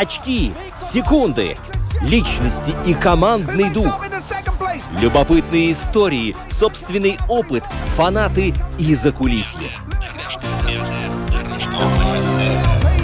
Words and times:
очки, 0.00 0.54
секунды, 0.78 1.56
личности 2.00 2.74
и 2.86 2.94
командный 2.94 3.68
дух. 3.68 4.00
Любопытные 4.98 5.72
истории, 5.72 6.34
собственный 6.50 7.18
опыт, 7.28 7.64
фанаты 7.96 8.54
и 8.78 8.94
закулисье. 8.94 9.70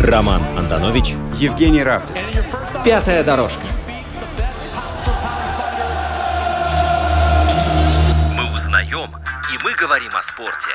Роман 0.01 0.41
Антонович, 0.57 1.15
Евгений 1.35 1.83
Равдин. 1.83 2.17
Пятая 2.83 3.23
дорожка. 3.23 3.67
«Мы 8.35 8.55
узнаем, 8.55 9.11
и 9.53 9.65
мы 9.65 9.75
говорим 9.75 10.13
о 10.17 10.23
спорте». 10.23 10.71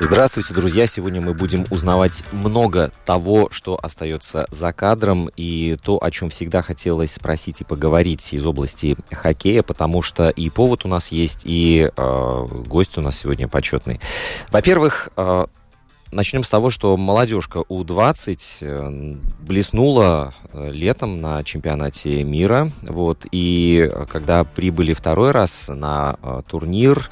Здравствуйте, 0.00 0.52
друзья! 0.52 0.88
Сегодня 0.88 1.20
мы 1.20 1.34
будем 1.34 1.66
узнавать 1.70 2.24
много 2.32 2.90
того, 3.06 3.48
что 3.52 3.78
остается 3.80 4.44
за 4.50 4.72
кадром, 4.72 5.30
и 5.36 5.76
то, 5.82 6.02
о 6.02 6.10
чем 6.10 6.30
всегда 6.30 6.62
хотелось 6.62 7.12
спросить 7.12 7.60
и 7.60 7.64
поговорить 7.64 8.34
из 8.34 8.44
области 8.44 8.96
хоккея, 9.12 9.62
потому 9.62 10.02
что 10.02 10.30
и 10.30 10.50
повод 10.50 10.84
у 10.84 10.88
нас 10.88 11.12
есть, 11.12 11.42
и 11.44 11.90
э, 11.96 12.46
гость 12.66 12.98
у 12.98 13.02
нас 13.02 13.18
сегодня 13.18 13.46
почетный. 13.46 14.00
Во-первых, 14.50 15.10
э, 15.16 15.46
Начнем 16.14 16.44
с 16.44 16.48
того, 16.48 16.70
что 16.70 16.96
молодежка 16.96 17.64
У-20 17.68 18.38
э, 18.60 19.16
блеснула 19.40 20.32
э, 20.52 20.70
летом 20.70 21.20
на 21.20 21.42
чемпионате 21.42 22.22
мира. 22.22 22.70
Вот, 22.82 23.26
и 23.32 23.90
когда 24.12 24.44
прибыли 24.44 24.92
второй 24.92 25.32
раз 25.32 25.66
на 25.66 26.14
э, 26.22 26.42
турнир, 26.46 27.10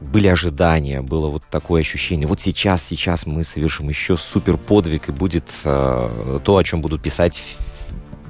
были 0.00 0.28
ожидания, 0.28 1.02
было 1.02 1.28
вот 1.28 1.42
такое 1.50 1.82
ощущение. 1.82 2.26
Вот 2.26 2.40
сейчас, 2.40 2.82
сейчас 2.82 3.26
мы 3.26 3.44
совершим 3.44 3.88
еще 3.88 4.16
супер 4.16 4.56
подвиг, 4.56 5.08
и 5.08 5.12
будет 5.12 5.44
э, 5.64 6.38
то, 6.42 6.56
о 6.56 6.64
чем 6.64 6.80
будут 6.80 7.02
писать 7.02 7.42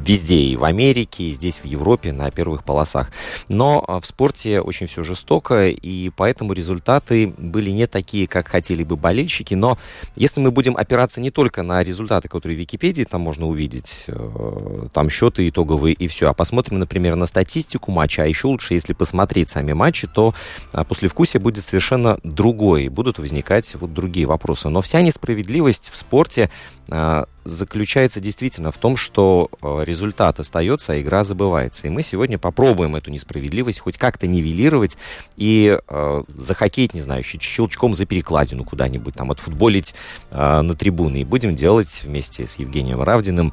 везде, 0.05 0.37
и 0.37 0.57
в 0.57 0.65
Америке, 0.65 1.25
и 1.25 1.33
здесь, 1.33 1.59
в 1.59 1.65
Европе, 1.65 2.13
на 2.13 2.31
первых 2.31 2.65
полосах. 2.65 3.11
Но 3.49 3.85
а, 3.87 4.01
в 4.01 4.07
спорте 4.07 4.61
очень 4.61 4.87
все 4.87 5.03
жестоко, 5.03 5.69
и 5.69 6.11
поэтому 6.11 6.53
результаты 6.53 7.33
были 7.39 7.71
не 7.71 7.87
такие, 7.87 8.27
как 8.27 8.49
хотели 8.49 8.85
бы 8.85 8.97
болельщики. 8.97 9.55
Но 9.55 9.79
если 10.17 10.41
мы 10.41 10.51
будем 10.51 10.77
опираться 10.77 11.21
не 11.21 11.31
только 11.31 11.63
на 11.63 11.83
результаты, 11.83 12.29
которые 12.29 12.57
в 12.57 12.61
Википедии 12.61 13.05
там 13.05 13.21
можно 13.21 13.47
увидеть, 13.47 14.05
э, 14.09 14.87
там 14.93 15.11
счеты 15.11 15.49
итоговые 15.49 15.95
и 15.95 16.07
все, 16.09 16.29
а 16.29 16.35
посмотрим, 16.35 16.79
например, 16.79 17.17
на 17.17 17.27
статистику 17.27 17.91
матча, 17.91 18.23
а 18.23 18.27
еще 18.27 18.49
лучше, 18.49 18.75
если 18.75 18.93
посмотреть 18.93 19.51
сами 19.51 19.73
матчи, 19.73 20.07
то 20.07 20.35
а, 20.73 20.85
послевкусие 20.85 21.41
будет 21.41 21.65
совершенно 21.65 22.19
другое, 22.23 22.83
и 22.83 22.89
будут 22.89 23.19
возникать 23.19 23.75
вот 23.75 23.93
другие 23.93 24.27
вопросы. 24.27 24.69
Но 24.69 24.81
вся 24.81 25.03
несправедливость 25.03 25.91
в 25.91 25.97
спорте 25.97 26.51
а, 26.91 27.27
заключается 27.45 28.21
действительно 28.21 28.73
в 28.73 28.79
том, 28.79 28.97
что 28.97 29.51
э, 29.63 29.85
результат 29.91 30.41
остается, 30.41 30.95
а 30.95 31.01
игра 31.01 31.23
забывается. 31.23 31.87
И 31.87 31.91
мы 31.91 32.03
сегодня 32.03 32.39
попробуем 32.39 32.97
эту 32.97 33.11
несправедливость 33.11 33.81
хоть 33.81 33.99
как-то 33.99 34.27
нивелировать 34.27 34.97
и 35.37 35.79
э, 35.87 36.23
захокеить, 36.35 36.95
не 36.95 37.01
знаю, 37.01 37.23
щелчком 37.23 37.95
за 37.95 38.07
перекладину 38.07 38.65
куда-нибудь, 38.65 39.15
там, 39.15 39.31
отфутболить 39.31 39.95
э, 40.31 40.61
на 40.63 40.75
трибуны. 40.75 41.21
И 41.21 41.25
будем 41.25 41.55
делать 41.55 42.03
вместе 42.05 42.47
с 42.47 42.59
Евгением 42.59 43.03
Равдиным 43.03 43.53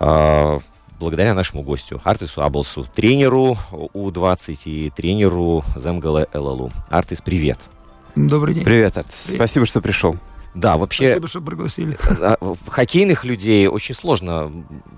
э, 0.00 0.58
благодаря 0.98 1.34
нашему 1.34 1.62
гостю 1.62 2.00
Артису 2.04 2.42
Аблсу, 2.42 2.86
тренеру 2.94 3.58
У-20 3.72 4.62
и 4.64 4.90
тренеру 4.90 5.64
Земгала 5.76 6.26
ЛЛУ. 6.32 6.72
Артис, 6.90 7.20
привет. 7.20 7.58
Добрый 8.14 8.54
день. 8.54 8.64
Привет, 8.64 8.96
Артис. 8.96 9.22
Привет. 9.24 9.38
Спасибо, 9.38 9.66
что 9.66 9.80
пришел. 9.80 10.16
Да, 10.54 10.76
вообще... 10.76 11.10
Спасибо, 11.10 11.28
что 11.28 11.40
пригласили. 11.40 11.98
А, 12.20 12.36
хоккейных 12.68 13.24
людей 13.24 13.66
очень 13.68 13.94
сложно 13.94 14.52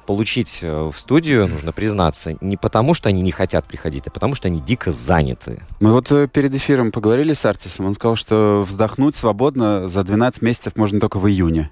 получить 0.06 0.60
э, 0.62 0.90
в 0.92 0.98
студию, 0.98 1.46
нужно 1.46 1.72
признаться. 1.72 2.36
Не 2.40 2.56
потому, 2.56 2.92
что 2.92 3.08
они 3.08 3.22
не 3.22 3.30
хотят 3.30 3.64
приходить, 3.66 4.06
а 4.06 4.10
потому, 4.10 4.34
что 4.34 4.48
они 4.48 4.60
дико 4.60 4.90
заняты. 4.90 5.62
Мы 5.80 5.92
вот 5.92 6.10
э, 6.10 6.28
перед 6.28 6.54
эфиром 6.54 6.90
поговорили 6.90 7.32
с 7.32 7.44
Артисом. 7.44 7.86
Он 7.86 7.94
сказал, 7.94 8.16
что 8.16 8.64
вздохнуть 8.66 9.14
свободно 9.14 9.86
за 9.86 10.02
12 10.02 10.42
месяцев 10.42 10.76
можно 10.76 11.00
только 11.00 11.18
в 11.18 11.28
июне. 11.28 11.70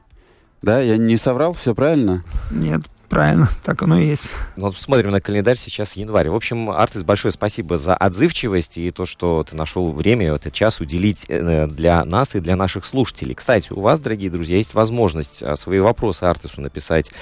Да, 0.62 0.80
я 0.80 0.96
не 0.96 1.16
соврал, 1.16 1.52
все 1.52 1.74
правильно? 1.74 2.22
Нет, 2.52 2.82
Правильно, 3.12 3.46
так 3.62 3.82
оно 3.82 3.98
и 3.98 4.06
есть. 4.06 4.30
Ну, 4.56 4.72
смотрим 4.72 5.10
на 5.10 5.20
календарь, 5.20 5.58
сейчас 5.58 5.96
январь. 5.96 6.30
В 6.30 6.34
общем, 6.34 6.70
Артис, 6.70 7.04
большое 7.04 7.30
спасибо 7.30 7.76
за 7.76 7.94
отзывчивость 7.94 8.78
и 8.78 8.90
то, 8.90 9.04
что 9.04 9.44
ты 9.44 9.54
нашел 9.54 9.92
время, 9.92 10.32
этот 10.32 10.54
час 10.54 10.80
уделить 10.80 11.26
э, 11.28 11.66
для 11.66 12.06
нас 12.06 12.34
и 12.34 12.40
для 12.40 12.56
наших 12.56 12.86
слушателей. 12.86 13.34
Кстати, 13.34 13.70
у 13.70 13.80
вас, 13.80 14.00
дорогие 14.00 14.30
друзья, 14.30 14.56
есть 14.56 14.72
возможность 14.72 15.42
а, 15.42 15.56
свои 15.56 15.80
вопросы 15.80 16.24
Артису 16.24 16.62
написать 16.62 17.12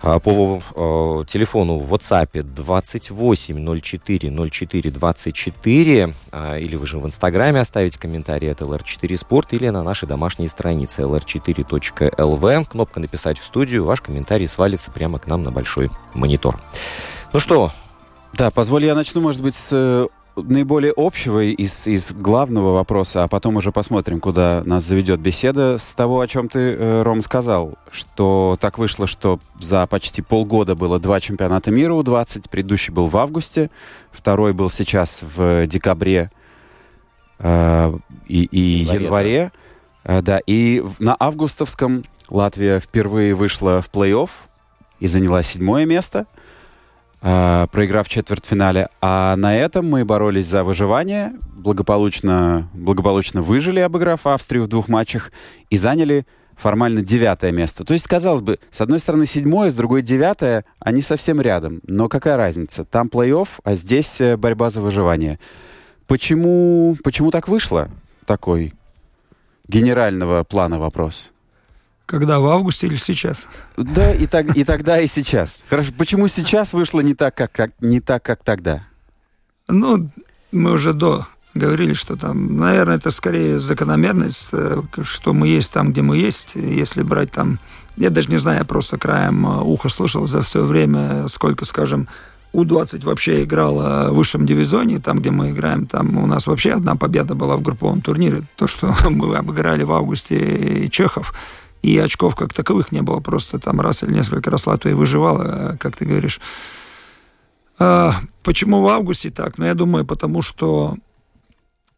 по 0.00 0.62
э, 0.74 1.24
телефону 1.26 1.78
в 1.78 1.92
WhatsApp 1.92 2.42
28 2.42 3.80
04 3.80 4.50
04 4.50 4.90
24 4.90 6.14
или 6.58 6.76
вы 6.76 6.86
же 6.86 6.98
в 6.98 7.06
Инстаграме 7.06 7.60
оставить 7.60 7.96
комментарий 7.96 8.50
от 8.50 8.60
LR4 8.60 9.00
Sport 9.02 9.48
или 9.50 9.68
на 9.68 9.82
нашей 9.82 10.08
домашней 10.08 10.48
странице 10.48 11.02
lr4.lv. 11.02 12.64
Кнопка 12.70 13.00
«Написать 13.00 13.38
в 13.38 13.44
студию», 13.44 13.84
ваш 13.84 14.00
комментарий 14.00 14.46
свалится 14.46 14.90
прямо 14.90 15.18
к 15.18 15.26
нам 15.26 15.42
на 15.42 15.50
большой 15.50 15.90
монитор. 16.14 16.60
Ну 17.32 17.40
что? 17.40 17.72
Да, 18.32 18.50
позволь 18.50 18.84
я 18.84 18.94
начну, 18.94 19.20
может 19.20 19.42
быть, 19.42 19.54
с 19.54 19.70
э, 19.72 20.06
наиболее 20.42 20.92
общего 20.96 21.42
из, 21.42 21.86
из 21.86 22.12
главного 22.12 22.74
вопроса, 22.74 23.24
а 23.24 23.28
потом 23.28 23.56
уже 23.56 23.72
посмотрим, 23.72 24.20
куда 24.20 24.62
нас 24.64 24.84
заведет 24.84 25.20
беседа, 25.20 25.78
с 25.78 25.92
того, 25.94 26.20
о 26.20 26.28
чем 26.28 26.48
ты, 26.48 26.58
э, 26.58 27.02
Ром, 27.02 27.22
сказал, 27.22 27.74
что 27.90 28.56
так 28.60 28.78
вышло, 28.78 29.06
что 29.06 29.40
за 29.60 29.86
почти 29.86 30.22
полгода 30.22 30.74
было 30.74 30.98
два 30.98 31.20
чемпионата 31.20 31.70
мира 31.70 31.94
у 31.94 32.02
20, 32.02 32.48
предыдущий 32.50 32.92
был 32.92 33.08
в 33.08 33.16
августе, 33.16 33.70
второй 34.10 34.52
был 34.52 34.70
сейчас 34.70 35.22
в 35.22 35.66
декабре 35.66 36.30
э, 37.38 37.92
и, 38.26 38.44
и 38.44 38.60
январе. 38.60 39.04
январе. 39.04 39.52
Э, 40.04 40.22
да, 40.22 40.40
и 40.46 40.84
на 40.98 41.16
августовском 41.18 42.04
Латвия 42.30 42.80
впервые 42.80 43.34
вышла 43.34 43.80
в 43.80 43.90
плей-офф, 43.90 44.30
и 45.00 45.06
заняла 45.06 45.42
седьмое 45.42 45.86
место, 45.86 46.26
проиграв 47.20 48.06
в 48.06 48.10
четвертьфинале. 48.10 48.88
А 49.00 49.36
на 49.36 49.56
этом 49.56 49.88
мы 49.88 50.04
боролись 50.04 50.46
за 50.46 50.64
выживание, 50.64 51.32
благополучно, 51.54 52.68
благополучно 52.74 53.42
выжили, 53.42 53.80
обыграв 53.80 54.26
Австрию 54.26 54.64
в 54.64 54.68
двух 54.68 54.88
матчах, 54.88 55.32
и 55.70 55.76
заняли 55.76 56.26
формально 56.58 57.02
девятое 57.02 57.52
место. 57.52 57.84
То 57.84 57.92
есть, 57.92 58.06
казалось 58.06 58.42
бы, 58.42 58.58
с 58.70 58.80
одной 58.80 58.98
стороны 58.98 59.26
седьмое, 59.26 59.70
с 59.70 59.74
другой 59.74 60.02
девятое, 60.02 60.64
они 60.80 61.02
совсем 61.02 61.40
рядом. 61.40 61.80
Но 61.84 62.08
какая 62.08 62.36
разница? 62.36 62.84
Там 62.84 63.08
плей-офф, 63.08 63.48
а 63.64 63.74
здесь 63.74 64.20
э, 64.20 64.36
борьба 64.36 64.70
за 64.70 64.80
выживание. 64.80 65.38
Почему, 66.06 66.96
почему 67.04 67.30
так 67.30 67.48
вышло? 67.48 67.88
Такой 68.26 68.74
генерального 69.68 70.44
плана 70.44 70.78
вопрос. 70.78 71.32
Когда, 72.08 72.40
в 72.40 72.46
августе 72.46 72.86
или 72.86 72.96
сейчас? 72.96 73.46
Да, 73.76 74.14
и, 74.14 74.26
так, 74.26 74.56
и 74.56 74.64
тогда, 74.64 74.98
и 74.98 75.06
сейчас. 75.06 75.60
Хорошо, 75.68 75.92
почему 75.98 76.26
сейчас 76.26 76.72
вышло 76.72 77.00
не 77.00 77.14
так, 77.14 77.34
как, 77.34 77.52
как, 77.52 77.72
не 77.80 78.00
так, 78.00 78.22
как 78.22 78.42
тогда? 78.42 78.82
Ну, 79.68 80.08
мы 80.50 80.72
уже 80.72 80.94
до 80.94 81.26
говорили, 81.52 81.92
что 81.92 82.16
там, 82.16 82.56
наверное, 82.56 82.96
это 82.96 83.10
скорее 83.10 83.58
закономерность, 83.58 84.48
э, 84.52 84.80
что 85.02 85.34
мы 85.34 85.48
есть 85.48 85.70
там, 85.70 85.92
где 85.92 86.00
мы 86.00 86.16
есть. 86.16 86.54
Если 86.54 87.02
брать 87.02 87.30
там, 87.30 87.58
я 87.98 88.08
даже 88.08 88.30
не 88.30 88.38
знаю, 88.38 88.60
я 88.60 88.64
просто 88.64 88.96
краем 88.96 89.46
э, 89.46 89.60
уха 89.60 89.90
слышал 89.90 90.26
за 90.26 90.40
все 90.40 90.64
время, 90.64 91.28
сколько, 91.28 91.66
скажем, 91.66 92.08
у-20 92.54 93.04
вообще 93.04 93.44
играла 93.44 94.08
в 94.10 94.14
высшем 94.14 94.46
дивизионе, 94.46 94.98
там, 94.98 95.18
где 95.20 95.30
мы 95.30 95.50
играем, 95.50 95.86
там 95.86 96.16
у 96.16 96.26
нас 96.26 96.46
вообще 96.46 96.72
одна 96.72 96.96
победа 96.96 97.34
была 97.34 97.56
в 97.56 97.60
групповом 97.60 98.00
турнире, 98.00 98.44
то, 98.56 98.66
что 98.66 98.94
мы 99.10 99.36
обыграли 99.36 99.82
в 99.82 99.92
августе 99.92 100.88
Чехов, 100.88 101.34
и 101.82 101.98
очков 101.98 102.34
как 102.34 102.52
таковых 102.52 102.92
не 102.92 103.02
было, 103.02 103.20
просто 103.20 103.58
там 103.58 103.80
раз 103.80 104.02
или 104.02 104.12
несколько 104.12 104.50
раз 104.50 104.66
Латвия 104.66 104.94
выживала, 104.94 105.76
как 105.78 105.96
ты 105.96 106.06
говоришь. 106.06 106.40
А, 107.78 108.14
почему 108.42 108.82
в 108.82 108.88
августе 108.88 109.30
так? 109.30 109.58
Ну, 109.58 109.64
я 109.64 109.74
думаю, 109.74 110.04
потому 110.04 110.42
что 110.42 110.96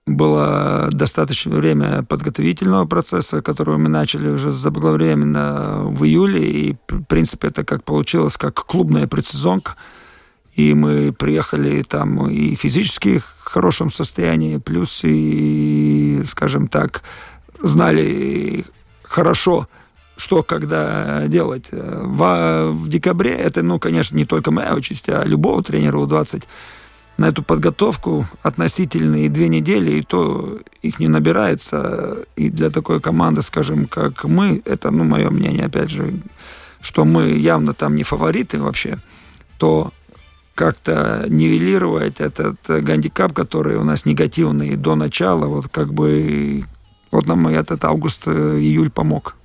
было 0.06 0.88
достаточно 0.90 1.54
время 1.56 2.02
подготовительного 2.02 2.84
процесса, 2.86 3.42
который 3.42 3.78
мы 3.78 3.88
начали 3.88 4.28
уже 4.28 4.52
заблаговременно 4.52 5.82
в 5.84 6.04
июле, 6.04 6.50
и, 6.50 6.76
в 6.88 7.04
принципе, 7.04 7.48
это 7.48 7.64
как 7.64 7.84
получилось, 7.84 8.36
как 8.36 8.54
клубная 8.54 9.06
предсезонка. 9.06 9.76
И 10.54 10.74
мы 10.74 11.12
приехали 11.12 11.82
там 11.82 12.28
и 12.28 12.54
физически 12.56 13.18
в 13.18 13.44
хорошем 13.44 13.90
состоянии, 13.90 14.58
плюс 14.58 15.00
и, 15.04 16.22
скажем 16.26 16.68
так, 16.68 17.02
знали 17.62 18.64
хорошо, 19.10 19.68
что 20.16 20.42
когда 20.42 21.26
делать. 21.26 21.68
В, 21.72 22.70
в 22.72 22.88
декабре 22.88 23.32
это, 23.32 23.62
ну, 23.62 23.78
конечно, 23.78 24.16
не 24.16 24.24
только 24.24 24.50
моя 24.50 24.74
участь, 24.74 25.08
а 25.08 25.24
любого 25.24 25.62
тренера 25.62 25.98
У-20 25.98 26.44
на 27.16 27.28
эту 27.28 27.42
подготовку 27.42 28.26
относительные 28.42 29.28
две 29.28 29.48
недели, 29.48 29.92
и 29.92 30.02
то 30.02 30.58
их 30.80 31.00
не 31.00 31.08
набирается. 31.08 32.24
И 32.36 32.48
для 32.50 32.70
такой 32.70 33.00
команды, 33.00 33.42
скажем, 33.42 33.86
как 33.86 34.24
мы, 34.24 34.62
это, 34.64 34.90
ну, 34.90 35.04
мое 35.04 35.28
мнение, 35.30 35.66
опять 35.66 35.90
же, 35.90 36.14
что 36.80 37.04
мы 37.04 37.28
явно 37.30 37.74
там 37.74 37.96
не 37.96 38.04
фавориты 38.04 38.58
вообще, 38.58 38.98
то 39.58 39.92
как-то 40.54 41.24
нивелировать 41.28 42.20
этот 42.20 42.56
гандикап, 42.66 43.32
который 43.32 43.76
у 43.76 43.84
нас 43.84 44.04
негативный 44.04 44.76
до 44.76 44.94
начала, 44.94 45.46
вот 45.46 45.68
как 45.68 45.92
бы 45.92 46.64
вот 47.10 47.26
нам 47.26 47.48
этот 47.48 47.84
август-июль 47.84 48.90
помог. 48.90 49.36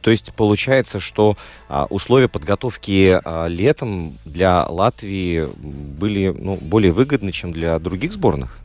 То 0.00 0.10
есть 0.10 0.32
получается, 0.34 0.98
что 0.98 1.36
а, 1.68 1.86
условия 1.88 2.28
подготовки 2.28 3.20
а, 3.24 3.46
летом 3.46 4.14
для 4.24 4.66
Латвии 4.66 5.48
были 5.56 6.34
ну, 6.36 6.56
более 6.56 6.92
выгодны, 6.92 7.30
чем 7.30 7.52
для 7.52 7.78
других 7.78 8.12
сборных? 8.12 8.58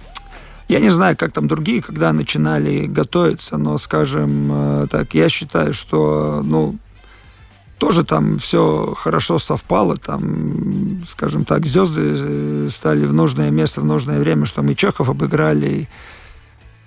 Я 0.68 0.82
не 0.82 0.90
знаю, 0.90 1.16
как 1.16 1.32
там 1.32 1.48
другие, 1.48 1.82
когда 1.82 2.12
начинали 2.12 2.88
готовиться, 2.88 3.58
но, 3.58 3.78
скажем 3.78 4.50
э, 4.52 4.88
так, 4.92 5.14
я 5.14 5.30
считаю, 5.30 5.74
что, 5.74 6.42
ну, 6.44 6.76
тоже 7.78 8.04
там 8.04 8.38
все 8.38 8.94
хорошо 8.98 9.40
совпало, 9.40 9.96
там, 9.96 11.06
скажем 11.08 11.46
так, 11.46 11.66
звезды 11.66 12.02
э, 12.04 12.68
стали 12.70 13.06
в 13.06 13.14
нужное 13.14 13.50
место 13.50 13.80
в 13.80 13.86
нужное 13.86 14.20
время, 14.20 14.46
что 14.46 14.62
мы 14.62 14.76
Чехов 14.76 15.10
обыграли, 15.10 15.88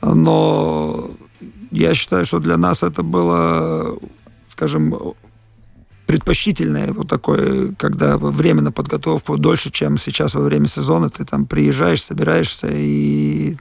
но 0.03 1.11
я 1.71 1.95
считаю, 1.95 2.25
что 2.25 2.39
для 2.39 2.57
нас 2.57 2.83
это 2.83 3.03
было 3.03 3.99
скажем, 4.61 5.15
предпочтительное 6.07 6.93
вот 6.93 7.09
такое, 7.09 7.73
когда 7.79 8.19
время 8.19 8.61
на 8.61 8.73
подготовку 8.73 9.39
дольше, 9.39 9.71
чем 9.71 9.97
сейчас 9.97 10.35
во 10.35 10.43
время 10.43 10.69
сезона, 10.69 11.09
ты 11.09 11.25
там 11.25 11.47
приезжаешь, 11.47 12.03
собираешься 12.03 12.69
и 12.71 13.57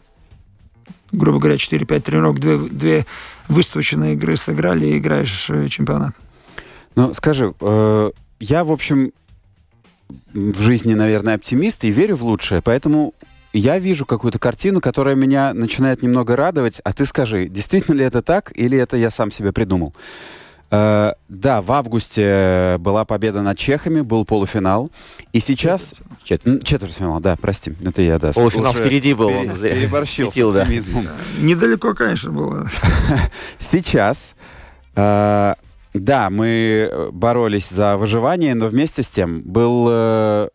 грубо 1.11 1.39
говоря, 1.39 1.55
4-5 1.55 1.99
тренировок, 2.01 2.39
две, 2.39 2.57
две 2.57 3.05
выставочные 3.47 4.13
игры 4.13 4.37
сыграли 4.37 4.85
и 4.85 4.97
играешь 4.97 5.49
э, 5.49 5.67
чемпионат. 5.67 6.13
Ну, 6.95 7.13
скажи, 7.13 7.53
э, 7.59 8.11
я, 8.39 8.63
в 8.63 8.71
общем, 8.71 9.11
в 10.33 10.61
жизни, 10.61 10.93
наверное, 10.93 11.35
оптимист 11.35 11.83
и 11.83 11.89
верю 11.89 12.15
в 12.15 12.23
лучшее, 12.23 12.61
поэтому 12.61 13.15
я 13.53 13.79
вижу 13.79 14.05
какую-то 14.05 14.39
картину, 14.39 14.81
которая 14.81 15.15
меня 15.15 15.53
начинает 15.53 16.01
немного 16.03 16.35
радовать, 16.35 16.81
а 16.83 16.93
ты 16.93 17.05
скажи, 17.05 17.47
действительно 17.47 17.95
ли 17.95 18.05
это 18.05 18.21
так, 18.21 18.51
или 18.55 18.77
это 18.77 18.97
я 18.97 19.09
сам 19.09 19.31
себе 19.31 19.51
придумал? 19.51 19.93
Э, 20.71 21.13
да, 21.29 21.61
в 21.61 21.71
августе 21.71 22.77
была 22.79 23.05
победа 23.05 23.41
над 23.41 23.57
чехами, 23.57 24.01
был 24.01 24.25
полуфинал. 24.25 24.91
И 25.33 25.39
сейчас... 25.39 25.95
Четвертьфинал, 26.23 26.63
Четвертьфинал 26.63 27.19
да, 27.19 27.35
прости. 27.37 27.73
Это 27.83 28.01
я, 28.01 28.19
да. 28.19 28.33
Полуфинал 28.33 28.71
Уже 28.71 28.81
впереди 28.81 29.13
был. 29.13 29.29
Он 29.29 29.49
переборщил 29.49 30.31
с 30.31 30.37
оптимизмом. 30.37 31.05
Да. 31.05 31.15
Недалеко, 31.41 31.93
конечно, 31.93 32.31
было. 32.31 32.69
Сейчас... 33.59 34.35
Э, 34.95 35.55
да, 35.95 36.29
мы 36.29 37.09
боролись 37.11 37.67
за 37.67 37.97
выживание, 37.97 38.53
но 38.53 38.67
вместе 38.67 39.01
с 39.01 39.07
тем 39.07 39.41
был 39.41 39.87
э, 39.89 40.49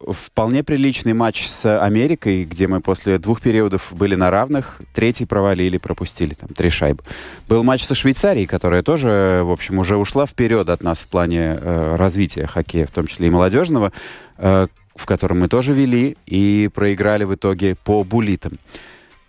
вполне 0.00 0.62
приличный 0.62 1.12
матч 1.12 1.46
с 1.46 1.80
Америкой, 1.80 2.44
где 2.44 2.68
мы 2.68 2.80
после 2.80 3.18
двух 3.18 3.40
периодов 3.40 3.92
были 3.92 4.14
на 4.14 4.30
равных, 4.30 4.80
третий 4.94 5.26
провалили, 5.26 5.78
пропустили 5.78 6.34
там 6.34 6.50
три 6.50 6.70
шайбы. 6.70 7.02
Был 7.48 7.64
матч 7.64 7.84
со 7.84 7.94
Швейцарией, 7.94 8.46
которая 8.46 8.82
тоже, 8.82 9.42
в 9.44 9.50
общем, 9.50 9.78
уже 9.78 9.96
ушла 9.96 10.26
вперед 10.26 10.68
от 10.68 10.82
нас 10.82 11.00
в 11.00 11.08
плане 11.08 11.58
э, 11.60 11.96
развития 11.96 12.46
хоккея, 12.46 12.86
в 12.86 12.92
том 12.92 13.06
числе 13.06 13.26
и 13.26 13.30
молодежного, 13.30 13.92
э, 14.36 14.68
в 14.94 15.06
котором 15.06 15.40
мы 15.40 15.48
тоже 15.48 15.72
вели 15.72 16.16
и 16.26 16.70
проиграли 16.72 17.24
в 17.24 17.34
итоге 17.34 17.74
по 17.74 18.04
булитам. 18.04 18.58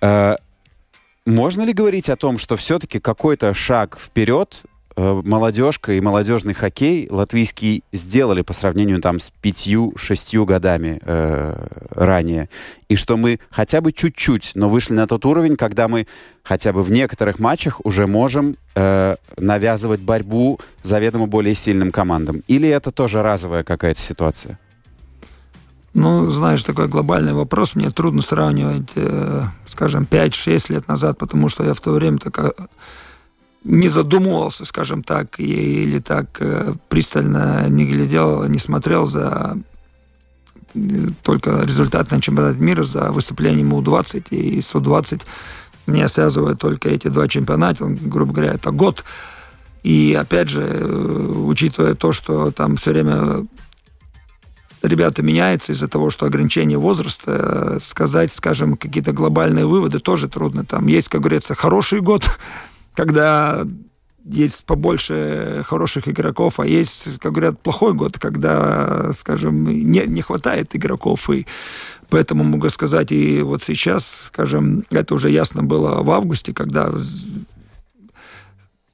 Э, 0.01 0.35
можно 1.25 1.63
ли 1.63 1.73
говорить 1.73 2.09
о 2.09 2.15
том, 2.15 2.37
что 2.37 2.55
все-таки 2.55 2.99
какой-то 2.99 3.53
шаг 3.53 3.99
вперед 3.99 4.63
молодежка 4.99 5.93
и 5.93 6.01
молодежный 6.01 6.53
хоккей 6.53 7.07
латвийский 7.09 7.83
сделали 7.93 8.41
по 8.41 8.53
сравнению 8.53 9.01
там 9.01 9.19
с 9.19 9.29
пятью-шестью 9.29 10.45
годами 10.45 10.99
э, 11.01 11.67
ранее. 11.91 12.49
И 12.89 12.95
что 12.95 13.15
мы 13.15 13.39
хотя 13.49 13.81
бы 13.81 13.91
чуть-чуть, 13.91 14.51
но 14.55 14.67
вышли 14.67 14.93
на 14.93 15.07
тот 15.07 15.25
уровень, 15.25 15.55
когда 15.55 15.87
мы 15.87 16.07
хотя 16.43 16.73
бы 16.73 16.83
в 16.83 16.91
некоторых 16.91 17.39
матчах 17.39 17.83
уже 17.85 18.07
можем 18.07 18.57
э, 18.75 19.15
навязывать 19.37 20.01
борьбу 20.01 20.59
заведомо 20.83 21.27
более 21.27 21.55
сильным 21.55 21.91
командам. 21.91 22.43
Или 22.47 22.67
это 22.67 22.91
тоже 22.91 23.21
разовая 23.21 23.63
какая-то 23.63 24.01
ситуация? 24.01 24.59
Ну, 25.93 26.29
знаешь, 26.29 26.63
такой 26.63 26.87
глобальный 26.87 27.33
вопрос. 27.33 27.75
Мне 27.75 27.89
трудно 27.89 28.21
сравнивать, 28.21 28.91
э, 28.95 29.43
скажем, 29.65 30.07
5-6 30.09 30.71
лет 30.73 30.87
назад, 30.87 31.17
потому 31.17 31.49
что 31.49 31.63
я 31.63 31.73
в 31.73 31.79
то 31.79 31.91
время 31.91 32.17
такая 32.17 32.53
не 33.63 33.89
задумывался, 33.89 34.65
скажем 34.65 35.03
так, 35.03 35.39
или 35.39 35.99
так 35.99 36.41
э, 36.41 36.73
пристально 36.87 37.67
не 37.69 37.85
глядел, 37.85 38.47
не 38.47 38.59
смотрел 38.59 39.05
за 39.05 39.57
э, 40.73 40.79
только 41.23 41.63
результат 41.63 42.11
на 42.11 42.21
чемпионате 42.21 42.61
мира, 42.61 42.83
за 42.83 43.11
выступлением 43.11 43.73
У-20 43.73 44.29
и 44.29 44.61
с 44.61 44.73
У-20 44.73 45.21
меня 45.87 46.07
связывают 46.07 46.59
только 46.59 46.89
эти 46.89 47.07
два 47.07 47.27
чемпионата, 47.27 47.85
грубо 47.85 48.33
говоря, 48.33 48.53
это 48.53 48.71
год. 48.71 49.03
И 49.83 50.15
опять 50.19 50.49
же, 50.49 50.61
э, 50.61 50.85
учитывая 50.85 51.95
то, 51.95 52.11
что 52.11 52.51
там 52.51 52.77
все 52.77 52.91
время 52.91 53.45
ребята 54.81 55.21
меняются 55.21 55.73
из-за 55.73 55.87
того, 55.87 56.09
что 56.09 56.25
ограничение 56.25 56.77
возраста, 56.77 57.77
сказать, 57.81 58.33
скажем, 58.33 58.77
какие-то 58.77 59.11
глобальные 59.11 59.65
выводы 59.65 59.99
тоже 59.99 60.29
трудно. 60.29 60.65
Там 60.65 60.87
есть, 60.87 61.09
как 61.09 61.21
говорится, 61.21 61.55
хороший 61.55 62.01
год, 62.01 62.23
когда 62.93 63.65
есть 64.25 64.65
побольше 64.65 65.63
хороших 65.65 66.07
игроков, 66.07 66.59
а 66.59 66.67
есть, 66.67 67.19
как 67.19 67.31
говорят, 67.31 67.59
плохой 67.61 67.93
год, 67.93 68.19
когда, 68.19 69.11
скажем, 69.13 69.65
не, 69.65 70.03
не 70.05 70.21
хватает 70.21 70.75
игроков. 70.75 71.29
И 71.29 71.47
поэтому 72.09 72.43
могу 72.43 72.69
сказать, 72.69 73.11
и 73.11 73.41
вот 73.41 73.63
сейчас, 73.63 74.25
скажем, 74.27 74.85
это 74.91 75.15
уже 75.15 75.29
ясно 75.29 75.63
было 75.63 76.03
в 76.03 76.11
августе, 76.11 76.53
когда 76.53 76.91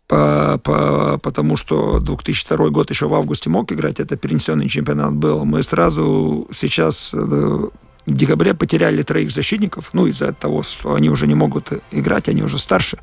по, 0.07 0.59
по, 0.63 1.17
потому 1.17 1.57
что 1.57 1.99
2002 1.99 2.69
год 2.69 2.89
еще 2.91 3.07
в 3.07 3.13
августе 3.13 3.49
мог 3.49 3.71
играть, 3.71 3.99
это 3.99 4.15
перенесенный 4.15 4.69
чемпионат 4.69 5.13
был. 5.13 5.45
Мы 5.45 5.63
сразу 5.63 6.47
сейчас 6.53 7.11
э, 7.13 7.17
в 7.17 7.71
декабре 8.05 8.53
потеряли 8.53 9.01
троих 9.01 9.31
защитников, 9.31 9.89
ну, 9.93 10.05
из-за 10.05 10.31
того, 10.31 10.61
что 10.61 10.93
они 10.93 11.09
уже 11.09 11.25
не 11.25 11.35
могут 11.35 11.71
играть, 11.91 12.29
они 12.29 12.43
уже 12.43 12.59
старше. 12.59 12.99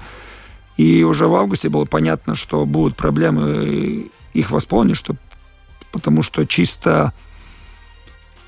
И 0.77 1.03
уже 1.03 1.27
в 1.27 1.35
августе 1.35 1.69
было 1.69 1.85
понятно, 1.85 2.35
что 2.35 2.65
будут 2.65 2.97
проблемы 2.97 4.11
их 4.33 4.51
восполнить, 4.51 4.97
что, 4.97 5.17
потому 5.91 6.23
что 6.23 6.47
чисто 6.47 7.13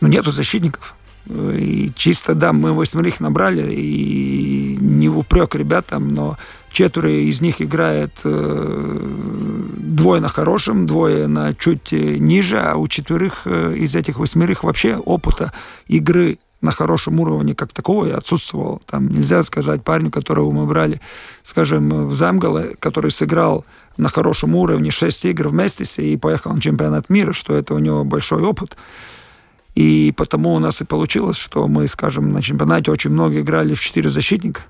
ну, 0.01 0.09
нету 0.09 0.31
защитников. 0.31 0.95
И 1.27 1.91
чисто, 1.97 2.35
да, 2.35 2.53
мы 2.53 2.75
восьмерых 2.75 3.19
набрали, 3.19 3.73
и 3.73 4.77
не 4.79 5.09
в 5.09 5.19
упрек 5.19 5.55
ребятам, 5.55 6.13
но 6.13 6.37
четверо 6.71 7.11
из 7.11 7.41
них 7.41 7.63
играет 7.63 8.13
э, 8.25 9.09
двое 9.79 10.21
на 10.21 10.29
хорошем, 10.29 10.87
двое 10.87 11.27
на 11.27 11.55
чуть 11.55 11.93
ниже, 11.93 12.59
а 12.59 12.77
у 12.77 12.89
четверых 12.89 13.43
э, 13.47 13.75
из 13.77 13.95
этих 13.95 14.19
восьмерых 14.19 14.65
вообще 14.65 14.97
опыта 14.97 15.53
игры 15.87 16.39
на 16.65 16.73
хорошем 16.73 17.21
уровне 17.21 17.55
как 17.55 17.73
такого 17.73 18.07
и 18.07 18.11
отсутствовал. 18.11 18.83
Там 18.87 19.09
нельзя 19.09 19.45
сказать 19.45 19.85
парню, 19.85 20.11
которого 20.11 20.51
мы 20.51 20.67
брали, 20.67 21.01
скажем, 21.43 22.09
в 22.09 22.15
Замгала, 22.15 22.65
который 22.81 23.11
сыграл 23.11 23.65
на 23.97 24.09
хорошем 24.09 24.57
уровне 24.57 24.91
6 24.91 25.27
игр 25.27 25.49
вместе 25.49 25.85
и 26.03 26.17
поехал 26.17 26.53
на 26.53 26.61
чемпионат 26.61 27.11
мира, 27.11 27.33
что 27.33 27.55
это 27.55 27.75
у 27.75 27.79
него 27.79 28.05
большой 28.05 28.43
опыт. 28.43 28.77
И 29.75 30.13
потому 30.17 30.55
у 30.55 30.59
нас 30.59 30.81
и 30.81 30.85
получилось, 30.85 31.37
что 31.37 31.69
мы, 31.69 31.87
скажем, 31.89 32.33
на 32.33 32.43
чемпионате 32.43 32.91
очень 32.91 33.11
много 33.11 33.41
играли 33.41 33.75
в 33.75 33.81
4 33.81 34.09
защитника, 34.09 34.63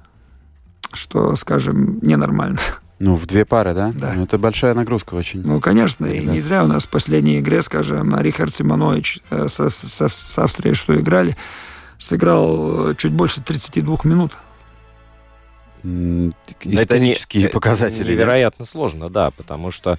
что, 0.93 1.37
скажем, 1.37 1.99
ненормально. 2.03 2.59
Ну, 2.99 3.17
в 3.17 3.27
две 3.27 3.45
пары, 3.45 3.75
да? 3.75 3.93
Да. 3.95 4.13
Ну, 4.15 4.25
это 4.25 4.39
большая 4.39 4.73
нагрузка 4.73 5.15
очень. 5.15 5.43
Ну, 5.45 5.61
конечно, 5.61 6.07
и, 6.07 6.21
и 6.21 6.27
не 6.27 6.41
зря 6.41 6.65
у 6.65 6.67
нас 6.67 6.85
в 6.85 6.89
последней 6.89 7.41
игре, 7.41 7.61
скажем, 7.61 8.19
Рихард 8.19 8.55
Симонович 8.55 9.21
э, 9.31 9.49
с, 9.49 9.69
с, 9.69 10.09
с 10.09 10.39
Австрией, 10.39 10.75
что 10.75 10.99
играли, 10.99 11.37
сыграл 11.99 12.91
э, 12.91 12.95
чуть 12.97 13.13
больше 13.13 13.41
32 13.43 14.05
минут. 14.05 14.33
м, 15.83 16.35
Это 16.47 16.83
исторические 16.83 17.43
не- 17.45 17.49
показатели. 17.51 18.01
это 18.03 18.07
да? 18.07 18.13
Невероятно 18.13 18.65
сложно, 18.65 19.11
да, 19.11 19.31
потому 19.31 19.71
что 19.71 19.99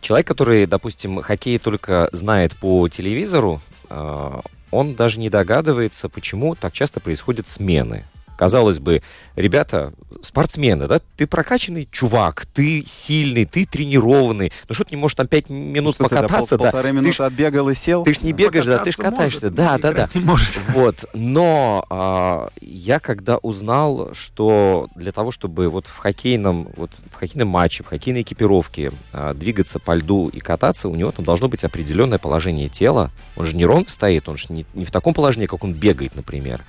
человек, 0.00 0.26
который, 0.26 0.66
допустим, 0.66 1.20
хоккей 1.22 1.58
только 1.58 2.08
знает 2.12 2.56
по 2.56 2.88
телевизору, 2.88 3.60
а, 3.90 4.40
он 4.70 4.94
даже 4.94 5.18
не 5.20 5.28
догадывается, 5.28 6.08
почему 6.08 6.54
так 6.54 6.72
часто 6.72 7.00
происходят 7.00 7.46
смены. 7.48 8.04
Казалось 8.40 8.78
бы, 8.78 9.02
ребята, 9.36 9.92
спортсмены, 10.22 10.86
да, 10.86 10.98
ты 11.18 11.26
прокачанный 11.26 11.86
чувак, 11.92 12.46
ты 12.46 12.82
сильный, 12.86 13.44
ты 13.44 13.66
тренированный, 13.66 14.50
ну 14.66 14.74
что 14.74 14.84
ты 14.84 14.96
не 14.96 14.96
можешь 14.96 15.14
там 15.16 15.26
пять 15.26 15.50
минут 15.50 15.96
Что 15.96 16.04
ты, 16.04 16.14
да, 16.14 16.20
пол- 16.22 16.28
покататься, 16.28 16.56
да? 16.56 16.64
полторы 16.70 16.88
Ты 16.88 16.94
минуты 16.94 17.12
ж- 17.12 17.20
отбегал 17.20 17.68
и 17.68 17.74
сел. 17.74 18.02
Ты 18.02 18.14
ж 18.14 18.22
не 18.22 18.32
бегаешь, 18.32 18.64
да, 18.64 18.78
ты 18.78 18.92
ж 18.92 18.96
Покататься 18.96 19.40
катаешься. 19.40 19.46
может, 19.50 19.54
да, 19.56 19.76
да, 19.78 19.92
да. 19.92 20.08
не 20.14 20.24
может. 20.24 20.58
Вот, 20.68 21.04
но 21.12 21.84
а, 21.90 22.48
я 22.62 22.98
когда 22.98 23.36
узнал, 23.36 24.14
что 24.14 24.88
для 24.94 25.12
того, 25.12 25.32
чтобы 25.32 25.68
вот 25.68 25.86
в 25.86 25.98
хоккейном, 25.98 26.70
вот 26.76 26.90
в 27.12 27.16
хоккейном 27.16 27.48
матче, 27.48 27.82
в 27.82 27.88
хоккейной 27.88 28.22
экипировке 28.22 28.90
а, 29.12 29.34
двигаться 29.34 29.78
по 29.80 29.94
льду 29.94 30.28
и 30.30 30.40
кататься, 30.40 30.88
у 30.88 30.94
него 30.94 31.10
там 31.12 31.26
должно 31.26 31.48
быть 31.48 31.62
определенное 31.62 32.16
положение 32.18 32.68
тела. 32.68 33.10
Он 33.36 33.44
же 33.44 33.54
не 33.54 33.66
ровно 33.66 33.84
стоит, 33.88 34.30
он 34.30 34.38
же 34.38 34.46
не, 34.48 34.64
не 34.72 34.86
в 34.86 34.90
таком 34.90 35.12
положении, 35.12 35.46
как 35.46 35.62
он 35.62 35.74
бегает, 35.74 36.16
например. 36.16 36.62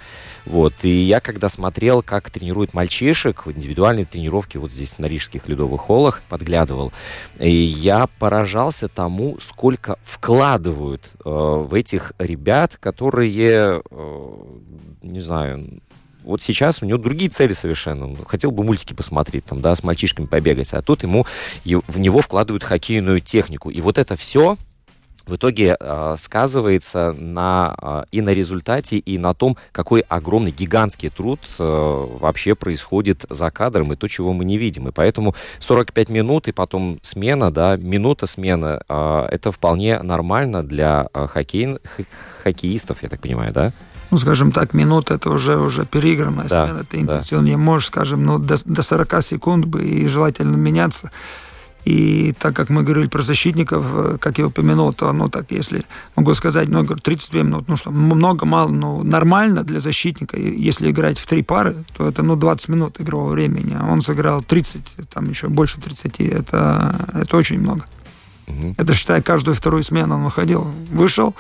Вот, 0.46 0.74
и 0.84 0.90
я 0.90 1.20
когда 1.20 1.50
смотрел, 1.50 2.02
как 2.02 2.30
тренируют 2.30 2.74
мальчишек 2.74 3.46
в 3.46 3.52
индивидуальной 3.52 4.06
тренировке 4.06 4.60
вот 4.60 4.72
здесь 4.72 4.98
на 4.98 5.06
Рижских 5.06 5.48
ледовых 5.48 5.82
холлах, 5.82 6.22
подглядывал, 6.30 6.92
и 7.40 7.52
я 7.52 8.08
поражался 8.20 8.88
тому, 8.88 9.38
сколько 9.40 9.98
вкладывают 10.04 11.12
э, 11.24 11.30
в 11.30 11.74
этих 11.74 12.14
ребят, 12.18 12.78
которые, 12.78 13.82
э, 13.90 14.44
не 15.04 15.20
знаю, 15.20 15.82
вот 16.24 16.42
сейчас 16.42 16.82
у 16.82 16.86
него 16.86 16.98
другие 16.98 17.30
цели 17.30 17.54
совершенно. 17.54 18.16
Хотел 18.28 18.52
бы 18.52 18.64
мультики 18.64 18.94
посмотреть, 18.94 19.46
там, 19.46 19.62
да, 19.62 19.74
с 19.74 19.84
мальчишками 19.84 20.28
побегать, 20.28 20.72
а 20.74 20.82
тут 20.82 21.04
ему 21.04 21.26
в 21.66 22.00
него 22.00 22.22
вкладывают 22.22 22.64
хоккейную 22.64 23.22
технику. 23.22 23.70
И 23.70 23.82
вот 23.82 23.98
это 23.98 24.16
все 24.16 24.58
в 25.26 25.36
итоге 25.36 25.78
э, 25.80 26.16
сказывается 26.18 27.14
на, 27.18 27.76
э, 27.82 28.04
и 28.12 28.22
на 28.22 28.34
результате, 28.34 28.98
и 28.98 29.18
на 29.18 29.34
том, 29.34 29.58
какой 29.72 30.02
огромный, 30.02 30.52
гигантский 30.52 31.10
труд 31.10 31.40
э, 31.60 32.08
вообще 32.20 32.56
происходит 32.56 33.26
за 33.30 33.52
кадром, 33.52 33.94
и 33.94 33.96
то, 33.96 34.08
чего 34.08 34.34
мы 34.34 34.46
не 34.46 34.58
видим. 34.58 34.88
И 34.88 34.92
поэтому 34.92 35.36
45 35.60 36.10
минут, 36.10 36.48
и 36.48 36.52
потом 36.52 37.00
смена, 37.02 37.52
да, 37.52 37.78
минута 37.78 38.26
смены, 38.26 38.80
э, 38.88 39.28
это 39.32 39.52
вполне 39.52 40.02
нормально 40.02 40.64
для 40.64 41.08
э, 41.14 41.28
хоккей, 41.28 41.78
хоккеистов, 42.44 43.04
я 43.04 43.10
так 43.10 43.22
понимаю, 43.22 43.54
да? 43.54 43.74
Ну, 44.12 44.18
скажем 44.18 44.52
так, 44.52 44.74
минута 44.74 45.14
это 45.14 45.30
уже, 45.30 45.58
уже 45.58 45.86
переигранная 45.86 46.48
Да, 46.50 46.68
смена. 46.68 46.84
Ты 46.84 46.98
да. 46.98 47.04
интенсивно 47.04 47.46
не 47.46 47.56
можешь, 47.56 47.88
скажем, 47.88 48.26
ну, 48.26 48.40
до, 48.40 48.58
до 48.66 48.82
40 48.82 49.24
секунд 49.24 49.66
бы 49.66 49.86
и 49.86 50.08
желательно 50.10 50.58
меняться. 50.58 51.12
И 51.86 52.34
так 52.40 52.56
как 52.56 52.70
мы 52.70 52.84
говорили 52.84 53.08
про 53.08 53.22
защитников, 53.22 53.86
э, 53.94 54.18
как 54.20 54.38
я 54.38 54.48
упомянул, 54.48 54.94
то, 54.94 55.12
ну, 55.12 55.30
так, 55.30 55.52
если 55.52 55.84
могу 56.16 56.34
сказать, 56.36 56.70
ну, 56.70 56.80
я 56.80 56.84
говорю, 56.84 57.02
32 57.02 57.44
минут, 57.44 57.68
ну, 57.68 57.78
что, 57.78 57.92
много, 57.92 58.46
мало, 58.46 58.70
ну, 58.70 59.04
нормально 59.04 59.64
для 59.64 59.80
защитника. 59.80 60.38
Если 60.38 60.92
играть 60.92 61.18
в 61.18 61.26
три 61.26 61.42
пары, 61.42 61.76
то 61.98 62.08
это, 62.08 62.22
ну, 62.24 62.36
20 62.36 62.70
минут 62.70 63.02
игрового 63.02 63.32
времени. 63.32 63.76
А 63.80 63.92
он 63.92 64.02
сыграл 64.02 64.44
30, 64.44 64.82
там 65.10 65.30
еще 65.30 65.48
больше 65.48 65.82
30. 65.82 66.20
Это, 66.20 67.08
это 67.14 67.38
очень 67.38 67.60
много. 67.60 67.86
Мгм. 68.48 68.76
Это, 68.78 68.94
считай, 68.94 69.22
каждую 69.22 69.56
вторую 69.56 69.84
смену 69.84 70.16
он 70.16 70.24
выходил. 70.24 70.72
Вышел, 70.92 71.36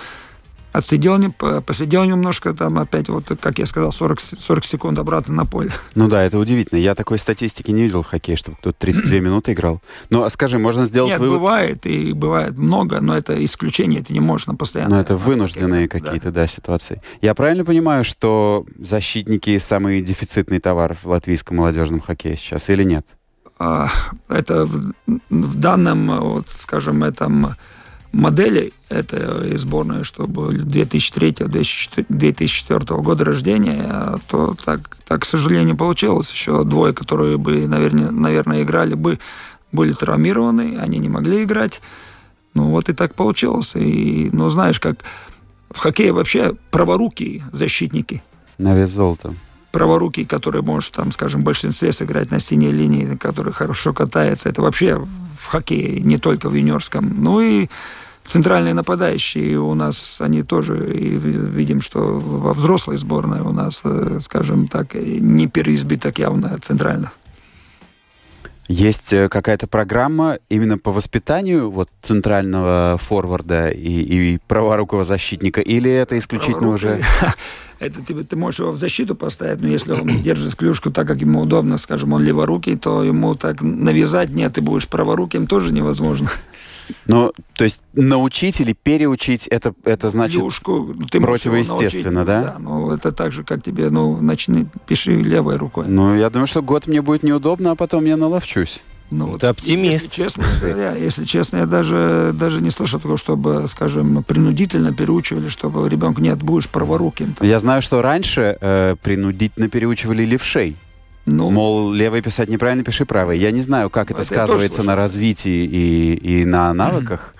отсидел, 0.71 1.17
посидел 1.65 2.03
немножко, 2.05 2.53
там 2.53 2.79
опять, 2.79 3.09
вот, 3.09 3.25
как 3.41 3.59
я 3.59 3.65
сказал, 3.65 3.91
40, 3.91 4.19
с- 4.19 4.37
40 4.39 4.65
секунд 4.65 4.99
обратно 4.99 5.33
на 5.33 5.45
поле. 5.45 5.71
Ну 5.95 6.07
да, 6.07 6.23
это 6.23 6.37
удивительно. 6.39 6.79
Я 6.79 6.95
такой 6.95 7.19
статистики 7.19 7.71
не 7.71 7.83
видел 7.83 8.01
в 8.03 8.07
хоккее, 8.07 8.37
чтобы 8.37 8.57
кто-то 8.57 8.77
32 8.79 9.17
минуты 9.19 9.53
играл. 9.53 9.81
Ну, 10.09 10.23
а 10.23 10.29
скажи, 10.29 10.57
можно 10.57 10.85
сделать 10.85 11.11
Нет, 11.11 11.19
вывод? 11.19 11.39
бывает, 11.39 11.85
и 11.85 12.13
бывает 12.13 12.57
много, 12.57 13.01
но 13.01 13.15
это 13.17 13.43
исключение, 13.43 14.01
ты 14.03 14.13
не 14.13 14.19
можешь 14.21 14.47
на 14.47 14.55
постоянно. 14.55 14.95
Ну, 14.95 15.01
это 15.01 15.15
вынужденные 15.17 15.87
какие-то, 15.87 16.31
да, 16.31 16.47
ситуации. 16.47 17.01
Я 17.21 17.33
правильно 17.35 17.65
понимаю, 17.65 18.03
что 18.03 18.65
защитники 18.79 19.57
самый 19.59 20.01
дефицитный 20.01 20.59
товар 20.59 20.95
в 21.01 21.07
латвийском 21.07 21.57
молодежном 21.57 21.99
хоккее 21.99 22.37
сейчас 22.37 22.69
или 22.69 22.83
нет? 22.83 23.05
А, 23.59 23.89
Это 24.27 24.65
в, 24.65 24.93
в 25.29 25.55
данном, 25.55 26.19
вот, 26.19 26.49
скажем, 26.49 27.03
этом 27.03 27.55
модели, 28.11 28.73
это 28.89 29.43
и 29.45 29.57
сборная, 29.57 30.03
что 30.03 30.27
были 30.27 30.63
2003-2004 30.65 33.01
года 33.01 33.25
рождения, 33.25 33.83
а 33.87 34.17
то 34.27 34.55
так, 34.65 34.97
так, 35.07 35.21
к 35.21 35.25
сожалению, 35.25 35.77
получилось. 35.77 36.31
Еще 36.31 36.63
двое, 36.63 36.93
которые 36.93 37.37
бы, 37.37 37.67
наверное, 37.67 38.11
наверное, 38.11 38.63
играли 38.63 38.95
бы, 38.95 39.19
были 39.71 39.93
травмированы, 39.93 40.77
они 40.79 40.99
не 40.99 41.09
могли 41.09 41.43
играть. 41.43 41.81
Ну, 42.53 42.69
вот 42.71 42.89
и 42.89 42.93
так 42.93 43.15
получилось. 43.15 43.75
И, 43.75 44.29
ну, 44.33 44.49
знаешь, 44.49 44.79
как 44.79 44.97
в 45.69 45.77
хоккее 45.77 46.11
вообще 46.11 46.53
праворукие 46.69 47.43
защитники– 47.53 48.21
На 48.57 48.75
вес 48.75 48.91
золота. 48.91 49.33
праворукий, 49.71 50.25
который 50.25 50.61
может, 50.61 50.91
там, 50.93 51.13
скажем, 51.13 51.41
в 51.41 51.45
большинстве 51.45 51.93
сыграть 51.93 52.29
на 52.29 52.41
синей 52.41 52.71
линии, 52.71 53.15
который 53.15 53.53
хорошо 53.53 53.93
катается. 53.93 54.49
Это 54.49 54.61
вообще 54.61 55.01
в 55.41 55.47
хоккее, 55.47 55.99
не 56.01 56.17
только 56.17 56.49
в 56.49 56.53
юниорском. 56.53 57.23
Ну 57.23 57.41
и 57.41 57.67
центральные 58.25 58.73
нападающие 58.73 59.59
у 59.59 59.73
нас, 59.73 60.17
они 60.19 60.43
тоже, 60.43 60.93
и 60.93 61.17
видим, 61.17 61.81
что 61.81 62.19
во 62.19 62.53
взрослой 62.53 62.97
сборной 62.97 63.41
у 63.41 63.51
нас, 63.51 63.81
э, 63.83 64.19
скажем 64.21 64.67
так, 64.67 64.93
не 64.93 65.47
переизбиток 65.47 66.19
явно 66.19 66.57
центральных. 66.59 67.11
Есть 68.71 69.11
э, 69.11 69.27
какая-то 69.27 69.67
программа 69.67 70.39
именно 70.47 70.77
по 70.77 70.91
воспитанию 70.93 71.69
вот 71.69 71.89
центрального 72.01 72.97
форварда 73.01 73.67
и, 73.67 74.01
и 74.01 74.39
праворукого 74.47 75.03
защитника, 75.03 75.59
или 75.59 75.91
это 75.91 76.17
исключительно 76.17 76.69
уже... 76.69 76.97
Праворукий, 76.97 77.33
Это 77.81 77.99
ты, 78.03 78.23
ты 78.23 78.35
можешь 78.35 78.59
его 78.59 78.71
в 78.71 78.77
защиту 78.77 79.15
поставить, 79.15 79.59
но 79.59 79.67
если 79.67 79.91
он 79.91 80.21
держит 80.23 80.55
клюшку 80.55 80.91
так, 80.91 81.07
как 81.07 81.19
ему 81.19 81.41
удобно, 81.41 81.79
скажем, 81.79 82.13
он 82.13 82.23
леворукий, 82.23 82.77
то 82.77 83.03
ему 83.03 83.35
так 83.35 83.61
навязать, 83.61 84.29
нет, 84.29 84.53
ты 84.53 84.61
будешь 84.61 84.87
праворуким, 84.87 85.47
тоже 85.47 85.73
невозможно. 85.73 86.29
Ну, 87.05 87.31
то 87.55 87.63
есть 87.63 87.81
научить 87.93 88.59
или 88.61 88.73
переучить, 88.73 89.47
это, 89.47 89.73
это 89.83 90.09
значит... 90.09 90.39
Клюшку, 90.39 90.93
ну, 90.93 91.07
ты 91.07 91.19
противоестественно, 91.19 92.25
научить, 92.25 92.27
да? 92.27 92.43
Да, 92.43 92.55
ну 92.59 92.91
это 92.91 93.11
так 93.11 93.31
же, 93.31 93.43
как 93.43 93.63
тебе, 93.63 93.89
ну, 93.89 94.19
начни, 94.21 94.67
пиши 94.87 95.13
левой 95.21 95.57
рукой. 95.57 95.85
Ну, 95.87 96.15
я 96.15 96.29
думаю, 96.29 96.47
что 96.47 96.61
год 96.61 96.87
мне 96.87 97.01
будет 97.01 97.23
неудобно, 97.23 97.71
а 97.71 97.75
потом 97.75 98.05
я 98.05 98.17
наловчусь. 98.17 98.83
Ну, 99.11 99.37
Ты 99.37 99.47
оптимист. 99.47 99.93
Если 99.93 100.07
честно, 100.09 100.45
говоря, 100.61 100.95
если 100.95 101.25
честно, 101.25 101.57
я 101.57 101.65
даже, 101.65 102.31
даже 102.33 102.61
не 102.61 102.71
слышал 102.71 102.97
такого, 102.99 103.17
чтобы, 103.17 103.65
скажем, 103.67 104.23
принудительно 104.23 104.93
переучивали, 104.93 105.49
чтобы 105.49 105.87
ребенку 105.89 106.21
нет, 106.21 106.41
будешь 106.41 106.69
праворуким. 106.69 107.35
Я 107.41 107.59
знаю, 107.59 107.81
что 107.81 108.01
раньше 108.01 108.57
э, 108.61 108.95
принудительно 109.03 109.67
переучивали 109.67 110.23
левшей. 110.23 110.77
Ну, 111.25 111.51
Мол, 111.51 111.91
левый 111.91 112.21
писать 112.21 112.49
неправильно, 112.49 112.83
пиши 112.83 113.05
правый. 113.05 113.37
Я 113.37 113.51
не 113.51 113.61
знаю, 113.61 113.89
как 113.89 114.11
это, 114.11 114.21
Это 114.21 114.29
тоже 114.29 114.39
сказывается 114.41 114.83
на 114.83 114.95
развитии 114.95 115.65
и, 115.65 116.13
и 116.15 116.45
на 116.45 116.73
навыках, 116.73 117.35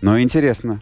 но 0.00 0.20
интересно. 0.20 0.80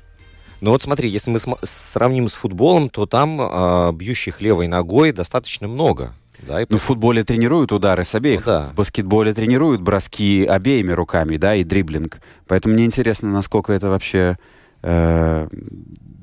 Ну 0.61 0.73
вот 0.73 0.82
смотри, 0.82 1.08
если 1.08 1.30
мы 1.30 1.38
сравним 1.62 2.28
с 2.28 2.35
футболом, 2.35 2.88
то 2.88 3.06
там 3.06 3.38
а, 3.40 3.92
бьющих 3.92 4.40
левой 4.40 4.66
ногой 4.66 5.12
достаточно 5.12 5.68
много. 5.68 6.12
Да, 6.40 6.62
и 6.62 6.66
Ну, 6.68 6.78
в 6.78 6.82
футболе 6.82 7.25
тренируют 7.25 7.73
удары 7.73 8.04
с 8.04 8.14
обеих. 8.14 8.40
Ну 8.40 8.47
да. 8.47 8.64
В 8.64 8.75
баскетболе 8.75 9.35
тренируют 9.35 9.80
броски 9.80 10.44
обеими 10.44 10.92
руками, 10.92 11.37
да, 11.37 11.54
и 11.54 11.64
дриблинг. 11.64 12.20
Поэтому 12.47 12.75
мне 12.75 12.85
интересно, 12.85 13.30
насколько 13.30 13.73
это 13.73 13.88
вообще 13.88 14.37
э, 14.82 15.49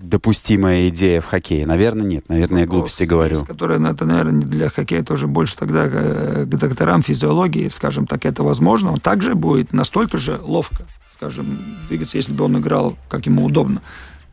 допустимая 0.10 0.90
идея 0.90 1.22
в 1.22 1.26
хоккее. 1.26 1.66
Наверное, 1.66 2.06
нет. 2.06 2.30
Наверное, 2.30 2.62
я 2.62 2.68
глупости 2.68 3.04
вопрос 3.04 3.10
говорю. 3.10 3.36
есть, 3.36 3.48
который, 3.48 3.80
ну, 3.80 3.90
это, 3.90 4.06
наверное, 4.06 4.46
для 4.46 4.70
хоккея 4.70 5.04
тоже 5.04 5.28
больше 5.28 5.58
тогда 5.58 5.86
э, 5.86 6.46
к 6.46 6.50
докторам 6.50 7.02
физиологии, 7.02 7.68
скажем 7.70 8.08
так, 8.08 8.26
это 8.26 8.44
возможно. 8.44 8.92
Он 8.92 9.00
также 9.00 9.36
будет 9.36 9.74
настолько 9.74 10.18
же 10.18 10.40
ловко, 10.42 10.86
скажем, 11.14 11.58
двигаться, 11.90 12.18
если 12.18 12.34
бы 12.34 12.46
он 12.46 12.60
играл, 12.60 12.98
как 13.10 13.26
ему 13.26 13.46
удобно 13.46 13.82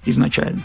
изначально. 0.05 0.63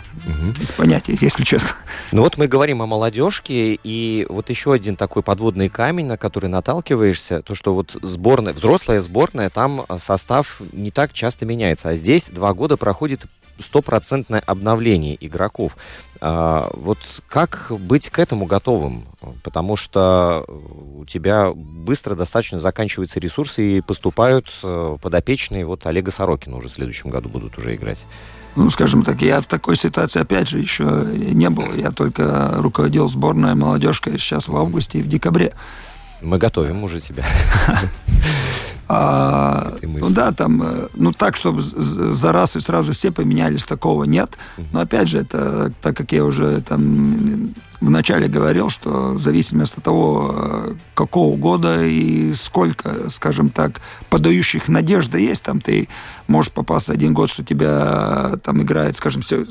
Без 0.59 0.71
понятия, 0.71 1.17
если 1.19 1.43
честно. 1.43 1.71
Ну 2.11 2.23
вот 2.23 2.37
мы 2.37 2.47
говорим 2.47 2.81
о 2.81 2.85
молодежке, 2.85 3.77
и 3.83 4.25
вот 4.29 4.49
еще 4.49 4.73
один 4.73 4.95
такой 4.95 5.23
подводный 5.23 5.69
камень, 5.69 6.05
на 6.05 6.17
который 6.17 6.49
наталкиваешься, 6.49 7.41
то, 7.41 7.53
что 7.55 7.73
вот 7.73 7.95
сборная, 8.01 8.53
взрослая 8.53 8.99
сборная, 9.01 9.49
там 9.49 9.85
а, 9.87 9.97
состав 9.99 10.61
не 10.71 10.91
так 10.91 11.13
часто 11.13 11.45
меняется, 11.45 11.89
а 11.89 11.95
здесь 11.95 12.29
два 12.29 12.53
года 12.53 12.77
проходит 12.77 13.25
стопроцентное 13.59 14.41
обновление 14.45 15.17
игроков. 15.19 15.77
А, 16.19 16.69
вот 16.73 16.97
как 17.27 17.67
быть 17.69 18.09
к 18.09 18.19
этому 18.19 18.45
готовым? 18.45 19.05
Потому 19.43 19.75
что 19.75 20.45
у 20.47 21.05
тебя 21.05 21.51
быстро 21.53 22.15
достаточно 22.15 22.57
заканчиваются 22.57 23.19
ресурсы 23.19 23.77
и 23.77 23.81
поступают 23.81 24.51
э, 24.63 24.97
подопечные. 25.01 25.65
Вот 25.65 25.85
Олега 25.85 26.11
Сорокина 26.11 26.57
уже 26.57 26.69
в 26.69 26.71
следующем 26.71 27.09
году 27.09 27.29
будут 27.29 27.57
уже 27.57 27.75
играть. 27.75 28.05
Ну, 28.57 28.71
скажем 28.71 29.03
так, 29.03 29.21
я 29.21 29.39
в 29.39 29.45
такой 29.45 29.77
ситуации, 29.77 30.19
опять 30.19 30.49
же, 30.49 30.57
еще 30.57 31.05
не 31.15 31.47
был. 31.51 31.75
Я 31.75 31.91
только 31.91 32.55
руководил 32.55 33.07
сборной 33.07 33.53
молодежкой 33.53 34.17
сейчас 34.17 34.47
в 34.47 34.57
августе 34.57 34.97
и 34.97 35.03
в 35.03 35.07
декабре. 35.07 35.53
Мы 36.21 36.39
готовим 36.39 36.83
уже 36.83 36.99
тебя. 36.99 37.23
А, 38.89 39.73
ну 39.81 40.09
да, 40.11 40.31
там, 40.31 40.63
э, 40.63 40.87
ну 40.95 41.11
так, 41.11 41.35
чтобы 41.35 41.61
за 41.61 42.31
раз 42.31 42.55
и 42.55 42.61
сразу 42.61 42.93
все 42.93 43.11
поменялись, 43.11 43.65
такого 43.65 44.05
нет. 44.05 44.37
Но 44.71 44.79
опять 44.79 45.09
же, 45.09 45.19
это, 45.19 45.73
так 45.81 45.97
как 45.97 46.11
я 46.13 46.23
уже 46.23 46.61
там 46.61 47.53
вначале 47.81 48.27
говорил, 48.27 48.69
что 48.69 49.11
в 49.11 49.19
зависимости 49.19 49.77
от 49.77 49.83
того, 49.83 50.33
э, 50.35 50.73
какого 50.93 51.35
года 51.35 51.85
и 51.85 52.33
сколько, 52.33 53.09
скажем 53.09 53.49
так, 53.49 53.81
подающих 54.09 54.69
надежды 54.69 55.19
есть, 55.19 55.43
там 55.43 55.59
ты 55.59 55.89
можешь 56.27 56.51
попасться 56.51 56.93
один 56.93 57.13
год, 57.13 57.29
что 57.29 57.43
тебя 57.43 58.31
э, 58.33 58.37
там 58.37 58.61
играет, 58.61 58.95
скажем, 58.95 59.21
все, 59.21 59.45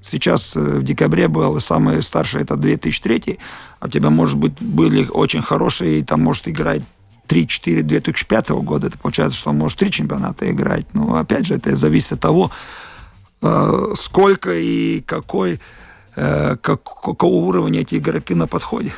сейчас 0.00 0.54
в 0.54 0.82
декабре 0.84 1.26
был 1.26 1.58
самый 1.58 2.02
старший, 2.02 2.42
это 2.42 2.56
2003, 2.56 3.38
а 3.80 3.86
у 3.86 3.88
тебя, 3.88 4.10
может 4.10 4.38
быть, 4.38 4.54
были 4.60 5.06
очень 5.06 5.42
хорошие, 5.42 5.98
и 5.98 6.04
там 6.04 6.22
может 6.22 6.46
играть 6.46 6.82
3-4 7.28 7.82
2005 7.82 8.48
года, 8.50 8.88
это 8.88 8.98
получается, 8.98 9.38
что 9.38 9.50
он 9.50 9.58
может 9.58 9.78
три 9.78 9.90
чемпионата 9.90 10.50
играть. 10.50 10.86
Но 10.94 11.16
опять 11.16 11.46
же, 11.46 11.54
это 11.54 11.74
зависит 11.76 12.12
от 12.12 12.20
того, 12.20 12.50
э, 13.42 13.92
сколько 13.96 14.52
и 14.54 15.00
какой, 15.00 15.60
э, 16.16 16.56
как, 16.60 16.82
какого 16.82 17.34
уровня 17.46 17.80
эти 17.80 17.96
игроки 17.96 18.34
на 18.34 18.46
подходе. 18.46 18.92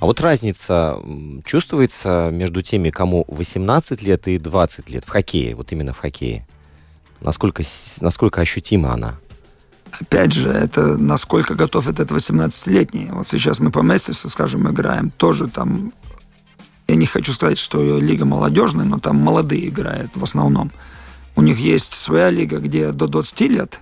А 0.00 0.06
вот 0.06 0.20
разница 0.20 0.98
чувствуется 1.44 2.30
между 2.32 2.62
теми, 2.62 2.90
кому 2.90 3.24
18 3.28 4.02
лет 4.02 4.26
и 4.28 4.38
20 4.38 4.88
лет 4.88 5.04
в 5.04 5.10
хоккее, 5.10 5.54
вот 5.54 5.72
именно 5.72 5.92
в 5.92 5.98
хоккее? 5.98 6.46
Насколько, 7.20 7.62
насколько 8.00 8.40
ощутима 8.40 8.94
она? 8.94 9.18
Опять 10.00 10.32
же, 10.32 10.48
это 10.48 10.96
насколько 10.96 11.54
готов 11.54 11.88
этот 11.88 12.10
18-летний. 12.10 13.08
Вот 13.10 13.28
сейчас 13.28 13.58
мы 13.58 13.70
по 13.70 13.80
месяцу, 13.80 14.28
скажем, 14.28 14.70
играем, 14.70 15.10
тоже 15.10 15.48
там 15.48 15.92
я 16.90 16.96
не 16.96 17.06
хочу 17.06 17.32
сказать, 17.32 17.58
что 17.58 18.00
лига 18.00 18.24
молодежная, 18.24 18.84
но 18.84 18.98
там 18.98 19.16
молодые 19.16 19.68
играют 19.68 20.16
в 20.16 20.24
основном. 20.24 20.72
У 21.36 21.42
них 21.42 21.58
есть 21.58 21.94
своя 21.94 22.30
лига, 22.30 22.58
где 22.58 22.90
до 22.90 23.06
20 23.06 23.40
лет, 23.42 23.80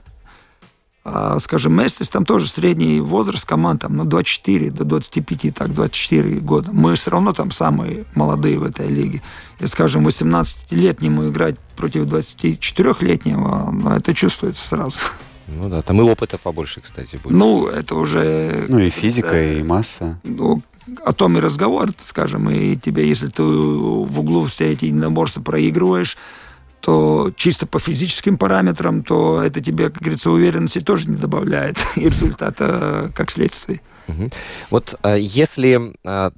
а, 1.05 1.39
скажем, 1.39 1.73
Мессис, 1.73 2.11
там 2.11 2.27
тоже 2.27 2.49
средний 2.49 3.01
возраст 3.01 3.47
команд, 3.47 3.81
там, 3.81 3.97
ну, 3.97 4.05
24 4.05 4.71
до 4.71 4.85
25, 4.85 5.55
так, 5.55 5.73
24 5.73 6.41
года. 6.41 6.71
Мы 6.73 6.97
все 6.97 7.11
равно 7.11 7.33
там 7.33 7.51
самые 7.51 8.05
молодые 8.15 8.59
в 8.59 8.65
этой 8.65 8.89
лиге. 8.89 9.23
И, 9.59 9.67
скажем, 9.67 10.07
18-летнему 10.07 11.29
играть 11.29 11.59
против 11.79 12.05
24-летнего, 12.05 13.71
ну, 13.71 13.91
это 13.91 14.15
чувствуется 14.15 14.69
сразу. 14.69 14.99
Ну 15.47 15.71
да, 15.71 15.81
там 15.81 15.99
и 16.03 16.05
опыта 16.05 16.37
побольше, 16.37 16.83
кстати, 16.83 17.17
будет. 17.17 17.35
Ну, 17.35 17.69
это 17.69 17.95
уже... 17.95 18.67
Ну 18.69 18.79
и 18.79 18.91
физика, 18.91 19.29
это, 19.29 19.61
и 19.61 19.63
масса. 19.63 20.21
Ну, 20.25 20.63
о 21.05 21.13
том 21.13 21.39
и 21.39 21.41
разговор, 21.41 21.89
скажем, 22.01 22.51
и 22.51 22.77
тебе, 22.77 23.09
если 23.09 23.29
ты 23.29 23.43
в 23.43 24.21
углу 24.21 24.47
все 24.47 24.73
эти 24.73 24.87
единоборства 24.87 25.43
проигрываешь, 25.43 26.17
то 26.81 27.31
чисто 27.37 27.67
по 27.67 27.79
физическим 27.81 28.39
параметрам, 28.39 29.03
то 29.03 29.43
это 29.43 29.61
тебе, 29.61 29.91
как 29.91 30.03
говорится, 30.03 30.31
уверенности 30.31 30.81
тоже 30.81 31.09
не 31.09 31.17
добавляет, 31.17 31.79
и 31.97 32.05
результата 32.05 33.13
как 33.15 33.31
следствие. 33.31 33.81
Вот 34.71 34.99
а, 35.03 35.17
если 35.17 35.93
а, 36.03 36.33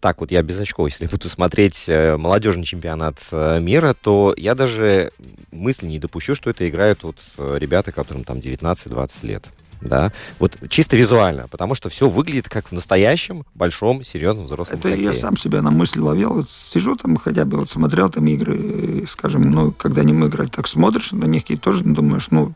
так 0.00 0.20
вот 0.20 0.30
я 0.30 0.42
без 0.42 0.60
очков, 0.60 0.88
если 0.88 1.06
буду 1.10 1.28
смотреть 1.28 1.88
э, 1.88 2.16
молодежный 2.16 2.64
чемпионат 2.64 3.18
э, 3.32 3.58
мира, 3.60 3.94
то 4.00 4.34
я 4.36 4.54
даже 4.54 5.10
мысли 5.50 5.86
не 5.86 5.98
допущу, 5.98 6.34
что 6.34 6.50
это 6.50 6.68
играют 6.68 7.02
вот 7.02 7.16
э, 7.38 7.56
ребята, 7.58 7.90
которым 7.90 8.22
там 8.22 8.38
19-20 8.38 9.26
лет 9.26 9.46
да, 9.80 10.12
вот 10.38 10.56
чисто 10.68 10.96
визуально, 10.96 11.48
потому 11.48 11.74
что 11.74 11.88
все 11.88 12.08
выглядит 12.08 12.48
как 12.48 12.68
в 12.68 12.72
настоящем 12.72 13.44
большом 13.54 14.04
серьезном 14.04 14.46
взрослом 14.46 14.78
Это 14.78 14.88
хоккее. 14.88 15.06
я 15.06 15.12
сам 15.12 15.36
себя 15.36 15.62
на 15.62 15.70
мысли 15.70 16.00
ловил, 16.00 16.34
вот 16.34 16.50
сижу 16.50 16.96
там 16.96 17.16
хотя 17.16 17.44
бы 17.44 17.58
вот 17.58 17.70
смотрел 17.70 18.08
там 18.08 18.26
игры, 18.26 19.04
скажем, 19.06 19.50
ну 19.50 19.72
когда 19.72 20.02
не 20.04 20.12
мы 20.12 20.28
играли, 20.28 20.48
так 20.48 20.66
смотришь 20.66 21.12
на 21.12 21.24
них 21.24 21.50
и 21.50 21.56
тоже 21.56 21.84
думаешь, 21.84 22.28
ну 22.30 22.54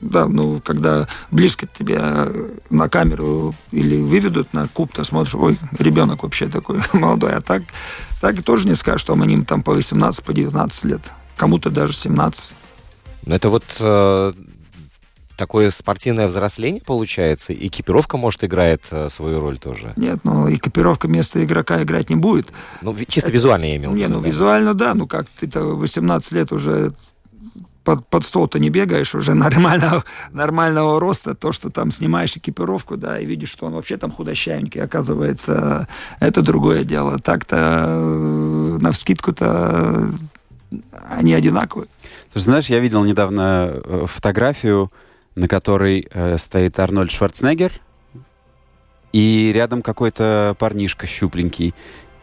да, 0.00 0.26
ну, 0.26 0.60
когда 0.64 1.08
близко 1.30 1.66
тебя 1.66 2.28
на 2.70 2.88
камеру 2.88 3.54
или 3.72 4.00
выведут 4.00 4.52
на 4.52 4.68
куб, 4.68 4.92
ты 4.92 5.04
смотришь, 5.04 5.34
ой, 5.34 5.58
ребенок 5.78 6.22
вообще 6.22 6.48
такой 6.48 6.78
молодой, 6.92 7.34
а 7.34 7.40
так, 7.40 7.62
так 8.20 8.42
тоже 8.42 8.68
не 8.68 8.74
скажешь, 8.74 9.00
что 9.00 9.14
они 9.14 9.44
там 9.44 9.62
по 9.62 9.74
18, 9.74 10.22
по 10.22 10.32
19 10.32 10.84
лет, 10.84 11.00
кому-то 11.36 11.70
даже 11.70 11.94
17. 11.94 12.54
Ну, 13.26 13.34
это 13.34 13.48
вот 13.48 13.64
э, 13.80 14.32
такое 15.38 15.70
спортивное 15.70 16.26
взросление 16.26 16.82
получается? 16.84 17.54
Экипировка, 17.54 18.18
может, 18.18 18.44
играет 18.44 18.82
э, 18.90 19.08
свою 19.08 19.40
роль 19.40 19.58
тоже? 19.58 19.94
Нет, 19.96 20.18
ну, 20.24 20.52
экипировка 20.52 21.06
вместо 21.06 21.42
игрока 21.42 21.82
играть 21.82 22.10
не 22.10 22.16
будет. 22.16 22.48
Ну, 22.82 22.94
чисто 23.06 23.30
визуально 23.30 23.64
я 23.64 23.76
имел 23.76 23.92
в 23.92 23.94
виду. 23.94 24.06
Не, 24.06 24.14
ну, 24.14 24.20
да. 24.20 24.28
визуально, 24.28 24.74
да. 24.74 24.94
Ну, 24.94 25.06
как 25.06 25.28
ты-то 25.30 25.62
18 25.62 26.32
лет 26.32 26.52
уже 26.52 26.92
под, 27.84 28.06
под 28.06 28.24
стол-то 28.26 28.58
не 28.58 28.68
бегаешь, 28.68 29.14
уже 29.14 29.32
нормального, 29.46 30.04
нормального 30.32 31.00
роста, 31.00 31.34
то, 31.34 31.52
что 31.52 31.70
там 31.70 31.90
снимаешь 31.90 32.36
экипировку, 32.36 32.98
да, 32.98 33.18
и 33.18 33.24
видишь, 33.24 33.48
что 33.48 33.66
он 33.66 33.72
вообще 33.72 33.96
там 33.96 34.10
худощавенький, 34.10 34.82
оказывается, 34.82 35.88
это 36.20 36.42
другое 36.42 36.84
дело. 36.84 37.18
Так-то 37.18 37.86
э, 37.88 38.78
на 38.80 38.92
вскидку-то 38.92 40.10
они 41.08 41.32
одинаковые. 41.32 41.88
Знаешь, 42.34 42.66
я 42.66 42.80
видел 42.80 43.04
недавно 43.04 43.72
э, 43.72 44.04
фотографию 44.06 44.92
на 45.38 45.48
которой 45.48 46.06
э, 46.10 46.36
стоит 46.38 46.78
Арнольд 46.78 47.10
Шварценеггер, 47.10 47.72
и 49.12 49.52
рядом 49.54 49.82
какой-то 49.82 50.54
парнишка 50.58 51.06
щупленький. 51.06 51.74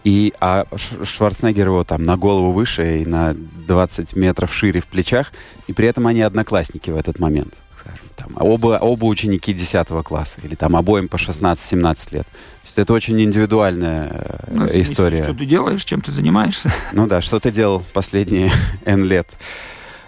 И, 0.04 0.34
а 0.40 0.68
Шварценеггер 1.04 1.68
его 1.68 1.84
там 1.84 2.04
на 2.04 2.16
голову 2.16 2.52
выше 2.52 3.02
и 3.02 3.06
на 3.06 3.34
20 3.34 4.16
метров 4.16 4.54
шире 4.54 4.82
в 4.82 4.86
плечах, 4.86 5.32
и 5.68 5.74
при 5.74 5.88
этом 5.88 6.06
они 6.06 6.22
одноклассники 6.22 6.92
в 6.92 6.96
этот 6.96 7.18
момент. 7.18 7.54
Скажем, 7.80 8.06
там, 8.16 8.32
оба, 8.36 8.78
оба 8.80 9.06
ученики 9.06 9.54
10 9.54 9.88
класса, 10.04 10.42
или 10.44 10.56
там 10.56 10.76
обоим 10.76 11.08
по 11.08 11.16
16-17 11.16 12.16
лет. 12.16 12.28
То 12.28 12.66
есть 12.66 12.78
это 12.78 12.94
очень 12.94 13.20
индивидуальная 13.20 14.40
э, 14.48 14.82
история. 14.82 15.24
Что 15.24 15.34
ты 15.34 15.46
делаешь, 15.46 15.84
чем 15.84 16.02
ты 16.02 16.12
занимаешься. 16.12 16.72
Ну 16.94 17.08
да, 17.08 17.22
что 17.22 17.40
ты 17.40 17.52
делал 17.52 17.84
последние 17.94 18.52
N 18.86 19.06
лет. 19.06 19.28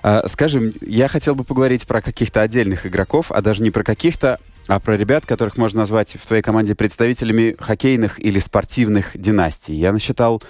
А, 0.09 0.25
скажем, 0.29 0.71
я 0.79 1.09
хотел 1.09 1.35
бы 1.35 1.43
поговорить 1.43 1.85
про 1.85 2.01
каких-то 2.01 2.41
отдельных 2.41 2.85
игроков, 2.85 3.29
а 3.29 3.41
даже 3.41 3.61
не 3.61 3.71
про 3.71 3.83
каких-то, 3.83 4.39
а 4.69 4.79
про 4.79 4.95
ребят, 4.95 5.25
которых 5.25 5.57
можно 5.57 5.79
назвать 5.79 6.15
в 6.15 6.25
твоей 6.25 6.41
команде 6.41 6.75
представителями 6.75 7.57
хоккейных 7.59 8.17
или 8.23 8.39
спортивных 8.39 9.19
династий. 9.19 9.75
Я 9.75 9.91
насчитал 9.91 10.41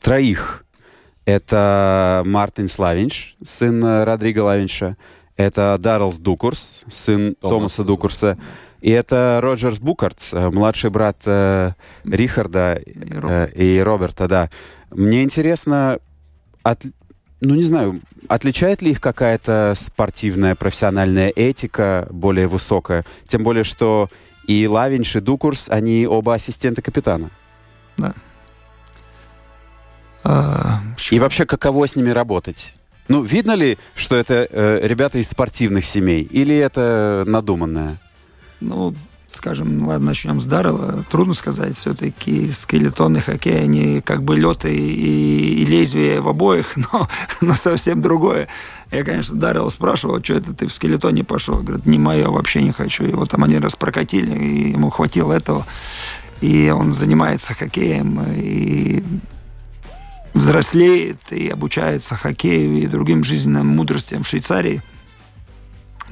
троих. 0.00 0.64
Это 1.26 2.24
Мартин 2.26 2.68
Лавинш, 2.68 3.36
сын 3.44 4.02
Родриго 4.02 4.40
Лавинша. 4.40 4.96
Это 5.36 5.76
Дарлс 5.78 6.16
Дукурс, 6.16 6.82
сын 6.90 7.36
Томаса, 7.36 7.56
Томаса 7.56 7.84
Дукурса. 7.84 8.38
И 8.80 8.90
это 8.90 9.38
Роджерс 9.40 9.78
Букартс, 9.78 10.32
младший 10.32 10.90
брат 10.90 11.18
э, 11.24 11.74
Рихарда 12.02 12.80
и, 12.84 12.94
э, 12.96 13.48
и 13.54 13.78
Роберта, 13.80 14.26
да. 14.26 14.50
Мне 14.90 15.22
интересно, 15.22 16.00
от, 16.64 16.82
ну, 17.44 17.54
не 17.54 17.62
знаю, 17.62 18.00
отличает 18.28 18.82
ли 18.82 18.92
их 18.92 19.00
какая-то 19.00 19.74
спортивная, 19.76 20.54
профессиональная 20.54 21.32
этика 21.34 22.08
более 22.10 22.46
высокая? 22.46 23.04
Тем 23.26 23.44
более, 23.44 23.64
что 23.64 24.08
и 24.46 24.66
Лавинш, 24.66 25.16
и 25.16 25.20
Дукурс, 25.20 25.68
они 25.68 26.06
оба 26.06 26.34
ассистенты 26.34 26.82
капитана. 26.82 27.30
Да. 27.96 28.14
А, 30.22 30.80
и 31.10 31.18
вообще, 31.18 31.44
каково 31.44 31.86
с 31.86 31.96
ними 31.96 32.10
работать? 32.10 32.74
Ну, 33.08 33.22
видно 33.22 33.54
ли, 33.54 33.78
что 33.94 34.16
это 34.16 34.48
э, 34.50 34.80
ребята 34.82 35.18
из 35.18 35.28
спортивных 35.28 35.84
семей? 35.84 36.22
Или 36.22 36.56
это 36.56 37.24
надуманное? 37.26 37.98
Ну, 38.60 38.94
скажем, 39.26 39.78
ну, 39.78 39.88
ладно, 39.88 40.08
начнем 40.08 40.40
с 40.40 40.44
Даррела, 40.44 41.04
трудно 41.10 41.34
сказать, 41.34 41.76
все-таки 41.76 42.52
скелетонный 42.52 43.20
хоккей, 43.20 43.62
они 43.62 44.00
как 44.00 44.22
бы 44.22 44.36
лед 44.36 44.64
и, 44.64 45.62
и 45.62 45.64
лезвие 45.64 46.20
в 46.20 46.28
обоих, 46.28 46.76
но, 46.92 47.08
но 47.40 47.54
совсем 47.54 48.00
другое. 48.00 48.48
Я, 48.90 49.02
конечно, 49.04 49.36
Даррела 49.36 49.70
спрашивал, 49.70 50.22
что 50.22 50.34
это 50.34 50.54
ты 50.54 50.66
в 50.66 50.72
скелетоне 50.72 51.24
пошел? 51.24 51.62
Говорит, 51.62 51.86
не 51.86 51.98
мое, 51.98 52.28
вообще 52.28 52.62
не 52.62 52.72
хочу. 52.72 53.04
Его 53.04 53.26
там 53.26 53.42
один 53.44 53.62
раз 53.62 53.76
прокатили, 53.76 54.34
и 54.36 54.70
ему 54.70 54.90
хватило 54.90 55.32
этого. 55.32 55.66
И 56.40 56.70
он 56.70 56.92
занимается 56.92 57.54
хоккеем, 57.54 58.22
и 58.36 59.02
взрослеет, 60.34 61.20
и 61.30 61.48
обучается 61.48 62.16
хоккею 62.16 62.82
и 62.82 62.86
другим 62.86 63.24
жизненным 63.24 63.68
мудростям 63.68 64.24
в 64.24 64.28
Швейцарии. 64.28 64.82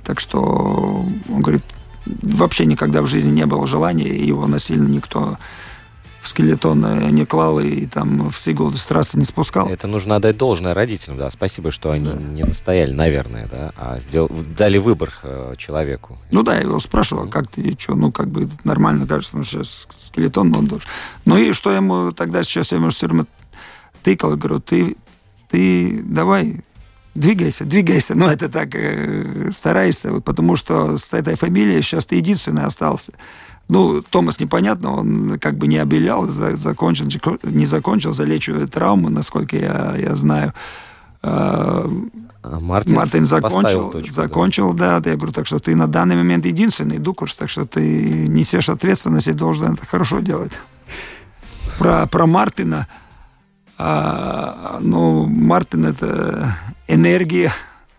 Так 0.05 0.21
что 0.21 1.07
он 1.29 1.43
говорит, 1.43 1.65
вообще 2.05 2.65
никогда 2.65 3.03
в 3.03 3.07
жизни 3.07 3.31
не 3.31 3.47
было 3.47 3.67
желания, 3.67 4.09
его 4.09 4.47
насильно 4.47 4.89
никто 4.89 5.37
в 6.23 6.29
скелетон 6.29 6.85
э, 6.87 7.11
не 7.11 7.27
клал 7.27 7.59
и 7.59 7.85
там 7.87 8.31
в 8.31 8.39
Сигул 8.39 8.73
с 8.73 8.87
трассы 8.87 9.19
не 9.19 9.25
спускал. 9.25 9.69
Это 9.69 9.89
нужно 9.89 10.17
отдать 10.17 10.37
должное 10.37 10.73
родителям, 10.73 11.19
да. 11.19 11.29
Спасибо, 11.31 11.73
что 11.73 11.91
они 11.91 12.07
да. 12.07 12.15
не 12.15 12.45
настояли, 12.45 12.93
наверное, 12.93 13.49
да, 13.51 13.73
а 13.77 13.99
сдел... 13.99 14.31
дали 14.57 14.79
выбор 14.79 15.13
э, 15.25 15.55
человеку. 15.59 16.19
Ну 16.31 16.45
да, 16.45 16.55
я 16.55 16.61
его 16.61 16.79
спрашивал, 16.79 17.29
как 17.29 17.49
ты, 17.49 17.77
что, 17.77 17.97
ну 17.97 18.13
как 18.13 18.29
бы 18.29 18.49
нормально 18.63 19.07
кажется, 19.07 19.37
ну 19.37 19.43
сейчас 19.43 19.89
скелетон 19.93 20.55
он 20.55 20.67
должен. 20.67 20.89
Ну 21.25 21.37
и 21.37 21.53
что 21.53 21.73
ему 21.73 22.13
тогда 22.13 22.45
сейчас 22.45 22.71
я 22.71 22.79
ему 22.79 22.91
все 22.91 23.07
время 23.07 23.27
тыкал, 24.05 24.37
говорю, 24.37 24.61
ты, 24.61 24.97
ты 25.51 26.03
давай 26.05 26.63
двигайся, 27.15 27.65
двигайся. 27.65 28.15
Ну, 28.15 28.27
это 28.27 28.49
так, 28.49 28.75
э, 28.75 29.51
старайся, 29.53 30.13
вот, 30.13 30.25
потому 30.25 30.57
что 30.57 30.99
с 30.99 31.13
этой 31.13 31.37
фамилией 31.37 31.83
сейчас 31.83 32.07
ты 32.07 32.17
единственный 32.17 32.65
остался. 32.65 33.13
Ну, 33.69 34.03
Томас 34.03 34.41
непонятно, 34.41 34.93
он 34.93 35.39
как 35.39 35.57
бы 35.57 35.67
не 35.67 35.79
обелял, 35.79 36.27
закончил, 36.27 37.07
не 37.43 37.67
закончил, 37.67 38.13
залечивает 38.13 38.73
травмы, 38.73 39.11
насколько 39.11 39.57
я, 39.57 39.95
я 39.97 40.15
знаю. 40.15 40.53
А, 41.23 41.89
а 42.43 42.61
Мартин, 42.61 42.97
Мартин 42.97 43.25
закончил, 43.25 43.91
точку, 43.91 44.11
закончил, 44.13 44.73
да. 44.73 44.99
да. 45.01 45.11
Я 45.11 45.17
говорю, 45.17 45.33
так 45.33 45.47
что 45.47 45.61
ты 45.61 45.77
на 45.77 45.87
данный 45.87 46.17
момент 46.17 46.45
единственный 46.45 46.99
дукурс, 46.99 47.37
так 47.37 47.49
что 47.49 47.65
ты 47.65 48.27
несешь 48.29 48.69
ответственность 48.69 49.29
и 49.29 49.33
должен 49.33 49.75
это 49.75 49.87
хорошо 49.87 50.19
делать. 50.21 50.53
Про, 51.79 52.07
про 52.07 52.27
Мартина, 52.27 52.89
а, 53.79 54.79
ну, 54.81 55.25
Мартин 55.27 55.87
это 55.87 56.57
энергия, 56.93 57.53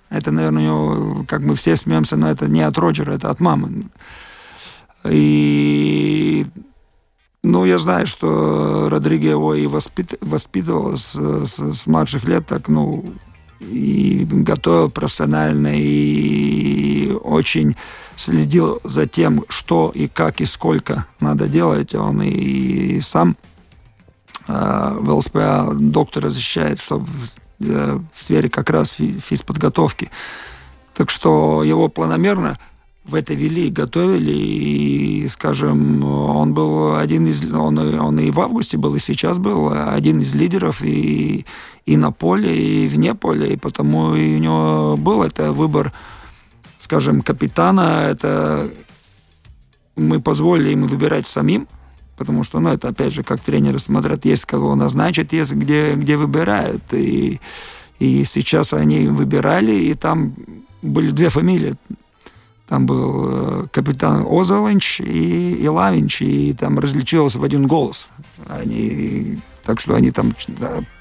это, 0.10 0.32
наверное, 0.32 0.62
у 0.62 0.66
него, 0.66 1.26
как 1.28 1.42
мы 1.42 1.56
все 1.56 1.76
смеемся, 1.76 2.16
но 2.16 2.30
это 2.30 2.48
не 2.48 2.62
от 2.62 2.78
Роджера, 2.78 3.14
это 3.14 3.30
от 3.30 3.40
мамы. 3.40 3.86
И 5.06 6.46
ну, 7.42 7.66
я 7.66 7.78
знаю, 7.78 8.08
что 8.08 8.88
Родриго 8.90 9.28
его 9.28 9.54
и 9.54 9.68
воспит, 9.68 10.14
воспитывал 10.22 10.98
с, 10.98 11.14
с, 11.16 11.60
с 11.60 11.88
младших 11.88 12.24
лет, 12.26 12.48
так, 12.48 12.70
ну, 12.70 13.04
и 13.60 14.26
готовил 14.30 14.90
профессионально, 14.90 15.72
и 15.74 17.12
очень 17.12 17.76
следил 18.16 18.80
за 18.84 19.08
тем, 19.08 19.44
что 19.50 19.92
и 19.94 20.08
как 20.08 20.42
и 20.42 20.46
сколько 20.46 21.06
надо 21.20 21.48
делать. 21.48 21.94
Он 21.96 22.22
и, 22.22 22.30
и 22.30 23.02
сам 23.02 23.36
э, 24.48 24.98
в 25.00 25.10
ЛСПА 25.10 25.72
доктора 25.74 26.30
защищает, 26.30 26.82
чтобы 26.82 27.08
в 27.64 28.04
сфере 28.14 28.50
как 28.50 28.70
раз 28.70 28.92
физподготовки. 28.92 30.10
Так 30.94 31.10
что 31.10 31.64
его 31.64 31.88
планомерно 31.88 32.58
в 33.06 33.16
это 33.16 33.34
вели, 33.34 33.70
готовили, 33.70 34.32
и, 34.32 35.28
скажем, 35.28 36.04
он 36.06 36.54
был 36.54 36.96
один 36.96 37.28
из, 37.28 37.44
он, 37.44 37.78
он 37.78 38.20
и 38.20 38.32
в 38.32 38.40
августе 38.40 38.78
был, 38.78 38.96
и 38.96 39.00
сейчас 39.00 39.40
был 39.40 39.74
один 39.74 40.22
из 40.22 40.34
лидеров 40.34 40.82
и, 40.82 41.46
и 41.86 41.98
на 41.98 42.12
поле, 42.12 42.56
и 42.56 42.88
вне 42.88 43.14
поля, 43.14 43.48
и 43.48 43.58
потому 43.58 44.16
и 44.16 44.36
у 44.36 44.40
него 44.40 44.96
был 44.98 45.22
это 45.22 45.52
выбор, 45.52 45.92
скажем, 46.78 47.22
капитана, 47.22 48.08
это 48.10 48.72
мы 49.98 50.22
позволили 50.22 50.70
ему 50.70 50.88
выбирать 50.88 51.28
самим, 51.28 51.68
потому 52.18 52.44
что, 52.44 52.60
ну, 52.60 52.70
это, 52.70 52.90
опять 52.90 53.14
же, 53.14 53.24
как 53.24 53.42
тренеры 53.42 53.80
смотрят, 53.80 54.26
есть 54.26 54.46
кого 54.46 54.76
назначить, 54.76 55.34
есть 55.34 55.54
где, 55.54 55.94
где 55.96 56.18
выбирают, 56.18 56.84
и, 56.92 57.40
и 58.00 58.24
сейчас 58.24 58.74
они 58.74 59.08
выбирали, 59.08 59.74
и 59.74 59.94
там 59.94 60.34
были 60.82 61.12
две 61.12 61.30
фамилии, 61.30 61.76
там 62.68 62.86
был 62.86 63.64
э, 63.64 63.68
капитан 63.72 64.26
Озоланч 64.30 65.00
и, 65.02 65.54
и 65.56 65.68
Лавинч, 65.68 66.22
и 66.22 66.54
там 66.54 66.80
различилось 66.80 67.36
в 67.36 67.44
один 67.44 67.68
голос. 67.68 68.10
Они, 68.48 69.40
так 69.64 69.80
что 69.80 69.96
они 69.96 70.12
там, 70.12 70.34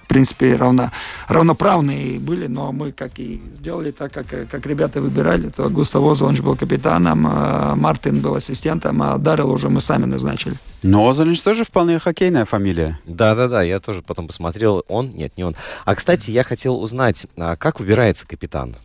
в 0.04 0.06
принципе, 0.08 0.56
равно, 0.56 0.90
равноправные 1.28 2.18
были, 2.18 2.46
но 2.46 2.72
мы 2.72 2.92
как 2.92 3.18
и 3.18 3.40
сделали 3.54 3.90
так, 3.90 4.12
как, 4.12 4.26
как 4.26 4.66
ребята 4.66 5.00
выбирали, 5.00 5.48
то 5.48 5.68
Густав 5.68 6.02
Озоланч 6.04 6.40
был 6.40 6.56
капитаном, 6.56 7.26
а 7.28 7.74
Мартин 7.76 8.20
был 8.20 8.34
ассистентом, 8.34 9.02
а 9.02 9.18
Даррел 9.18 9.50
уже 9.50 9.68
мы 9.68 9.80
сами 9.80 10.04
назначили. 10.04 10.56
Но 10.82 11.08
Озоланч 11.08 11.40
тоже 11.40 11.64
вполне 11.64 11.98
хоккейная 11.98 12.44
фамилия. 12.44 12.98
Да-да-да, 13.06 13.62
я 13.62 13.78
тоже 13.78 14.02
потом 14.02 14.26
посмотрел, 14.26 14.84
он, 14.88 15.12
нет, 15.12 15.36
не 15.36 15.44
он. 15.44 15.54
А, 15.84 15.94
кстати, 15.94 16.30
я 16.30 16.44
хотел 16.44 16.80
узнать, 16.80 17.26
а 17.36 17.56
как 17.56 17.80
выбирается 17.80 18.26
капитан? 18.26 18.76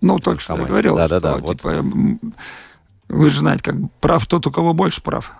Ну, 0.00 0.18
только 0.18 0.40
что 0.40 0.56
я 0.56 0.64
говорил, 0.64 0.96
да, 0.96 1.06
что, 1.06 1.20
да, 1.20 1.34
да, 1.38 1.54
типа, 1.54 1.82
вот. 1.82 2.34
вы 3.08 3.30
же 3.30 3.38
знаете, 3.38 3.62
как 3.62 3.76
прав 4.00 4.26
тот, 4.26 4.46
у 4.46 4.50
кого 4.50 4.74
больше 4.74 5.00
прав. 5.02 5.32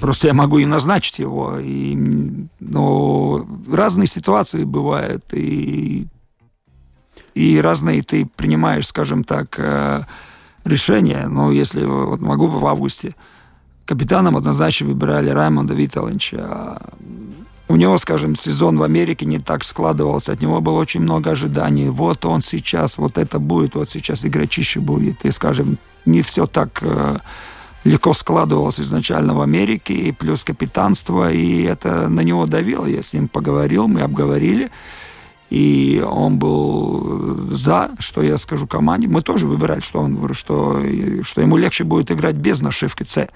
Просто 0.00 0.28
я 0.28 0.34
могу 0.34 0.58
и 0.58 0.64
назначить 0.64 1.18
его. 1.18 1.58
И, 1.58 1.96
ну, 2.60 3.46
разные 3.70 4.06
ситуации 4.06 4.64
бывают, 4.64 5.24
и, 5.32 6.06
и 7.34 7.60
разные 7.60 8.02
ты 8.02 8.26
принимаешь, 8.26 8.86
скажем 8.86 9.24
так, 9.24 9.56
э, 9.58 10.02
решения. 10.64 11.26
Ну, 11.28 11.50
если 11.50 11.84
вот 11.84 12.20
могу 12.20 12.46
в 12.46 12.66
августе 12.66 13.14
капитаном 13.84 14.36
однозначно 14.36 14.86
выбирали 14.86 15.28
Раймонда 15.28 15.74
Виталовича, 15.74 16.80
у 17.68 17.76
него, 17.76 17.98
скажем, 17.98 18.36
сезон 18.36 18.78
в 18.78 18.82
Америке 18.82 19.26
не 19.26 19.38
так 19.38 19.64
складывался, 19.64 20.32
от 20.32 20.40
него 20.40 20.60
было 20.60 20.78
очень 20.78 21.00
много 21.00 21.30
ожиданий. 21.30 21.88
Вот 21.88 22.24
он 22.24 22.42
сейчас, 22.42 22.98
вот 22.98 23.18
это 23.18 23.38
будет, 23.38 23.74
вот 23.74 23.90
сейчас 23.90 24.24
игрочище 24.24 24.80
будет. 24.80 25.24
И, 25.24 25.30
скажем, 25.30 25.78
не 26.04 26.22
все 26.22 26.46
так 26.46 26.78
э, 26.82 27.18
легко 27.84 28.14
складывалось 28.14 28.80
изначально 28.80 29.34
в 29.34 29.40
Америке, 29.40 29.94
и 29.94 30.12
плюс 30.12 30.42
капитанство, 30.42 31.30
и 31.30 31.62
это 31.62 32.08
на 32.08 32.20
него 32.20 32.46
давило. 32.46 32.86
Я 32.86 33.02
с 33.02 33.12
ним 33.12 33.28
поговорил, 33.28 33.86
мы 33.86 34.00
обговорили, 34.00 34.70
и 35.50 36.02
он 36.04 36.38
был 36.38 37.48
за, 37.50 37.90
что 37.98 38.22
я 38.22 38.38
скажу 38.38 38.66
команде. 38.66 39.06
Мы 39.06 39.22
тоже 39.22 39.46
выбирали, 39.46 39.80
что, 39.80 40.00
он, 40.00 40.32
что, 40.34 40.82
что 41.22 41.40
ему 41.40 41.56
легче 41.56 41.84
будет 41.84 42.10
играть 42.10 42.36
без 42.36 42.60
нашивки 42.60 43.04
«С». 43.06 43.28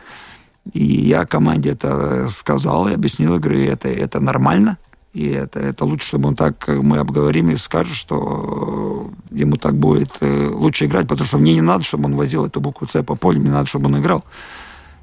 И 0.73 0.85
я 0.85 1.25
команде 1.25 1.71
это 1.71 2.29
сказал 2.31 2.89
и 2.89 2.95
объяснил, 2.95 3.39
говорю, 3.39 3.61
это, 3.61 3.89
это 3.89 4.21
нормально, 4.21 4.77
и 5.19 5.31
это, 5.31 5.59
это 5.59 5.85
лучше, 5.85 6.09
чтобы 6.09 6.29
он 6.29 6.37
так, 6.37 6.69
мы 6.69 6.99
обговорим 6.99 7.51
и 7.51 7.57
скажет, 7.57 7.97
что 7.97 9.11
ему 9.31 9.57
так 9.57 9.75
будет 9.75 10.17
э, 10.21 10.49
лучше 10.49 10.85
играть, 10.85 11.09
потому 11.09 11.27
что 11.27 11.39
мне 11.39 11.55
не 11.55 11.61
надо, 11.61 11.83
чтобы 11.83 12.05
он 12.05 12.15
возил 12.15 12.47
эту 12.47 12.61
букву 12.61 12.87
С 12.87 13.03
по 13.03 13.17
полю, 13.17 13.41
мне 13.41 13.51
надо, 13.51 13.67
чтобы 13.67 13.87
он 13.87 13.99
играл. 13.99 14.25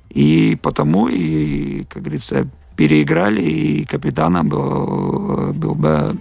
И 0.10 0.58
потому, 0.62 1.10
и, 1.10 1.84
как 1.84 2.04
говорится, 2.04 2.47
переиграли, 2.78 3.41
и 3.41 3.86
капитаном 3.86 4.47
был, 4.47 5.54
был 5.54 5.75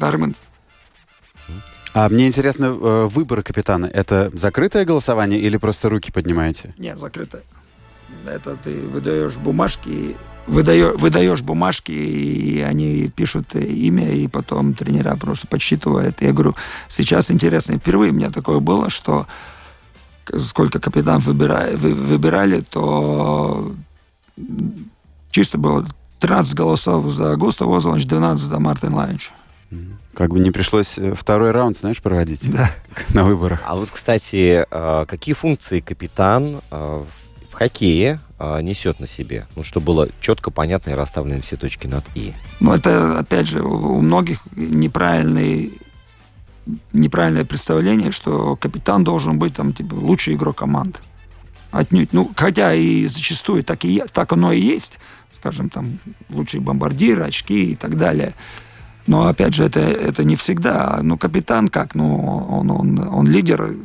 Бергман. 0.00 0.34
А 1.92 2.08
мне 2.08 2.28
интересно, 2.28 2.64
э, 2.66 3.08
выбор 3.08 3.42
капитана, 3.42 3.86
это 3.86 4.30
закрытое 4.32 4.86
голосование 4.86 5.38
или 5.38 5.58
просто 5.58 5.90
руки 5.90 6.10
поднимаете? 6.10 6.74
Нет, 6.78 6.98
закрытое 6.98 7.42
это 8.26 8.56
ты 8.56 8.80
выдаешь 8.86 9.36
бумажки, 9.36 10.16
выдаешь, 10.48 10.94
выдаешь 10.96 11.42
бумажки, 11.42 11.92
и 11.92 12.60
они 12.60 13.08
пишут 13.08 13.54
имя, 13.54 14.10
и 14.10 14.26
потом 14.26 14.74
тренера 14.74 15.16
просто 15.16 15.46
подсчитывают. 15.46 16.20
Я 16.20 16.32
говорю, 16.32 16.56
сейчас 16.88 17.30
интересно, 17.30 17.78
впервые 17.78 18.12
у 18.12 18.14
меня 18.14 18.30
такое 18.30 18.60
было, 18.60 18.90
что 18.90 19.26
сколько 20.38 20.80
капитанов 20.80 21.24
выбирали, 21.24 21.74
выбирали, 21.76 22.60
то 22.60 23.72
чисто 25.30 25.58
было 25.58 25.86
13 26.20 26.54
голосов 26.54 27.12
за 27.12 27.36
Густав 27.36 27.68
Озолович, 27.68 28.06
12 28.06 28.46
за 28.46 28.58
Мартин 28.58 28.94
Лавинч. 28.94 29.30
Как 30.14 30.30
бы 30.30 30.40
не 30.40 30.50
пришлось 30.50 30.98
э, 30.98 31.14
второй 31.14 31.52
раунд, 31.52 31.76
знаешь, 31.76 32.02
проводить 32.02 32.50
да. 32.50 32.72
на 33.14 33.22
выборах. 33.22 33.60
А 33.64 33.76
вот, 33.76 33.90
кстати, 33.90 34.66
э, 34.68 35.04
какие 35.06 35.34
функции 35.34 35.78
капитан 35.78 36.60
э, 36.72 37.04
хоккее 37.58 38.20
а, 38.38 38.60
несет 38.60 39.00
на 39.00 39.06
себе, 39.06 39.48
ну, 39.56 39.64
чтобы 39.64 39.86
было 39.86 40.08
четко, 40.20 40.52
понятно 40.52 40.90
и 40.90 40.94
расставлены 40.94 41.40
все 41.40 41.56
точки 41.56 41.88
над 41.88 42.04
«и». 42.14 42.32
Ну, 42.60 42.72
это, 42.72 43.18
опять 43.18 43.48
же, 43.48 43.62
у 43.62 44.00
многих 44.00 44.40
неправильный 44.54 45.72
неправильное 46.92 47.46
представление, 47.46 48.12
что 48.12 48.54
капитан 48.54 49.02
должен 49.02 49.38
быть 49.38 49.54
там 49.54 49.72
типа 49.72 49.94
лучший 49.94 50.34
игрок 50.34 50.58
команды. 50.58 50.98
Отнюдь. 51.70 52.12
Ну, 52.12 52.30
хотя 52.36 52.74
и 52.74 53.06
зачастую 53.06 53.64
так, 53.64 53.84
и, 53.86 54.02
так 54.12 54.32
оно 54.32 54.52
и 54.52 54.60
есть. 54.60 55.00
Скажем, 55.34 55.70
там 55.70 55.98
лучшие 56.28 56.60
бомбардиры, 56.60 57.22
очки 57.22 57.72
и 57.72 57.74
так 57.74 57.96
далее. 57.96 58.34
Но 59.06 59.28
опять 59.28 59.54
же, 59.54 59.64
это, 59.64 59.80
это 59.80 60.24
не 60.24 60.36
всегда. 60.36 60.98
Ну, 61.02 61.16
капитан 61.16 61.68
как? 61.68 61.94
Ну, 61.94 62.16
он, 62.50 62.70
он, 62.70 62.98
он 62.98 63.26
лидер 63.26 63.76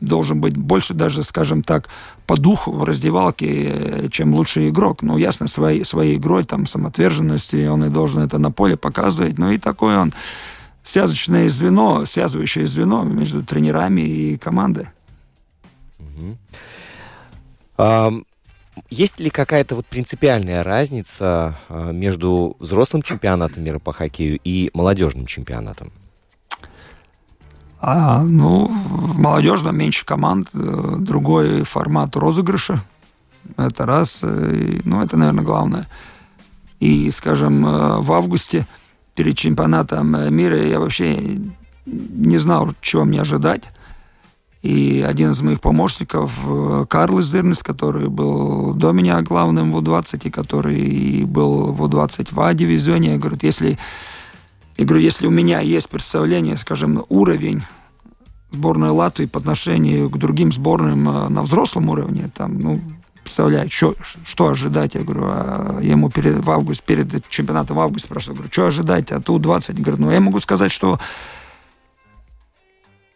должен 0.00 0.40
быть 0.40 0.56
больше 0.56 0.94
даже, 0.94 1.22
скажем 1.22 1.62
так, 1.62 1.88
по 2.26 2.36
духу 2.36 2.72
в 2.72 2.84
раздевалке, 2.84 4.08
чем 4.10 4.34
лучший 4.34 4.68
игрок. 4.68 5.02
Ну, 5.02 5.16
ясно, 5.16 5.48
своей, 5.48 5.84
своей 5.84 6.16
игрой, 6.16 6.44
там, 6.44 6.66
самоотверженностью, 6.66 7.72
он 7.72 7.84
и 7.84 7.88
должен 7.88 8.20
это 8.20 8.38
на 8.38 8.50
поле 8.50 8.76
показывать. 8.76 9.38
Ну, 9.38 9.50
и 9.50 9.58
такое 9.58 9.98
он 9.98 10.12
связочное 10.82 11.48
звено, 11.48 12.06
связывающее 12.06 12.66
звено 12.66 13.02
между 13.02 13.42
тренерами 13.42 14.00
и 14.00 14.36
командой. 14.36 14.88
А, 17.76 18.12
есть 18.90 19.20
ли 19.20 19.30
какая-то 19.30 19.76
вот 19.76 19.86
принципиальная 19.86 20.62
разница 20.64 21.58
а, 21.68 21.92
между 21.92 22.56
взрослым 22.58 23.02
чемпионатом 23.02 23.64
мира 23.64 23.78
по 23.78 23.92
хоккею 23.92 24.38
и 24.42 24.70
молодежным 24.74 25.26
чемпионатом? 25.26 25.92
А, 27.80 28.22
ну, 28.24 28.66
в 28.66 29.18
молодежном 29.18 29.76
меньше 29.76 30.04
команд, 30.04 30.48
э, 30.52 30.96
другой 30.98 31.62
формат 31.62 32.16
розыгрыша. 32.16 32.82
Это 33.56 33.86
раз. 33.86 34.22
И, 34.24 34.80
ну, 34.84 35.00
это, 35.00 35.16
наверное, 35.16 35.44
главное. 35.44 35.88
И, 36.80 37.10
скажем, 37.10 37.64
э, 37.64 37.98
в 38.00 38.12
августе 38.12 38.66
перед 39.14 39.36
чемпионатом 39.36 40.34
мира 40.34 40.56
я 40.56 40.80
вообще 40.80 41.40
не 41.86 42.38
знал, 42.38 42.74
чего 42.80 43.04
мне 43.04 43.20
ожидать. 43.20 43.64
И 44.62 45.04
один 45.08 45.30
из 45.30 45.40
моих 45.40 45.60
помощников, 45.60 46.32
э, 46.44 46.84
Карл 46.88 47.22
Зернес, 47.22 47.62
который 47.62 48.08
был 48.08 48.74
до 48.74 48.90
меня 48.90 49.22
главным 49.22 49.72
в 49.72 49.76
У-20, 49.76 50.26
и 50.26 50.30
который 50.30 51.24
был 51.24 51.72
в 51.72 51.82
У-20 51.82 52.34
в 52.34 52.40
А-дивизионе, 52.40 53.12
я 53.12 53.18
говорю, 53.18 53.38
если, 53.40 53.78
я 54.78 54.84
говорю, 54.84 55.02
если 55.02 55.26
у 55.26 55.30
меня 55.30 55.58
есть 55.58 55.90
представление, 55.90 56.56
скажем, 56.56 57.04
уровень 57.08 57.62
сборной 58.52 58.90
Латвии 58.90 59.26
по 59.26 59.40
отношению 59.40 60.08
к 60.08 60.16
другим 60.16 60.52
сборным 60.52 61.08
э, 61.08 61.28
на 61.28 61.42
взрослом 61.42 61.90
уровне, 61.90 62.30
там, 62.32 62.60
ну, 62.60 62.80
представляю, 63.24 63.68
что, 63.70 63.96
что 64.24 64.48
ожидать, 64.48 64.94
я 64.94 65.02
говорю, 65.02 65.24
а 65.24 65.80
я 65.82 65.90
ему 65.90 66.10
перед, 66.10 66.36
в 66.36 66.48
август, 66.48 66.84
перед 66.84 67.28
чемпионатом 67.28 67.76
в 67.76 67.80
августе 67.80 68.06
спрашиваю, 68.06 68.36
говорю, 68.36 68.52
что 68.52 68.66
ожидать 68.66 69.10
от 69.10 69.28
У-20? 69.28 69.78
Я 69.78 69.84
говорю, 69.84 70.02
ну, 70.02 70.12
я 70.12 70.20
могу 70.20 70.38
сказать, 70.38 70.70
что 70.70 71.00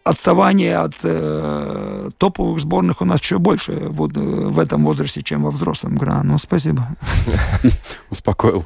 отставание 0.03 0.79
от 0.79 0.97
э, 1.05 2.11
топовых 2.19 2.59
сборных 2.59 3.01
у 3.01 3.05
нас 3.05 3.21
еще 3.21 3.39
больше 3.39 3.87
вот, 3.89 4.17
в 4.17 4.59
этом 4.59 4.85
возрасте, 4.85 5.23
чем 5.23 5.45
во 5.45 5.53
взрослом. 5.53 5.97
Говорю, 5.97 6.25
ну, 6.25 6.39
спасибо. 6.39 6.89
Успокоил. 8.11 8.65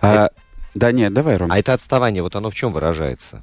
Да 0.76 0.92
нет, 0.92 1.14
давай, 1.14 1.38
Ром. 1.38 1.50
А 1.50 1.58
это 1.58 1.72
отставание, 1.72 2.22
вот 2.22 2.36
оно 2.36 2.50
в 2.50 2.54
чем 2.54 2.70
выражается? 2.70 3.42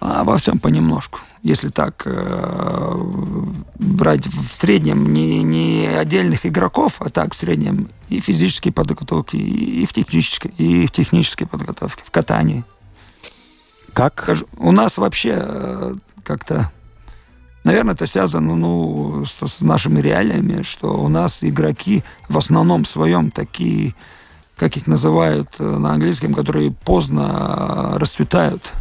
А 0.00 0.24
во 0.24 0.36
всем 0.36 0.58
понемножку. 0.58 1.20
Если 1.44 1.68
так 1.68 2.02
э, 2.06 2.92
брать 3.78 4.26
в 4.26 4.52
среднем 4.52 5.12
не, 5.12 5.44
не 5.44 5.86
отдельных 5.86 6.44
игроков, 6.44 6.96
а 6.98 7.08
так 7.08 7.34
в 7.34 7.36
среднем 7.36 7.88
и 8.08 8.18
физической 8.18 8.72
подготовки, 8.72 9.36
и 9.36 9.86
в 9.86 9.92
технической, 9.92 10.50
и 10.58 10.88
в 10.88 10.90
технической 10.90 11.46
подготовке, 11.46 12.02
в 12.04 12.10
катании. 12.10 12.64
Как? 13.92 14.28
У 14.56 14.72
нас 14.72 14.98
вообще 14.98 15.36
э, 15.36 15.94
как-то, 16.24 16.72
наверное, 17.62 17.94
это 17.94 18.06
связано 18.06 18.56
ну, 18.56 19.24
с, 19.24 19.46
с 19.46 19.60
нашими 19.60 20.00
реалиями, 20.00 20.64
что 20.64 21.00
у 21.00 21.08
нас 21.08 21.44
игроки 21.44 22.02
в 22.28 22.36
основном 22.38 22.84
своем 22.84 23.30
такие, 23.30 23.94
как 24.56 24.76
их 24.76 24.86
называют 24.86 25.48
э, 25.58 25.64
на 25.64 25.92
английском, 25.92 26.34
которые 26.34 26.70
поздно 26.70 27.94
э, 27.94 27.98
расцветают. 27.98 28.72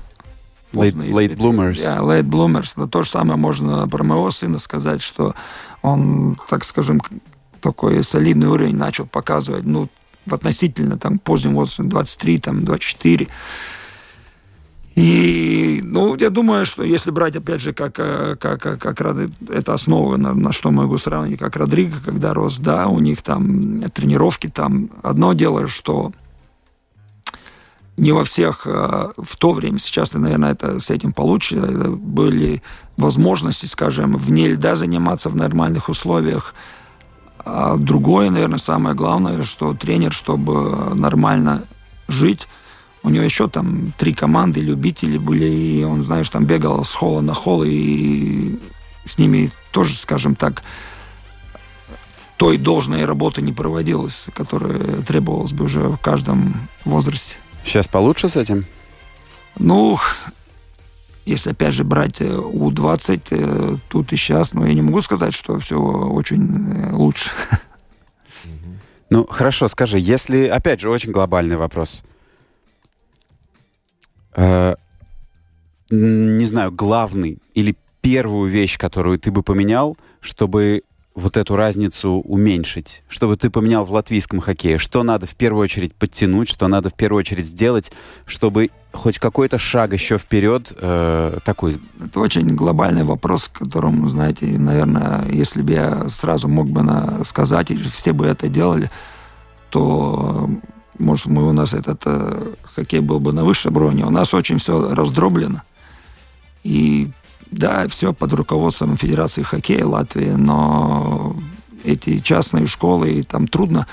Late, 0.74 0.96
late 0.96 1.36
bloomers. 1.36 1.76
Yeah, 1.76 2.00
late 2.00 2.24
bloomers. 2.24 2.74
Но 2.78 2.88
то 2.88 3.04
же 3.04 3.10
самое 3.10 3.38
можно 3.38 3.88
про 3.88 4.04
моего 4.04 4.32
сына 4.32 4.58
сказать, 4.58 5.02
что 5.02 5.36
он, 5.82 6.40
так 6.50 6.66
скажем, 6.66 7.02
такой 7.62 8.04
солидный 8.04 8.48
уровень 8.48 8.76
начал 8.76 9.06
показывать, 9.06 9.66
ну, 9.66 9.88
в 10.26 10.34
относительно 10.34 10.98
там 10.98 11.20
позднем 11.20 11.56
возрасте, 11.56 11.84
23, 11.84 12.40
там, 12.40 12.66
24. 12.66 13.28
И, 14.96 15.82
ну, 15.84 16.16
я 16.16 16.30
думаю, 16.30 16.66
что 16.68 16.84
если 16.84 17.10
брать, 17.10 17.36
опять 17.36 17.62
же, 17.62 17.74
как, 17.74 17.98
э, 17.98 18.36
как, 18.40 18.62
как, 18.62 18.80
как 18.80 19.02
это 19.02 19.74
основа, 19.74 20.18
на, 20.18 20.34
на 20.34 20.52
что 20.52 20.70
могу 20.70 21.00
сравнить, 21.00 21.40
как 21.40 21.56
Родриго, 21.56 21.98
когда 22.06 22.34
рос, 22.34 22.60
да, 22.60 22.88
у 22.88 23.00
них 23.00 23.24
там 23.24 23.82
тренировки, 23.90 24.50
там 24.50 24.92
одно 25.02 25.34
дело, 25.34 25.68
что 25.68 26.12
не 27.98 28.12
во 28.12 28.24
всех 28.24 28.68
э, 28.68 29.10
в 29.18 29.36
то 29.38 29.54
время, 29.54 29.80
сейчас, 29.80 30.14
наверное, 30.14 30.52
это 30.52 30.80
с 30.80 30.92
этим 30.92 31.12
получше, 31.12 31.56
были 31.56 32.62
возможности, 32.96 33.66
скажем, 33.66 34.16
вне 34.18 34.48
льда 34.50 34.76
заниматься 34.76 35.30
в 35.30 35.36
нормальных 35.36 35.90
условиях. 35.90 36.54
А 37.40 37.78
другое, 37.78 38.30
наверное, 38.30 38.60
самое 38.60 38.96
главное, 38.96 39.44
что 39.44 39.74
тренер, 39.74 40.14
чтобы 40.14 40.94
нормально 40.96 41.64
жить, 42.08 42.48
у 43.04 43.10
него 43.10 43.24
еще 43.24 43.50
там 43.50 43.94
три 43.98 44.14
команды 44.14 44.62
любители 44.62 45.18
были, 45.18 45.46
и 45.46 45.84
он, 45.84 46.04
знаешь, 46.04 46.30
там 46.30 46.46
бегал 46.46 46.86
с 46.86 46.94
холла 46.94 47.22
на 47.22 47.34
холл, 47.34 47.64
и 47.66 48.58
с 49.06 49.18
ними 49.18 49.52
тоже, 49.72 49.96
скажем 49.96 50.36
так, 50.36 50.64
той 52.38 52.58
должной 52.58 53.06
работы 53.06 53.42
не 53.42 53.54
проводилось, 53.54 54.28
которая 54.34 55.02
требовалась 55.04 55.52
бы 55.52 55.66
уже 55.66 55.80
в 55.82 55.98
каждом 55.98 56.68
возрасте. 56.86 57.36
Сейчас 57.66 57.88
получше 57.88 58.30
с 58.30 58.36
этим? 58.36 58.66
Ну, 59.60 60.00
если 61.26 61.52
опять 61.52 61.74
же 61.74 61.84
брать 61.84 62.22
э, 62.22 62.36
У-20, 62.36 63.22
э, 63.30 63.78
тут 63.88 64.12
и 64.12 64.18
сейчас, 64.18 64.54
но 64.54 64.66
я 64.66 64.74
не 64.74 64.82
могу 64.82 65.02
сказать, 65.02 65.34
что 65.34 65.60
все 65.60 65.78
очень 65.78 66.74
э, 66.74 66.92
лучше. 66.94 67.30
Ну, 69.10 69.28
хорошо, 69.30 69.68
скажи, 69.68 70.00
если, 70.00 70.48
опять 70.48 70.82
же, 70.82 70.90
очень 70.90 71.12
глобальный 71.12 71.56
вопрос. 71.56 72.04
Э, 74.36 74.76
не 75.90 76.46
знаю, 76.46 76.72
главный 76.72 77.40
или 77.54 77.76
первую 78.02 78.50
вещь, 78.50 78.78
которую 78.78 79.20
ты 79.20 79.32
бы 79.32 79.44
поменял, 79.44 79.98
чтобы 80.20 80.84
вот 81.16 81.38
эту 81.38 81.56
разницу 81.56 82.10
уменьшить, 82.10 83.04
чтобы 83.08 83.38
ты 83.38 83.50
поменял 83.50 83.86
в 83.86 83.92
латвийском 83.92 84.40
хоккее? 84.40 84.78
Что 84.78 85.04
надо 85.04 85.28
в 85.28 85.36
первую 85.36 85.64
очередь 85.64 85.94
подтянуть, 85.94 86.50
что 86.50 86.68
надо 86.68 86.90
в 86.90 86.96
первую 86.96 87.20
очередь 87.20 87.46
сделать, 87.46 87.92
чтобы 88.26 88.72
хоть 88.92 89.20
какой-то 89.20 89.60
шаг 89.60 89.94
еще 89.94 90.18
вперед 90.18 90.74
э, 90.76 91.38
такой? 91.46 91.78
Это 92.04 92.20
очень 92.20 92.56
глобальный 92.56 93.04
вопрос, 93.04 93.48
которому, 93.48 94.10
знаете, 94.10 94.58
наверное, 94.58 95.26
если 95.30 95.62
бы 95.62 95.74
я 95.74 96.10
сразу 96.10 96.48
мог 96.48 96.68
бы 96.70 96.82
на, 96.82 97.24
сказать, 97.24 97.70
и 97.70 97.76
все 97.76 98.14
бы 98.14 98.26
это 98.26 98.48
делали, 98.48 98.90
то 99.70 100.50
может, 101.04 101.28
мы, 101.28 101.48
у 101.48 101.52
нас 101.52 101.74
этот 101.74 102.02
э, 102.06 102.54
хоккей 102.76 103.00
был 103.00 103.20
бы 103.20 103.34
на 103.34 103.44
высшем 103.44 103.76
уровне. 103.76 104.06
У 104.06 104.10
нас 104.10 104.34
очень 104.34 104.58
все 104.58 104.94
раздроблено. 104.94 105.62
И 106.64 107.12
да, 107.52 107.88
все 107.88 108.14
под 108.14 108.34
руководством 108.34 108.98
Федерации 108.98 109.44
хоккея 109.44 109.86
Латвии, 109.86 110.32
но 110.32 111.36
эти 111.84 112.20
частные 112.20 112.68
школы, 112.68 113.12
и 113.12 113.24
там 113.24 113.48
трудно 113.48 113.88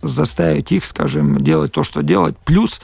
заставить 0.00 0.72
их, 0.72 0.86
скажем, 0.86 1.42
делать 1.42 1.72
то, 1.72 1.82
что 1.82 2.02
делать. 2.02 2.36
Плюс 2.44 2.80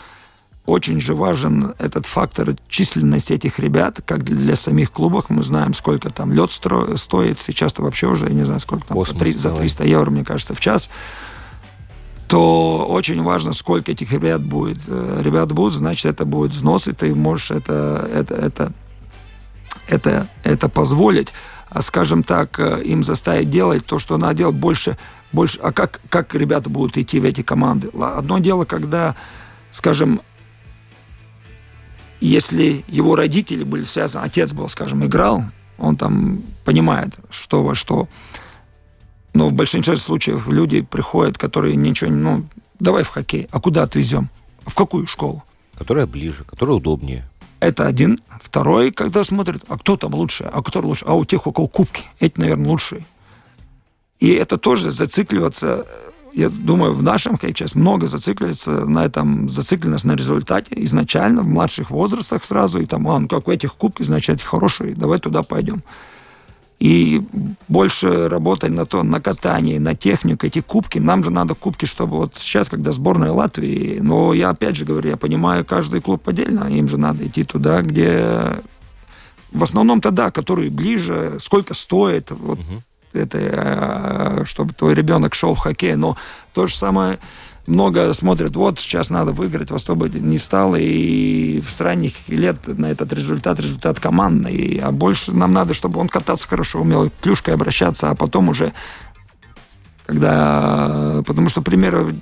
очень 0.67 1.01
же 1.01 1.15
важен 1.15 1.75
этот 1.79 2.07
фактор 2.07 2.57
численности 2.69 3.33
этих 3.33 3.59
ребят, 3.59 4.01
как 4.05 4.25
для, 4.25 4.57
самих 4.57 4.91
клубов. 4.91 5.27
Мы 5.31 5.43
знаем, 5.45 5.75
сколько 5.75 6.11
там 6.11 6.33
лед 6.33 6.51
стро- 6.51 6.97
стоит. 6.97 7.41
Сейчас-то 7.41 7.83
вообще 7.83 8.09
уже, 8.09 8.27
я 8.27 8.35
не 8.35 8.45
знаю, 8.45 8.61
сколько 8.61 8.87
там, 8.89 9.05
3, 9.05 9.33
за 9.35 9.51
300 9.53 9.85
евро, 9.85 10.11
мне 10.11 10.25
кажется, 10.25 10.55
в 10.55 10.61
час 10.61 10.91
то 12.29 12.87
очень 12.89 13.23
важно, 13.23 13.53
сколько 13.53 13.93
этих 13.93 14.13
ребят 14.13 14.43
будет. 14.43 14.79
Э, 14.89 15.21
ребят 15.23 15.53
будут, 15.53 15.75
значит, 15.75 16.07
это 16.07 16.25
будет 16.25 16.53
взнос, 16.53 16.89
и 16.89 16.93
ты 16.93 17.15
можешь 17.15 17.51
это, 17.51 18.09
это, 18.13 18.35
это, 18.35 18.73
это, 19.89 20.29
это 20.43 20.69
позволить, 20.69 21.33
а, 21.71 21.83
скажем 21.83 22.23
так, 22.23 22.59
э, 22.59 22.83
им 22.85 23.05
заставить 23.05 23.51
делать 23.51 23.85
то, 23.87 23.99
что 23.99 24.17
надо 24.17 24.35
делать 24.35 24.57
больше, 24.57 24.99
больше. 25.33 25.59
А 25.63 25.73
как, 25.73 26.01
как 26.09 26.35
ребята 26.35 26.69
будут 26.69 26.97
идти 26.99 27.21
в 27.21 27.25
эти 27.25 27.43
команды? 27.43 27.91
Одно 28.01 28.39
дело, 28.39 28.65
когда, 28.65 29.15
скажем, 29.71 30.21
если 32.21 32.85
его 32.89 33.15
родители 33.15 33.63
были 33.63 33.85
связаны, 33.85 34.25
отец 34.25 34.53
был, 34.53 34.69
скажем, 34.69 35.05
играл, 35.05 35.45
он 35.79 35.97
там 35.97 36.43
понимает, 36.65 37.15
что 37.31 37.63
во 37.63 37.75
что. 37.75 38.09
Но 39.37 39.51
в 39.51 39.53
большинстве 39.53 39.97
случаев 39.97 40.49
люди 40.49 40.81
приходят, 40.81 41.37
которые 41.37 41.77
ничего 41.77 42.09
не... 42.09 42.17
Ну, 42.17 42.47
давай 42.81 43.03
в 43.03 43.09
хоккей. 43.09 43.49
А 43.51 43.61
куда 43.61 43.83
отвезем? 43.83 44.31
В 44.65 44.75
какую 44.75 45.07
школу? 45.07 45.45
Которая 45.77 46.07
ближе, 46.07 46.45
которая 46.45 46.79
удобнее. 46.79 47.29
Это 47.61 47.87
один. 47.87 48.19
Второй, 48.41 48.93
когда 48.93 49.25
смотрят, 49.25 49.63
а 49.69 49.77
кто 49.77 49.99
там 49.99 50.15
лучше, 50.15 50.45
а 50.51 50.63
кто 50.63 50.81
лучше, 50.81 51.05
а 51.07 51.13
у 51.13 51.27
тех, 51.27 51.47
у 51.47 51.53
кого 51.53 51.69
кубки, 51.69 52.05
эти, 52.19 52.41
наверное, 52.41 52.71
лучшие. 52.71 53.05
И 54.21 54.31
это 54.31 54.57
тоже 54.57 54.91
зацикливаться, 54.91 55.87
я 56.33 56.49
думаю, 56.49 56.95
в 56.95 57.03
нашем 57.03 57.33
хоккее 57.33 57.53
сейчас 57.53 57.75
много 57.75 58.09
зацикливается 58.09 58.87
на 58.87 59.05
этом, 59.05 59.51
зацикленность 59.51 60.07
на 60.07 60.17
результате 60.17 60.83
изначально 60.85 61.43
в 61.43 61.47
младших 61.47 61.91
возрастах 61.91 62.43
сразу, 62.47 62.81
и 62.81 62.87
там, 62.87 63.07
а, 63.07 63.19
ну 63.19 63.29
как 63.29 63.49
у 63.49 63.53
этих 63.53 63.75
кубки, 63.75 64.03
значит, 64.03 64.41
хорошие, 64.41 64.95
давай 64.95 65.19
туда 65.19 65.43
пойдем 65.43 65.83
и 66.79 67.23
больше 67.69 68.29
работать 68.29 68.71
на 68.71 68.85
то, 68.85 69.03
на 69.03 69.21
катании, 69.21 69.79
на 69.79 69.95
технику, 69.95 70.47
эти 70.47 70.61
кубки. 70.61 70.99
Нам 70.99 71.25
же 71.25 71.31
надо 71.31 71.55
кубки, 71.55 71.87
чтобы 71.87 72.19
вот 72.19 72.35
сейчас, 72.39 72.69
когда 72.69 72.93
сборная 72.93 73.33
Латвии, 73.33 73.99
но 74.01 74.35
я 74.35 74.51
опять 74.51 74.77
же 74.77 74.85
говорю, 74.85 75.11
я 75.11 75.17
понимаю 75.17 75.65
каждый 75.65 76.03
клуб 76.03 76.29
отдельно, 76.29 76.65
им 76.65 76.87
же 76.89 76.99
надо 76.99 77.27
идти 77.27 77.45
туда, 77.45 77.81
где 77.81 78.63
в 79.53 79.63
основном 79.63 80.01
тогда, 80.03 80.31
которые 80.31 80.71
ближе, 80.71 81.39
сколько 81.41 81.73
стоит, 81.73 82.31
вот 82.31 82.59
угу. 82.59 82.83
этой, 83.15 83.49
э, 83.51 84.45
чтобы 84.45 84.75
твой 84.75 84.95
ребенок 84.95 85.35
шел 85.35 85.55
в 85.55 85.59
хоккей. 85.59 85.97
Но 85.97 86.17
то 86.53 86.67
же 86.67 86.77
самое 86.77 87.19
много 87.67 88.13
смотрят, 88.15 88.55
вот 88.57 88.79
сейчас 88.79 89.11
надо 89.11 89.33
выиграть, 89.33 89.71
во 89.71 89.79
что 89.79 89.97
бы 89.97 90.09
не 90.09 90.39
стало, 90.39 90.77
и 90.77 91.63
с 91.69 91.81
ранних 91.81 92.29
лет 92.29 92.67
на 92.67 92.87
этот 92.87 93.13
результат, 93.13 93.61
результат 93.61 94.01
командный, 94.01 94.81
а 94.83 94.93
больше 94.93 95.33
нам 95.33 95.53
надо, 95.53 95.75
чтобы 95.75 96.01
он 96.01 96.09
кататься 96.09 96.47
хорошо 96.49 96.81
умел, 96.81 97.11
клюшкой 97.21 97.55
обращаться, 97.55 98.11
а 98.11 98.15
потом 98.15 98.49
уже, 98.49 98.73
когда, 100.07 101.23
потому 101.27 101.49
что 101.49 101.63
примеры 101.63 102.21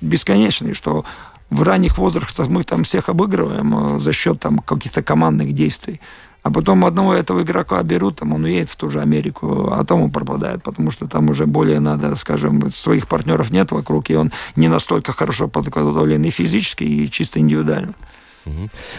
бесконечные, 0.00 0.74
что 0.74 1.04
в 1.50 1.62
ранних 1.62 1.98
возрастах 1.98 2.48
мы 2.48 2.62
там 2.64 2.84
всех 2.84 3.08
обыгрываем 3.08 3.96
э, 3.96 4.00
за 4.00 4.12
счет 4.12 4.40
там 4.40 4.58
каких-то 4.58 5.02
командных 5.02 5.52
действий. 5.52 6.00
А 6.42 6.50
потом 6.50 6.84
одного 6.84 7.14
этого 7.14 7.42
игрока 7.42 7.82
берут, 7.82 8.20
там 8.20 8.32
он 8.32 8.44
уедет 8.44 8.70
в 8.70 8.76
ту 8.76 8.90
же 8.90 9.00
Америку, 9.00 9.70
а 9.72 9.84
там 9.84 10.02
он 10.02 10.10
пропадает, 10.10 10.62
потому 10.62 10.90
что 10.90 11.06
там 11.06 11.28
уже 11.28 11.46
более 11.46 11.80
надо, 11.80 12.14
скажем, 12.16 12.70
своих 12.70 13.08
партнеров 13.08 13.50
нет 13.50 13.70
вокруг, 13.72 14.08
и 14.10 14.14
он 14.14 14.32
не 14.56 14.68
настолько 14.68 15.12
хорошо 15.12 15.48
подготовлен 15.48 16.22
и 16.24 16.30
физически, 16.30 16.84
и 16.84 17.10
чисто 17.10 17.40
индивидуально. 17.40 17.94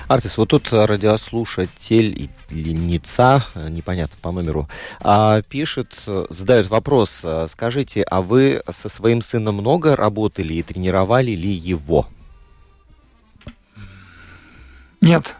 Артис, 0.08 0.38
вот 0.38 0.50
тут 0.50 0.72
радиослушатель 0.72 2.30
или 2.52 2.70
Ница, 2.70 3.44
непонятно 3.56 4.16
по 4.22 4.32
номеру, 4.32 4.70
а, 5.02 5.42
пишет, 5.42 6.04
задает 6.30 6.70
вопрос, 6.70 7.26
скажите, 7.48 8.04
а 8.04 8.22
вы 8.22 8.62
со 8.70 8.90
своим 8.90 9.22
сыном 9.22 9.56
много 9.56 9.96
работали 9.96 10.54
и 10.54 10.62
тренировали 10.62 11.32
ли 11.32 11.50
его? 11.50 12.08
Нет. 15.02 15.36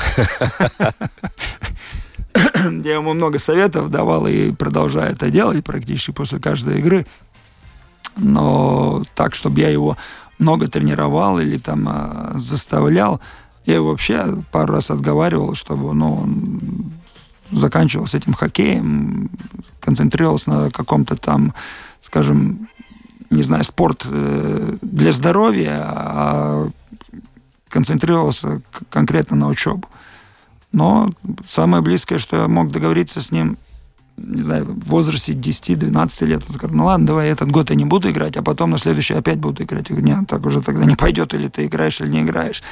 Я 2.84 2.94
ему 2.94 3.14
много 3.14 3.38
советов 3.38 3.90
давал 3.90 4.26
и 4.26 4.52
продолжаю 4.52 5.12
это 5.12 5.30
делать 5.30 5.64
практически 5.64 6.12
после 6.12 6.38
каждой 6.38 6.78
игры. 6.78 7.06
Но 8.16 9.04
так, 9.14 9.34
чтобы 9.34 9.60
я 9.60 9.70
его 9.70 9.96
много 10.38 10.68
тренировал 10.68 11.38
или 11.38 11.58
там 11.58 11.86
а, 11.88 12.32
заставлял, 12.34 13.20
я 13.66 13.76
его 13.76 13.90
вообще 13.90 14.42
пару 14.50 14.74
раз 14.74 14.90
отговаривал, 14.90 15.54
чтобы 15.54 15.94
ну, 15.94 16.22
он 16.22 16.92
заканчивал 17.50 18.06
с 18.06 18.14
этим 18.14 18.34
хоккеем, 18.34 19.30
концентрировался 19.80 20.50
на 20.50 20.70
каком-то 20.70 21.16
там, 21.16 21.54
скажем, 22.00 22.68
не 23.30 23.42
знаю, 23.42 23.64
спорт 23.64 24.06
э, 24.06 24.76
для 24.82 25.12
здоровья, 25.12 25.80
а 25.82 26.68
концентрировался 27.70 28.60
конкретно 28.90 29.36
на 29.36 29.48
учебу. 29.48 29.88
Но 30.72 31.10
самое 31.46 31.82
близкое, 31.82 32.18
что 32.18 32.42
я 32.42 32.48
мог 32.48 32.70
договориться 32.70 33.20
с 33.20 33.32
ним, 33.32 33.56
не 34.16 34.42
знаю, 34.42 34.66
в 34.66 34.88
возрасте 34.88 35.32
10-12 35.32 36.26
лет. 36.26 36.42
Он 36.46 36.54
сказал, 36.54 36.76
ну 36.76 36.84
ладно, 36.84 37.06
давай 37.06 37.28
этот 37.28 37.50
год 37.50 37.70
я 37.70 37.76
не 37.76 37.84
буду 37.84 38.10
играть, 38.10 38.36
а 38.36 38.42
потом 38.42 38.70
на 38.70 38.78
следующий 38.78 39.14
опять 39.14 39.38
буду 39.38 39.62
играть. 39.64 39.88
Я 39.88 39.96
говорю, 39.96 40.14
нет, 40.14 40.28
так 40.28 40.44
уже 40.44 40.60
тогда 40.60 40.84
не 40.84 40.96
пойдет, 40.96 41.34
или 41.34 41.48
ты 41.48 41.66
играешь, 41.66 42.00
или 42.00 42.08
не 42.08 42.22
играешь. 42.22 42.62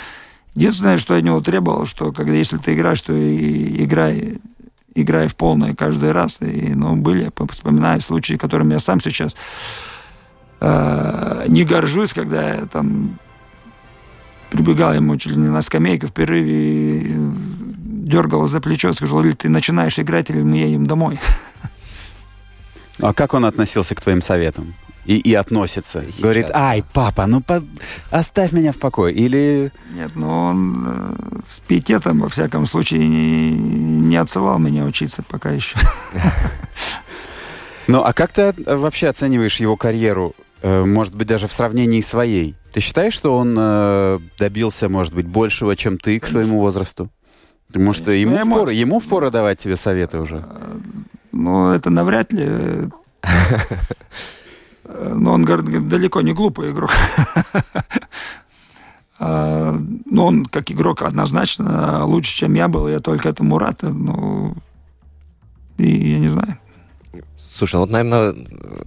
Единственное, 0.55 0.99
что 0.99 1.15
я 1.15 1.21
от 1.21 1.25
него 1.25 1.41
требовал, 1.41 1.87
что 1.87 2.13
когда 2.13 2.35
если 2.35 2.59
ты 2.59 2.75
играешь, 2.75 3.01
то 3.03 3.13
и 3.13 3.85
играй, 3.85 4.39
играй 4.95 5.29
в 5.29 5.37
полное 5.37 5.75
каждый 5.75 6.13
раз. 6.13 6.41
И, 6.41 6.75
ну, 6.75 6.97
были, 6.97 7.31
вспоминаю 7.51 8.01
случаи, 8.01 8.35
которыми 8.35 8.75
я 8.75 8.81
сам 8.81 9.01
сейчас 9.01 9.37
э, 10.61 11.45
не 11.49 11.65
горжусь, 11.65 12.13
когда 12.13 12.55
я 12.55 12.67
там 12.67 13.19
прибегал 14.51 14.95
ему 14.95 15.17
чуть 15.17 15.33
ли 15.33 15.39
не 15.39 15.49
на 15.49 15.63
скамейку 15.63 16.07
в 16.07 16.13
перерыве, 16.13 17.17
дергал 18.09 18.47
за 18.47 18.61
плечо, 18.61 18.93
сказал, 18.93 19.25
или 19.25 19.33
ты 19.33 19.49
начинаешь 19.49 19.99
играть, 19.99 20.31
или 20.31 20.43
мы 20.43 20.57
едем 20.57 20.87
домой. 20.87 21.19
А 23.01 23.15
как 23.15 23.33
он 23.33 23.45
относился 23.45 23.95
к 23.95 24.01
твоим 24.01 24.21
советам? 24.21 24.75
И, 25.05 25.19
и 25.19 25.33
относится. 25.33 26.03
Сейчас, 26.03 26.21
Говорит, 26.21 26.51
ай, 26.53 26.85
папа, 26.93 27.27
ну 27.27 27.41
по... 27.41 27.63
оставь 28.11 28.51
меня 28.51 28.73
в 28.73 28.77
покое. 28.79 29.15
Или... 29.15 29.73
Нет, 29.95 30.17
ну 30.17 30.29
он 30.29 30.85
э, 30.85 31.41
с 31.47 31.61
пиететом, 31.61 32.19
во 32.21 32.29
всяком 32.29 32.67
случае, 32.67 33.07
не, 33.07 33.53
не 33.53 34.17
отсылал 34.17 34.59
меня 34.59 34.85
учиться 34.85 35.23
пока 35.23 35.51
еще. 35.51 35.79
Ну, 37.89 38.03
а 38.05 38.13
как 38.13 38.33
ты 38.33 38.53
вообще 38.67 39.09
оцениваешь 39.09 39.61
его 39.61 39.75
карьеру, 39.79 40.35
может 40.63 41.15
быть, 41.15 41.29
даже 41.29 41.47
в 41.47 41.53
сравнении 41.53 42.01
своей? 42.01 42.57
Ты 42.73 42.81
считаешь, 42.81 43.15
что 43.15 43.37
он 43.37 43.57
э, 43.59 44.19
добился, 44.39 44.89
может 44.89 45.15
быть, 45.15 45.27
большего, 45.27 45.77
чем 45.77 45.99
ты 45.99 46.19
к 46.21 46.27
своему 46.27 46.61
возрасту? 46.61 47.11
Потому 47.69 47.93
что 47.93 48.11
ему 48.11 48.37
впору, 48.39 48.71
ему 48.71 48.99
впору 48.99 49.31
давать 49.31 49.59
тебе 49.59 49.77
советы 49.77 50.19
уже. 50.19 50.45
Ну, 51.33 51.71
это 51.71 51.91
навряд 51.91 52.33
ли. 52.33 52.49
Но 54.85 55.33
он 55.33 55.45
далеко 55.45 56.23
не 56.23 56.33
глупый 56.33 56.71
игрок. 56.71 56.93
А, 59.21 59.77
но 60.07 60.27
он, 60.27 60.47
как 60.47 60.71
игрок, 60.71 61.03
однозначно 61.03 62.05
лучше, 62.05 62.37
чем 62.37 62.55
я 62.55 62.69
был. 62.69 62.87
Я 62.87 63.01
только 63.01 63.29
этому 63.29 63.59
рад. 63.59 63.83
Ну, 63.83 64.55
и 65.77 66.13
я 66.13 66.19
не 66.21 66.29
знаю. 66.29 66.57
Слушай, 67.59 67.75
ну 67.75 67.81
вот, 67.81 67.91
наверное, 67.91 68.37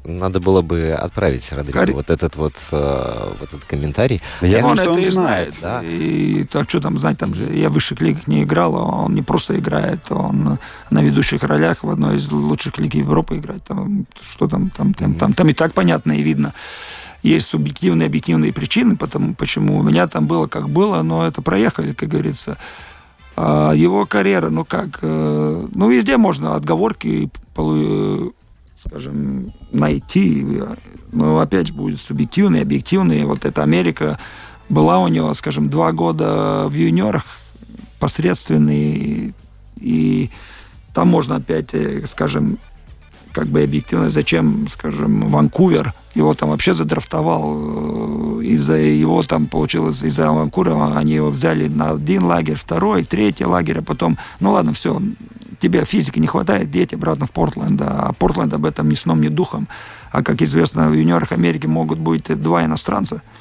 надо 0.05 0.39
было 0.39 0.61
бы 0.61 0.91
отправить 0.91 1.51
Родриго 1.51 1.77
Кари... 1.77 1.91
вот 1.91 2.09
этот 2.09 2.37
вот, 2.37 2.53
э, 2.71 3.33
вот 3.37 3.49
этот 3.49 3.65
комментарий. 3.65 4.21
Да 4.39 4.47
я 4.47 4.61
думаю, 4.61 4.77
что 4.77 4.91
он 4.93 4.99
это 4.99 5.11
знает. 5.11 5.53
Да? 5.61 5.81
И 5.83 6.45
так 6.45 6.69
что 6.69 6.79
там 6.79 6.97
знать, 6.97 7.17
там 7.17 7.33
же 7.33 7.43
я 7.43 7.69
в 7.69 7.73
высших 7.73 7.99
лигах 7.99 8.27
не 8.27 8.43
играл, 8.43 8.77
а 8.77 9.03
он 9.03 9.13
не 9.13 9.21
просто 9.21 9.59
играет, 9.59 10.09
он 10.09 10.57
на 10.89 11.03
ведущих 11.03 11.43
ролях 11.43 11.83
в 11.83 11.89
одной 11.89 12.15
из 12.15 12.31
лучших 12.31 12.77
лиг 12.77 12.93
Европы 12.93 13.39
играет. 13.39 13.61
Там, 13.65 14.05
что 14.21 14.47
там, 14.47 14.69
там, 14.69 14.93
там, 14.93 15.15
там, 15.15 15.33
там 15.33 15.49
и 15.49 15.53
так 15.53 15.73
понятно 15.73 16.13
и 16.13 16.21
видно 16.21 16.53
есть 17.23 17.47
субъективные, 17.47 18.07
объективные 18.07 18.53
причины, 18.53 18.95
потому, 18.95 19.35
почему 19.35 19.77
у 19.77 19.83
меня 19.83 20.07
там 20.07 20.27
было 20.27 20.47
как 20.47 20.69
было, 20.69 21.01
но 21.03 21.27
это 21.27 21.41
проехали, 21.41 21.93
как 21.93 22.09
говорится. 22.09 22.57
А 23.35 23.73
его 23.73 24.05
карьера, 24.05 24.49
ну 24.49 24.65
как, 24.65 24.99
э, 25.01 25.67
ну 25.71 25.89
везде 25.89 26.17
можно 26.17 26.55
отговорки 26.55 27.29
скажем, 28.85 29.53
найти. 29.71 30.45
Но 31.11 31.39
опять 31.39 31.67
же 31.67 31.73
будет 31.73 31.99
субъективный, 31.99 32.61
объективный. 32.61 33.25
Вот 33.25 33.45
эта 33.45 33.63
Америка 33.63 34.19
была 34.69 34.99
у 34.99 35.07
него, 35.07 35.33
скажем, 35.33 35.69
два 35.69 35.91
года 35.91 36.67
в 36.67 36.73
юниорах 36.73 37.25
посредственный. 37.99 39.33
И 39.77 40.29
там 40.93 41.07
можно 41.09 41.35
опять, 41.35 41.73
э, 41.73 42.05
скажем, 42.07 42.57
как 43.31 43.47
бы 43.47 43.63
объективно, 43.63 44.09
зачем, 44.09 44.67
скажем, 44.67 45.29
Ванкувер 45.29 45.93
его 46.15 46.33
там 46.33 46.49
вообще 46.49 46.73
задрафтовал. 46.73 48.39
Э, 48.39 48.43
из-за 48.43 48.77
его 48.77 49.23
там 49.23 49.47
получилось, 49.47 50.03
из-за 50.03 50.31
Ванкувера 50.31 50.97
они 50.97 51.13
его 51.13 51.29
взяли 51.29 51.67
на 51.67 51.91
один 51.91 52.23
лагерь, 52.23 52.55
второй, 52.55 53.03
третий 53.03 53.45
лагерь, 53.45 53.79
а 53.79 53.83
потом, 53.83 54.17
ну 54.39 54.51
ладно, 54.51 54.73
все, 54.73 55.01
тебе 55.61 55.85
физики 55.85 56.19
не 56.19 56.27
хватает, 56.27 56.71
дети 56.71 56.95
обратно 56.95 57.25
в 57.25 57.31
Портленд, 57.31 57.81
а 57.81 58.11
Портленд 58.17 58.53
об 58.53 58.65
этом 58.65 58.89
ни 58.89 58.95
сном, 58.95 59.21
ни 59.21 59.29
духом. 59.29 59.67
А, 60.11 60.23
как 60.23 60.41
известно, 60.41 60.89
в 60.89 60.93
юниорах 60.93 61.31
Америки 61.31 61.67
могут 61.67 61.99
быть 61.99 62.25
два 62.41 62.65
иностранца– 62.65 63.21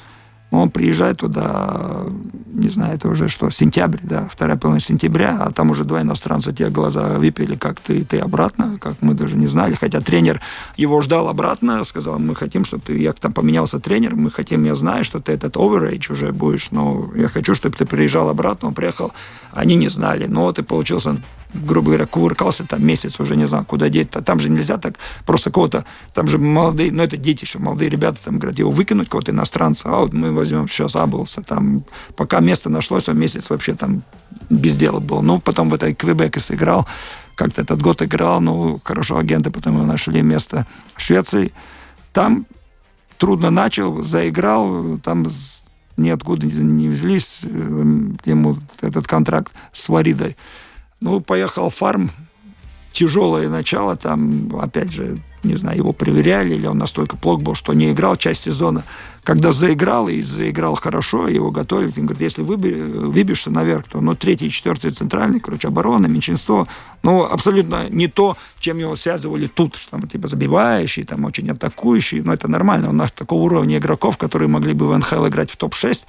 он 0.51 0.69
приезжает 0.69 1.19
туда, 1.19 2.05
не 2.53 2.67
знаю, 2.67 2.95
это 2.95 3.07
уже 3.07 3.29
что, 3.29 3.49
сентябрь, 3.49 3.99
да, 4.03 4.27
вторая 4.29 4.57
половина 4.57 4.81
сентября, 4.81 5.37
а 5.39 5.51
там 5.51 5.71
уже 5.71 5.85
два 5.85 6.01
иностранца 6.01 6.51
тебе 6.51 6.69
глаза 6.69 7.17
выпили, 7.17 7.55
как 7.55 7.79
ты, 7.79 8.03
ты 8.03 8.19
обратно, 8.19 8.77
как 8.77 8.95
мы 8.99 9.13
даже 9.13 9.37
не 9.37 9.47
знали, 9.47 9.73
хотя 9.73 10.01
тренер 10.01 10.41
его 10.75 11.01
ждал 11.01 11.29
обратно, 11.29 11.81
сказал, 11.85 12.19
мы 12.19 12.35
хотим, 12.35 12.65
чтобы 12.65 12.83
ты, 12.85 13.01
я 13.01 13.13
там 13.13 13.31
поменялся 13.31 13.79
тренер, 13.79 14.17
мы 14.17 14.29
хотим, 14.29 14.65
я 14.65 14.75
знаю, 14.75 15.05
что 15.05 15.21
ты 15.21 15.31
этот 15.31 15.55
overage 15.55 16.11
уже 16.11 16.33
будешь, 16.33 16.71
но 16.71 17.09
я 17.15 17.29
хочу, 17.29 17.55
чтобы 17.55 17.77
ты 17.77 17.85
приезжал 17.85 18.27
обратно, 18.27 18.67
он 18.67 18.73
приехал, 18.73 19.13
они 19.53 19.75
не 19.75 19.87
знали, 19.87 20.25
но 20.25 20.41
вот 20.41 20.59
и 20.59 20.63
получился 20.63 21.21
грубо 21.53 21.87
говоря, 21.87 22.05
кувыркался 22.05 22.65
там 22.65 22.85
месяц, 22.85 23.19
уже 23.19 23.35
не 23.35 23.47
знаю, 23.47 23.65
куда 23.65 23.89
деть. 23.89 24.09
Там 24.11 24.39
же 24.39 24.49
нельзя 24.49 24.77
так 24.77 24.95
просто 25.25 25.51
кого-то, 25.51 25.85
там 26.13 26.27
же 26.27 26.37
молодые, 26.37 26.91
ну 26.91 27.03
это 27.03 27.17
дети 27.17 27.43
еще, 27.43 27.59
молодые 27.59 27.89
ребята, 27.89 28.19
там 28.23 28.39
говорят, 28.39 28.59
его 28.59 28.71
выкинуть, 28.71 29.09
кого-то 29.09 29.31
иностранца, 29.31 29.89
а 29.89 29.99
вот 29.99 30.13
мы 30.13 30.31
возьмем 30.31 30.67
сейчас 30.67 30.95
Аблса, 30.95 31.41
там, 31.41 31.83
пока 32.15 32.39
место 32.39 32.69
нашлось, 32.69 33.09
он 33.09 33.19
месяц 33.19 33.49
вообще 33.49 33.73
там 33.73 34.03
без 34.49 34.77
дела 34.77 34.99
был. 34.99 35.21
Ну, 35.21 35.39
потом 35.39 35.69
в 35.69 35.73
этой 35.73 35.93
Квебеке 35.93 36.39
сыграл, 36.39 36.87
как-то 37.35 37.61
этот 37.61 37.81
год 37.81 38.01
играл, 38.01 38.41
ну, 38.41 38.79
хорошо, 38.83 39.17
агенты 39.17 39.51
потом 39.51 39.75
его 39.75 39.85
нашли 39.85 40.21
место 40.21 40.67
в 40.95 41.01
Швеции. 41.01 41.53
Там 42.13 42.45
трудно 43.17 43.49
начал, 43.49 44.03
заиграл, 44.03 44.99
там 44.99 45.27
ниоткуда 45.97 46.45
не 46.45 46.89
взялись 46.89 47.41
э, 47.43 47.47
ему 48.25 48.57
этот 48.81 49.07
контракт 49.07 49.53
с 49.71 49.83
Флоридой. 49.83 50.35
Ну, 51.01 51.19
поехал 51.19 51.71
фарм, 51.71 52.11
тяжелое 52.91 53.49
начало, 53.49 53.95
там, 53.95 54.55
опять 54.61 54.91
же, 54.91 55.17
не 55.43 55.55
знаю, 55.55 55.77
его 55.77 55.93
проверяли, 55.93 56.53
или 56.53 56.67
он 56.67 56.77
настолько 56.77 57.17
плох 57.17 57.41
был, 57.41 57.55
что 57.55 57.73
не 57.73 57.91
играл 57.91 58.17
часть 58.17 58.43
сезона. 58.43 58.83
Когда 59.23 59.51
заиграл, 59.51 60.09
и 60.09 60.21
заиграл 60.21 60.75
хорошо, 60.75 61.27
его 61.27 61.49
готовили, 61.49 61.91
он 61.97 62.05
говорит, 62.05 62.21
если 62.21 62.43
выбьешься 62.43 63.49
наверх, 63.49 63.87
то 63.87 63.99
ну, 64.01 64.13
третий, 64.13 64.51
четвертый 64.51 64.91
центральный, 64.91 65.39
короче, 65.39 65.69
оборона, 65.69 66.05
меньшинство, 66.05 66.67
ну, 67.01 67.23
абсолютно 67.23 67.89
не 67.89 68.07
то, 68.07 68.37
чем 68.59 68.77
его 68.77 68.95
связывали 68.95 69.47
тут, 69.47 69.77
что 69.77 69.91
там, 69.91 70.07
типа, 70.07 70.27
забивающий, 70.27 71.03
там, 71.03 71.25
очень 71.25 71.49
атакующий, 71.49 72.21
но 72.21 72.33
это 72.33 72.47
нормально, 72.47 72.89
у 72.89 72.93
нас 72.93 73.11
такого 73.11 73.41
уровня 73.41 73.77
игроков, 73.77 74.17
которые 74.17 74.49
могли 74.49 74.73
бы 74.73 74.87
в 74.87 74.95
НХЛ 74.95 75.27
играть 75.27 75.49
в 75.49 75.57
топ-6, 75.57 76.05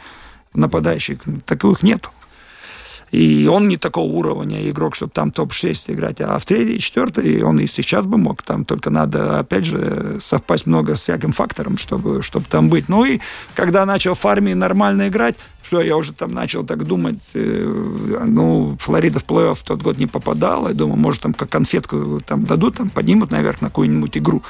нападающих, 0.53 1.21
таковых 1.47 1.83
нету. 1.83 2.11
И 3.13 3.47
он 3.47 3.69
не 3.69 3.77
такого 3.77 4.11
уровня 4.11 4.69
игрок, 4.71 4.95
чтобы 4.95 5.13
там 5.13 5.33
топ-6 5.33 5.93
играть. 5.93 6.23
А 6.23 6.39
в 6.39 6.47
третий, 6.47 6.81
четвертый 6.81 7.43
он 7.43 7.61
и 7.61 7.67
сейчас 7.67 8.07
бы 8.07 8.17
мог. 8.17 8.43
Там 8.43 8.65
только 8.65 8.89
надо, 8.89 9.39
опять 9.39 9.67
же, 9.67 10.17
совпасть 10.19 10.67
много 10.67 10.95
с 10.95 11.01
всяким 11.01 11.33
фактором, 11.33 11.77
чтобы, 11.77 12.23
чтобы 12.23 12.47
там 12.49 12.71
быть. 12.71 12.89
Ну 12.89 13.05
и 13.05 13.21
когда 13.55 13.85
начал 13.85 14.15
в 14.15 14.25
армии 14.25 14.55
нормально 14.55 15.09
играть, 15.09 15.37
что 15.63 15.83
я 15.83 15.95
уже 15.99 16.15
там 16.15 16.33
начал 16.33 16.65
так 16.65 16.85
думать, 16.85 17.21
э, 17.35 18.21
ну, 18.27 18.79
Флорида 18.81 19.21
в 19.21 19.27
плей-офф 19.27 19.59
тот 19.63 19.83
год 19.83 19.99
не 19.99 20.07
попадала. 20.07 20.69
Я 20.69 20.75
думаю, 20.75 20.97
может, 20.97 21.21
там 21.21 21.35
как 21.35 21.51
конфетку 21.51 22.23
там 22.27 22.45
дадут, 22.45 22.79
там 22.79 22.89
поднимут 22.89 23.31
наверх 23.31 23.61
на 23.61 23.69
какую-нибудь 23.69 24.17
игру 24.17 24.43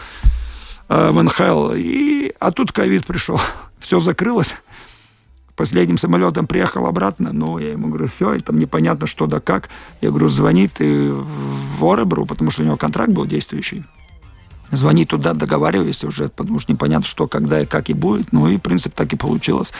э, 0.88 1.10
в 1.10 1.20
НХЛ. 1.20 1.72
И, 1.74 2.32
а 2.38 2.52
тут 2.52 2.70
ковид 2.70 3.06
пришел. 3.06 3.40
Все 3.80 3.98
закрылось 3.98 4.54
последним 5.56 5.98
самолетом 5.98 6.46
приехал 6.46 6.86
обратно, 6.86 7.32
ну, 7.32 7.58
я 7.58 7.72
ему 7.72 7.88
говорю, 7.88 8.08
все, 8.08 8.34
и 8.34 8.40
там 8.40 8.58
непонятно 8.58 9.06
что 9.06 9.26
да 9.26 9.40
как. 9.40 9.68
Я 10.00 10.10
говорю, 10.10 10.28
звони 10.28 10.68
ты 10.68 11.12
в 11.12 11.84
Оребру, 11.84 12.26
потому 12.26 12.50
что 12.50 12.62
у 12.62 12.64
него 12.64 12.76
контракт 12.76 13.12
был 13.12 13.26
действующий. 13.26 13.84
Звони 14.70 15.04
туда, 15.04 15.34
договаривайся 15.34 16.06
уже, 16.06 16.30
потому 16.30 16.58
что 16.58 16.72
непонятно, 16.72 17.04
что, 17.04 17.28
когда 17.28 17.60
и 17.60 17.66
как 17.66 17.90
и 17.90 17.94
будет. 17.94 18.32
Ну, 18.32 18.48
и, 18.48 18.56
в 18.56 18.60
принципе, 18.60 18.94
так 18.96 19.12
и 19.12 19.16
получилось. 19.16 19.72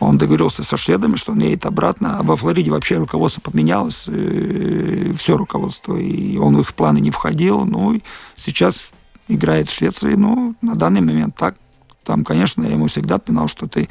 Он 0.00 0.18
договорился 0.18 0.62
со 0.62 0.76
шведами, 0.76 1.16
что 1.16 1.32
он 1.32 1.38
едет 1.38 1.64
обратно. 1.64 2.18
А 2.18 2.22
во 2.22 2.36
Флориде 2.36 2.70
вообще 2.70 2.98
руководство 2.98 3.40
поменялось, 3.40 4.06
и 4.06 5.12
все 5.16 5.36
руководство, 5.36 5.96
и 5.96 6.36
он 6.36 6.56
в 6.56 6.60
их 6.60 6.74
планы 6.74 6.98
не 6.98 7.10
входил. 7.10 7.64
Ну, 7.64 7.94
и 7.94 8.02
сейчас 8.36 8.92
играет 9.28 9.70
в 9.70 9.74
Швеции, 9.74 10.14
ну, 10.14 10.54
на 10.60 10.74
данный 10.74 11.00
момент 11.00 11.34
так. 11.36 11.56
Там, 12.04 12.24
конечно, 12.24 12.62
я 12.62 12.70
ему 12.70 12.86
всегда 12.86 13.18
пинал, 13.18 13.48
что 13.48 13.66
ты 13.66 13.88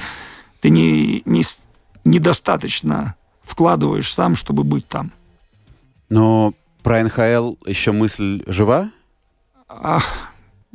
ты 0.62 0.70
не, 0.70 1.22
не, 1.26 1.44
недостаточно 2.04 3.16
вкладываешь 3.44 4.14
сам, 4.14 4.36
чтобы 4.36 4.64
быть 4.64 4.88
там. 4.88 5.12
Но 6.10 6.54
про 6.84 7.04
НХЛ 7.04 7.56
еще 7.66 7.92
мысль 7.92 8.44
жива? 8.48 8.92
Ах, 9.68 10.06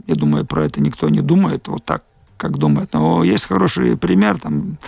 я 0.07 0.15
думаю, 0.15 0.47
про 0.47 0.65
это 0.65 0.81
никто 0.81 1.09
не 1.09 1.21
думает 1.21 1.69
вот 1.69 1.85
так, 1.85 2.05
как 2.37 2.59
думает. 2.59 2.93
Но 2.93 3.25
есть 3.25 3.47
хороший 3.47 3.97
пример, 3.97 4.39
там, 4.39 4.79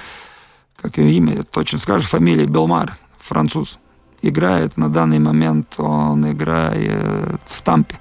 как 0.76 0.98
его 0.98 1.08
имя, 1.08 1.44
точно 1.44 1.78
скажешь, 1.78 2.08
фамилия 2.08 2.46
Белмар, 2.46 2.96
француз. 3.18 3.78
Играет 4.22 4.76
на 4.76 4.88
данный 4.88 5.18
момент, 5.18 5.74
он 5.78 6.30
играет 6.30 7.40
в 7.46 7.62
Тампе. 7.62 7.98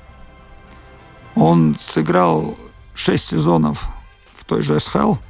Он 1.35 1.75
сыграл 1.79 2.57
6 2.93 3.23
сезонов 3.23 3.85
в 4.35 4.45
той 4.45 4.61
же 4.61 4.79
СХЛ– 4.79 5.15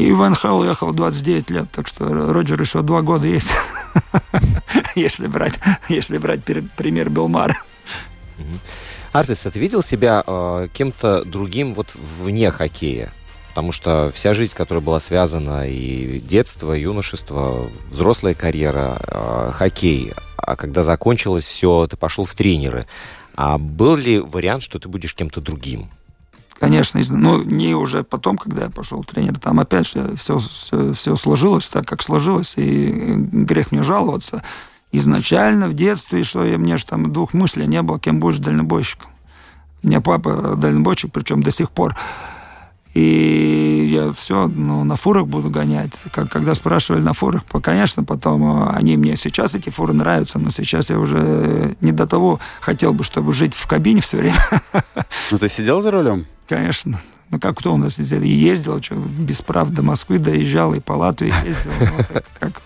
и 0.00 0.12
в 0.12 0.28
НХЛ 0.28 0.60
уехал 0.60 0.92
29 0.92 1.50
лет, 1.50 1.70
так 1.70 1.86
что 1.86 2.32
Роджер 2.32 2.60
еще 2.60 2.80
два 2.80 3.02
года 3.02 3.26
есть, 3.26 3.50
если 4.94 5.26
брать, 5.26 5.60
если 5.88 6.16
брать 6.16 6.40
пример 6.42 7.10
Белмара. 7.10 7.56
Артис, 9.12 9.44
а 9.44 9.50
ты 9.50 9.58
видел 9.58 9.82
себя 9.82 10.24
э, 10.26 10.68
кем-то 10.72 11.24
другим 11.24 11.74
вот 11.74 11.88
вне 11.94 12.50
хоккея? 12.50 13.12
Потому 13.50 13.72
что 13.72 14.10
вся 14.14 14.32
жизнь, 14.32 14.54
которая 14.54 14.82
была 14.82 15.00
связана 15.00 15.68
и 15.68 16.20
детство, 16.20 16.72
и 16.72 16.82
юношество, 16.82 17.68
взрослая 17.90 18.34
карьера, 18.34 18.96
э, 19.06 19.52
хоккей, 19.52 20.14
а 20.36 20.56
когда 20.56 20.82
закончилось 20.82 21.44
все, 21.44 21.86
ты 21.90 21.96
пошел 21.96 22.24
в 22.24 22.34
тренеры. 22.34 22.86
А 23.34 23.58
был 23.58 23.96
ли 23.96 24.18
вариант, 24.18 24.62
что 24.62 24.78
ты 24.78 24.88
будешь 24.88 25.14
кем-то 25.14 25.40
другим? 25.40 25.90
Конечно, 26.60 27.00
ну, 27.10 27.42
не 27.42 27.74
уже 27.74 28.04
потом, 28.04 28.36
когда 28.36 28.64
я 28.64 28.70
пошел 28.70 29.02
тренер, 29.02 29.38
там 29.38 29.58
опять 29.58 29.88
же 29.88 30.14
все, 30.16 30.38
все, 30.38 30.92
все 30.92 31.16
сложилось 31.16 31.68
так, 31.68 31.86
как 31.86 32.02
сложилось, 32.02 32.54
и 32.56 33.14
грех 33.16 33.72
мне 33.72 33.82
жаловаться. 33.82 34.44
Изначально 34.92 35.68
в 35.68 35.74
детстве, 35.74 36.22
что 36.22 36.44
я, 36.44 36.58
мне 36.58 36.76
же 36.76 36.84
там 36.84 37.12
двух 37.12 37.32
мыслей 37.32 37.66
не 37.66 37.80
было, 37.80 37.98
кем 37.98 38.20
будешь 38.20 38.38
дальнобойщиком. 38.38 39.10
У 39.82 39.86
меня 39.86 40.00
папа 40.00 40.54
дальнобойщик, 40.56 41.10
причем 41.12 41.42
до 41.42 41.50
сих 41.50 41.70
пор. 41.70 41.96
И 42.92 43.88
я 43.90 44.12
все, 44.12 44.48
ну, 44.48 44.82
на 44.82 44.96
фурах 44.96 45.28
буду 45.28 45.48
гонять. 45.48 45.92
Как, 46.12 46.28
когда 46.28 46.56
спрашивали 46.56 47.00
на 47.00 47.12
фурах, 47.12 47.44
конечно, 47.62 48.02
потом 48.02 48.64
э, 48.64 48.70
они 48.70 48.96
мне 48.96 49.16
сейчас 49.16 49.54
эти 49.54 49.70
фуры 49.70 49.92
нравятся, 49.92 50.40
но 50.40 50.50
сейчас 50.50 50.90
я 50.90 50.98
уже 50.98 51.76
не 51.80 51.92
до 51.92 52.08
того 52.08 52.40
хотел 52.60 52.92
бы, 52.92 53.04
чтобы 53.04 53.32
жить 53.32 53.54
в 53.54 53.66
кабине 53.68 54.00
все 54.00 54.16
время. 54.18 54.42
Ну, 55.30 55.38
ты 55.38 55.48
сидел 55.48 55.80
за 55.80 55.90
рулем? 55.90 56.26
Конечно. 56.48 57.00
Ну, 57.30 57.38
как 57.38 57.58
кто 57.58 57.74
у 57.74 57.76
нас 57.76 57.98
ездил? 57.98 58.22
И 58.22 58.28
ездил, 58.28 58.82
что, 58.82 58.96
без 58.96 59.40
прав 59.40 59.70
до 59.70 59.82
Москвы 59.82 60.18
доезжал, 60.18 60.74
и 60.74 60.80
по 60.80 60.92
Латвии 60.92 61.32
ездил. 61.46 61.70
Ну, 61.80 62.04
как, 62.12 62.24
как 62.38 62.62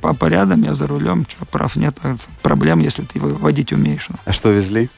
папа 0.00 0.26
рядом, 0.26 0.62
я 0.62 0.72
за 0.72 0.86
рулем, 0.86 1.26
что, 1.28 1.44
прав 1.44 1.76
нет, 1.76 1.98
а 2.02 2.16
проблем, 2.42 2.78
если 2.78 3.02
ты 3.02 3.20
водить 3.20 3.72
умеешь. 3.72 4.06
Ну. 4.08 4.16
А 4.24 4.32
что 4.32 4.50
везли? 4.50 4.88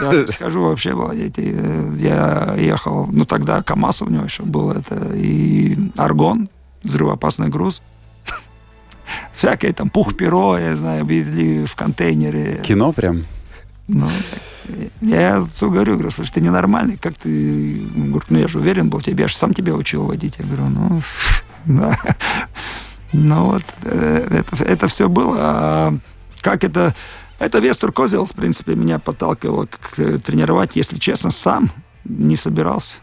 Да, 0.00 0.26
скажу 0.28 0.62
вообще, 0.62 0.96
э, 1.36 1.94
я 1.98 2.54
ехал, 2.56 3.08
ну, 3.12 3.26
тогда 3.26 3.62
КАМАЗ 3.62 4.02
у 4.02 4.06
него 4.08 4.24
еще 4.24 4.44
был, 4.44 4.70
это 4.70 5.12
и 5.14 5.76
Аргон, 5.96 6.48
взрывоопасный 6.84 7.48
груз. 7.48 7.82
Всякое 9.32 9.72
там 9.72 9.90
пух-перо, 9.90 10.56
я 10.56 10.76
знаю, 10.76 11.04
везли 11.04 11.66
в 11.66 11.74
контейнере. 11.74 12.62
Кино 12.64 12.92
прям? 12.92 13.24
Ну, 13.88 14.06
так 14.06 14.40
я 15.00 15.38
отцу 15.38 15.70
говорю, 15.70 15.94
говорю, 15.94 16.10
слушай, 16.10 16.32
ты 16.32 16.40
ненормальный, 16.40 16.96
как 16.96 17.14
ты... 17.14 17.82
Он 17.94 18.10
говорит, 18.10 18.30
ну 18.30 18.38
я 18.38 18.48
же 18.48 18.58
уверен 18.58 18.90
был 18.90 19.00
тебе, 19.00 19.22
я 19.22 19.28
же 19.28 19.36
сам 19.36 19.54
тебя 19.54 19.74
учил 19.74 20.04
водить. 20.04 20.36
Я 20.38 20.46
говорю, 20.46 20.68
ну, 20.68 21.02
да. 21.66 21.98
Ну 23.12 23.44
вот, 23.46 23.64
э, 23.84 24.26
это, 24.30 24.64
это 24.64 24.88
все 24.88 25.08
было. 25.08 25.36
А 25.38 25.94
как 26.40 26.64
это... 26.64 26.94
Это 27.38 27.58
Вестер 27.58 27.90
Козелс, 27.90 28.32
в 28.32 28.34
принципе, 28.34 28.74
меня 28.74 28.98
подталкивал 28.98 29.66
к 29.66 30.18
тренировать, 30.18 30.76
если 30.76 30.98
честно, 30.98 31.30
сам 31.30 31.70
не 32.04 32.36
собирался. 32.36 32.96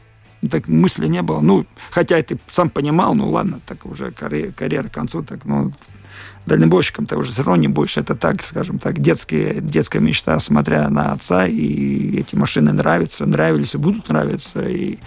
Так 0.51 0.67
мысли 0.67 1.07
не 1.07 1.23
было. 1.23 1.41
Ну, 1.41 1.65
хотя 1.89 2.21
ты 2.21 2.37
сам 2.47 2.69
понимал, 2.69 3.15
ну 3.15 3.31
ладно, 3.31 3.59
так 3.65 3.85
уже 3.87 4.11
карьера, 4.11 4.51
карьера 4.51 4.89
к 4.89 4.93
концу, 4.93 5.23
так, 5.23 5.43
ну, 5.45 5.73
дальнобойщиком 6.47 7.05
ты 7.05 7.15
уже 7.15 7.31
все 7.31 7.43
равно 7.43 7.61
не 7.61 7.67
будешь. 7.67 7.97
Это 7.97 8.15
так, 8.15 8.43
скажем 8.43 8.79
так, 8.79 8.99
детские, 8.99 9.61
детская 9.61 9.99
мечта, 9.99 10.39
смотря 10.39 10.89
на 10.89 11.11
отца, 11.11 11.45
и 11.45 12.19
эти 12.19 12.35
машины 12.35 12.71
нравятся, 12.71 13.25
нравились 13.25 13.75
и 13.75 13.77
будут 13.77 14.09
нравиться. 14.09 14.61
И, 14.61 14.97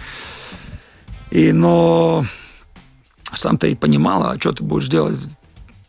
и, 1.31 1.51
но 1.51 2.25
сам 3.33 3.57
ты 3.57 3.71
и 3.71 3.75
понимал, 3.75 4.23
а 4.23 4.39
что 4.39 4.53
ты 4.53 4.63
будешь 4.63 4.87
делать? 4.87 5.17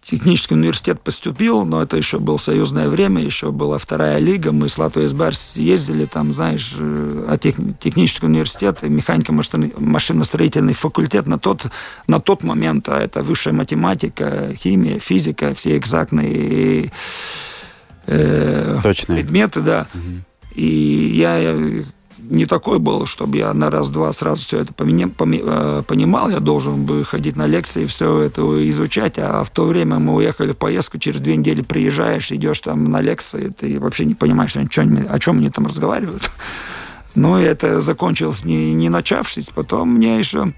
Технический 0.03 0.55
университет 0.55 1.00
поступил, 1.00 1.64
но 1.64 1.80
это 1.82 1.96
еще 1.96 2.18
было 2.18 2.36
союзное 2.36 2.88
время, 2.88 3.22
еще 3.22 3.53
была 3.53 3.78
вторая 3.78 4.18
лига, 4.18 4.50
мы 4.53 4.68
с 4.68 4.76
Латвией 4.76 5.14
Барс 5.14 5.53
ездили 5.55 6.07
там, 6.07 6.32
знаешь, 6.34 6.74
э, 6.76 7.26
а 7.28 7.38
тех, 7.38 7.55
технический 7.78 8.26
университет, 8.26 8.82
механико-машиностроительный 8.82 10.74
факультет 10.74 11.26
на 11.26 11.38
тот, 11.38 11.66
на 12.09 12.20
тот 12.20 12.42
момент, 12.42 12.88
а 12.88 13.00
это 13.00 13.22
высшая 13.22 13.53
математика, 13.53 14.53
химия, 14.55 14.98
физика, 14.98 15.55
все 15.55 15.76
экзактные 15.76 16.90
э, 18.07 18.78
предметы, 18.82 19.61
да. 19.61 19.86
Угу. 19.94 20.24
И 20.57 21.12
я 21.14 21.38
не 22.33 22.47
такой 22.47 22.78
был, 22.78 23.07
чтобы 23.07 23.37
я 23.37 23.53
на 23.53 23.70
раз-два 23.70 24.12
сразу 24.12 24.43
все 24.43 24.61
это 24.61 24.72
э, 24.72 25.83
понимал. 25.87 26.30
Я 26.30 26.41
должен 26.41 26.87
был 26.87 27.05
ходить 27.05 27.37
на 27.37 27.47
лекции, 27.47 27.85
все 27.87 28.20
это 28.20 28.43
изучать. 28.70 29.18
А 29.18 29.45
в 29.45 29.51
то 29.51 29.66
время 29.66 29.99
мы 29.99 30.14
уехали 30.14 30.53
в 30.53 30.57
поездку, 30.57 30.99
через 30.99 31.20
две 31.20 31.37
недели 31.37 31.61
приезжаешь, 31.62 32.33
идешь 32.33 32.61
там 32.61 32.85
на 32.85 33.03
лекции, 33.03 33.49
ты 33.49 33.78
вообще 33.78 34.07
не 34.07 34.14
понимаешь, 34.14 34.57
о 34.57 34.66
чем, 34.66 35.07
о 35.09 35.18
чем 35.18 35.39
они 35.39 35.51
там 35.51 35.66
разговаривают. 35.66 36.30
Но 37.14 37.39
это 37.39 37.83
закончилось 37.83 38.45
не, 38.45 38.72
не 38.72 38.89
начавшись. 38.89 39.51
Потом 39.55 39.91
мне 39.91 40.18
еще 40.18 40.55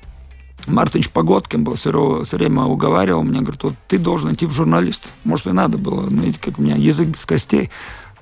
Мартинч 0.68 1.10
Погодкин 1.10 1.64
был 1.64 1.74
все, 1.74 2.22
все 2.24 2.36
время 2.36 2.62
уговаривал 2.62 3.24
меня, 3.24 3.40
говорит, 3.40 3.62
вот 3.64 3.74
ты 3.88 3.98
должен 3.98 4.32
идти 4.32 4.46
в 4.46 4.52
журналист. 4.52 5.08
Может, 5.24 5.48
и 5.48 5.52
надо 5.52 5.76
было, 5.76 6.08
но 6.08 6.22
как 6.40 6.58
у 6.58 6.62
меня 6.62 6.76
язык 6.76 7.08
без 7.08 7.26
костей, 7.26 7.70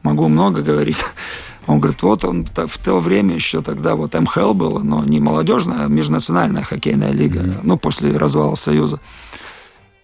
могу 0.03 0.29
много 0.29 0.63
говорить. 0.63 0.99
Он 1.67 1.81
говорит, 1.81 2.03
вот 2.03 2.25
он 2.25 2.45
в 2.45 2.79
то 2.79 2.99
время 2.99 3.35
еще 3.35 3.63
тогда 3.63 3.95
вот 3.95 4.15
МХЛ 4.15 4.53
было, 4.53 4.81
но 4.81 5.05
не 5.05 5.21
молодежная, 5.21 5.85
а 5.85 5.89
межнациональная 5.89 6.63
хоккейная 6.63 7.13
лига, 7.13 7.41
mm-hmm. 7.41 7.61
ну, 7.63 7.79
после 7.79 8.17
развала 8.17 8.57
Союза. 8.57 9.01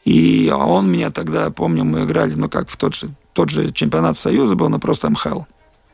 И 0.04 0.52
он 0.54 0.90
меня 0.90 1.10
тогда, 1.10 1.50
помню, 1.50 1.84
мы 1.84 2.04
играли, 2.04 2.34
ну, 2.34 2.48
как 2.48 2.70
в 2.70 2.76
тот 2.76 2.94
же, 2.94 3.10
тот 3.32 3.50
же 3.50 3.72
чемпионат 3.72 4.16
Союза 4.16 4.54
был, 4.54 4.68
но 4.68 4.78
просто 4.78 5.10
МХЛ. 5.10 5.42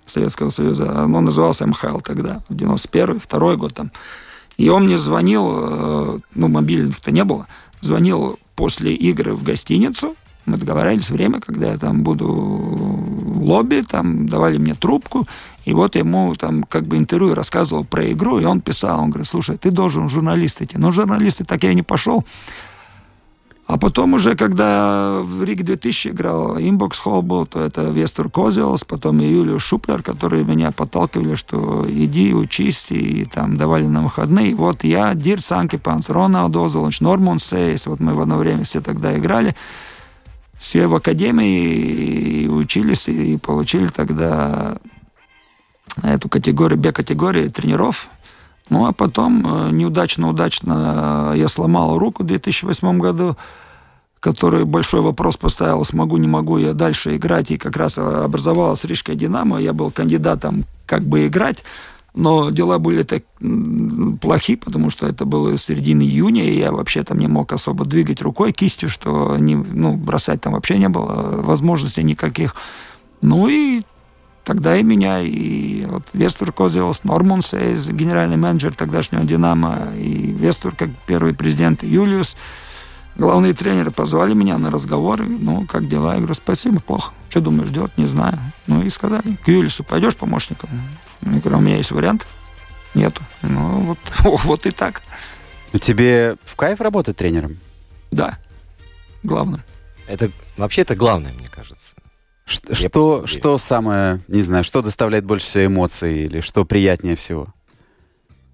Советского 0.07 0.51
Союза. 0.51 1.05
Он 1.05 1.25
назывался 1.25 1.67
МХЛ 1.67 1.99
тогда, 2.01 2.43
в 2.49 2.55
91 2.55 3.21
второй 3.21 3.57
год 3.57 3.75
там. 3.75 3.91
И 4.57 4.69
он 4.69 4.85
мне 4.85 4.99
звонил, 4.99 5.51
э, 5.51 6.19
ну, 6.35 6.49
мобильных-то 6.49 7.11
не 7.11 7.25
было, 7.25 7.49
звонил 7.81 8.39
после 8.55 8.95
игры 8.95 9.35
в 9.35 9.43
гостиницу, 9.43 10.15
мы 10.47 10.59
договорились 10.59 11.09
время, 11.09 11.41
когда 11.41 11.73
я 11.73 11.79
там 11.79 12.03
буду 12.03 12.27
в 12.27 13.43
лобби, 13.43 13.83
там 13.89 14.29
давали 14.29 14.59
мне 14.59 14.75
трубку, 14.75 15.27
и 15.65 15.73
вот 15.73 15.97
ему 15.97 16.35
там 16.37 16.63
как 16.65 16.87
бы 16.87 16.97
интервью 16.97 17.35
рассказывал 17.35 17.85
про 17.85 18.11
игру, 18.13 18.39
и 18.39 18.45
он 18.45 18.61
писал, 18.61 19.01
он 19.01 19.11
говорит, 19.11 19.29
слушай, 19.29 19.57
ты 19.57 19.71
должен 19.71 20.09
журналист 20.09 20.63
идти. 20.63 20.77
Но 20.79 20.93
журналисты 20.93 21.45
так 21.45 21.63
я 21.63 21.73
и 21.73 21.75
не 21.75 21.83
пошел. 21.83 22.25
А 23.67 23.79
потом 23.79 24.13
уже, 24.13 24.37
когда 24.37 25.21
в 25.23 25.43
Риге 25.43 25.65
2000 25.65 26.09
играл 26.09 26.59
Инбокс 26.59 26.99
Холл 26.99 27.23
был, 27.23 27.47
то 27.47 27.61
это 27.61 27.85
Вестер 27.85 28.29
Козиолс, 28.29 28.85
потом 28.85 29.21
и 29.21 29.27
Юлию 29.27 29.59
Шуплер, 29.59 30.03
которые 30.03 30.45
меня 30.45 30.71
подталкивали, 30.71 31.35
что 31.35 31.87
иди, 31.89 32.35
учись, 32.35 32.91
и 32.91 33.25
там 33.25 33.57
давали 33.57 33.87
на 33.87 34.03
выходные. 34.03 34.51
И 34.51 34.55
вот 34.55 34.85
я, 34.85 35.15
Дир 35.15 35.41
Санкипанс, 35.41 36.11
Роналд 36.11 36.55
Озолович, 36.55 37.01
Норман 37.01 37.39
Сейс, 37.39 37.87
вот 37.87 38.01
мы 38.01 38.13
в 38.13 38.21
одно 38.21 38.37
время 38.37 38.65
все 38.65 38.83
тогда 38.83 39.17
играли, 39.17 39.57
все 40.59 40.87
в 40.87 40.95
академии 40.95 42.43
и 42.43 42.49
учились, 42.49 43.09
и 43.09 43.39
получили 43.39 43.87
тогда 43.87 44.77
эту 46.03 46.29
категорию, 46.29 46.79
Б-категории 46.79 47.49
тренеров. 47.49 48.09
Ну, 48.71 48.87
а 48.87 48.93
потом 48.93 49.77
неудачно-удачно 49.77 51.33
я 51.37 51.49
сломал 51.49 51.99
руку 51.99 52.23
в 52.23 52.27
2008 52.27 52.99
году, 52.99 53.37
который 54.21 54.65
большой 54.65 55.03
вопрос 55.03 55.37
поставил, 55.37 55.85
смогу, 55.85 56.17
не 56.17 56.29
могу 56.29 56.57
я 56.57 56.73
дальше 56.73 57.15
играть, 57.17 57.51
и 57.51 57.59
как 57.59 57.77
раз 57.77 57.99
образовалась 57.99 58.83
Рижская 58.85 59.17
«Динамо», 59.17 59.61
я 59.61 59.75
был 59.75 59.91
кандидатом 59.91 60.65
как 60.87 61.05
бы 61.05 61.27
играть, 61.27 61.63
но 62.15 62.49
дела 62.49 62.79
были 62.79 63.03
так 63.03 63.25
плохи, 64.23 64.57
потому 64.57 64.89
что 64.89 65.07
это 65.07 65.27
было 65.27 65.59
середина 65.59 66.01
июня, 66.01 66.45
и 66.45 66.59
я 66.59 66.73
вообще 66.73 67.03
там 67.05 67.19
не 67.19 67.27
мог 67.27 67.53
особо 67.53 67.85
двигать 67.85 68.23
рукой, 68.23 68.53
кистью, 68.53 68.89
что 68.89 69.37
не, 69.37 69.57
ну, 69.57 69.95
бросать 69.97 70.41
там 70.41 70.55
вообще 70.55 70.79
не 70.79 70.89
было 70.89 71.43
возможностей 71.43 72.03
никаких. 72.03 72.55
Ну 73.21 73.49
и 73.49 73.83
тогда 74.45 74.77
и 74.77 74.83
меня, 74.83 75.21
и 75.21 75.85
вот 75.87 76.05
Вестур 76.13 76.53
Козелс, 76.53 77.03
Нормунсейс, 77.05 77.89
генеральный 77.89 78.37
менеджер 78.37 78.75
тогдашнего 78.75 79.25
«Динамо», 79.25 79.89
и 79.97 80.33
Вестур 80.33 80.75
как 80.77 80.91
первый 81.07 81.35
президент, 81.35 81.83
и 81.83 81.89
Юлиус, 81.89 82.37
главные 83.17 83.55
тренеры 83.55 83.91
позвали 83.91 84.35
меня 84.35 84.59
на 84.59 84.71
разговор, 84.71 85.23
и, 85.23 85.29
ну, 85.29 85.67
как 85.67 85.89
дела? 85.89 86.13
Я 86.13 86.19
говорю, 86.19 86.35
спасибо, 86.35 86.81
плохо. 86.81 87.13
Что 87.31 87.41
думаешь 87.41 87.71
делать? 87.71 87.97
Не 87.97 88.07
знаю. 88.07 88.39
Ну, 88.67 88.83
и 88.83 88.91
сказали, 88.91 89.37
к 89.45 89.49
Юлису 89.49 89.83
пойдешь 89.83 90.17
помощником? 90.17 90.69
Я 91.23 91.41
говорю, 91.41 91.59
у 91.59 91.61
меня 91.63 91.77
есть 91.79 91.91
вариант? 91.91 92.27
Нету. 92.95 93.23
Ну, 93.43 93.81
вот, 93.81 93.99
вот 94.45 94.67
и 94.67 94.71
так. 94.71 95.03
Тебе 95.81 96.37
в 96.45 96.55
кайф 96.55 96.81
работать 96.81 97.17
тренером? 97.17 97.59
Да, 98.13 98.39
главным. 99.25 99.63
Это 100.07 100.31
вообще 100.57 100.83
это 100.83 100.95
главное, 100.95 101.33
мне 101.33 101.49
кажется. 101.49 101.97
Что, 102.45 102.75
что, 102.75 103.27
что 103.27 103.59
самое, 103.59 104.23
не 104.29 104.43
знаю, 104.43 104.65
что 104.65 104.83
доставляет 104.83 105.25
больше 105.25 105.47
всего 105.47 105.67
эмоций 105.67 106.25
или 106.25 106.41
что 106.41 106.65
приятнее 106.65 107.17
всего? 107.17 107.49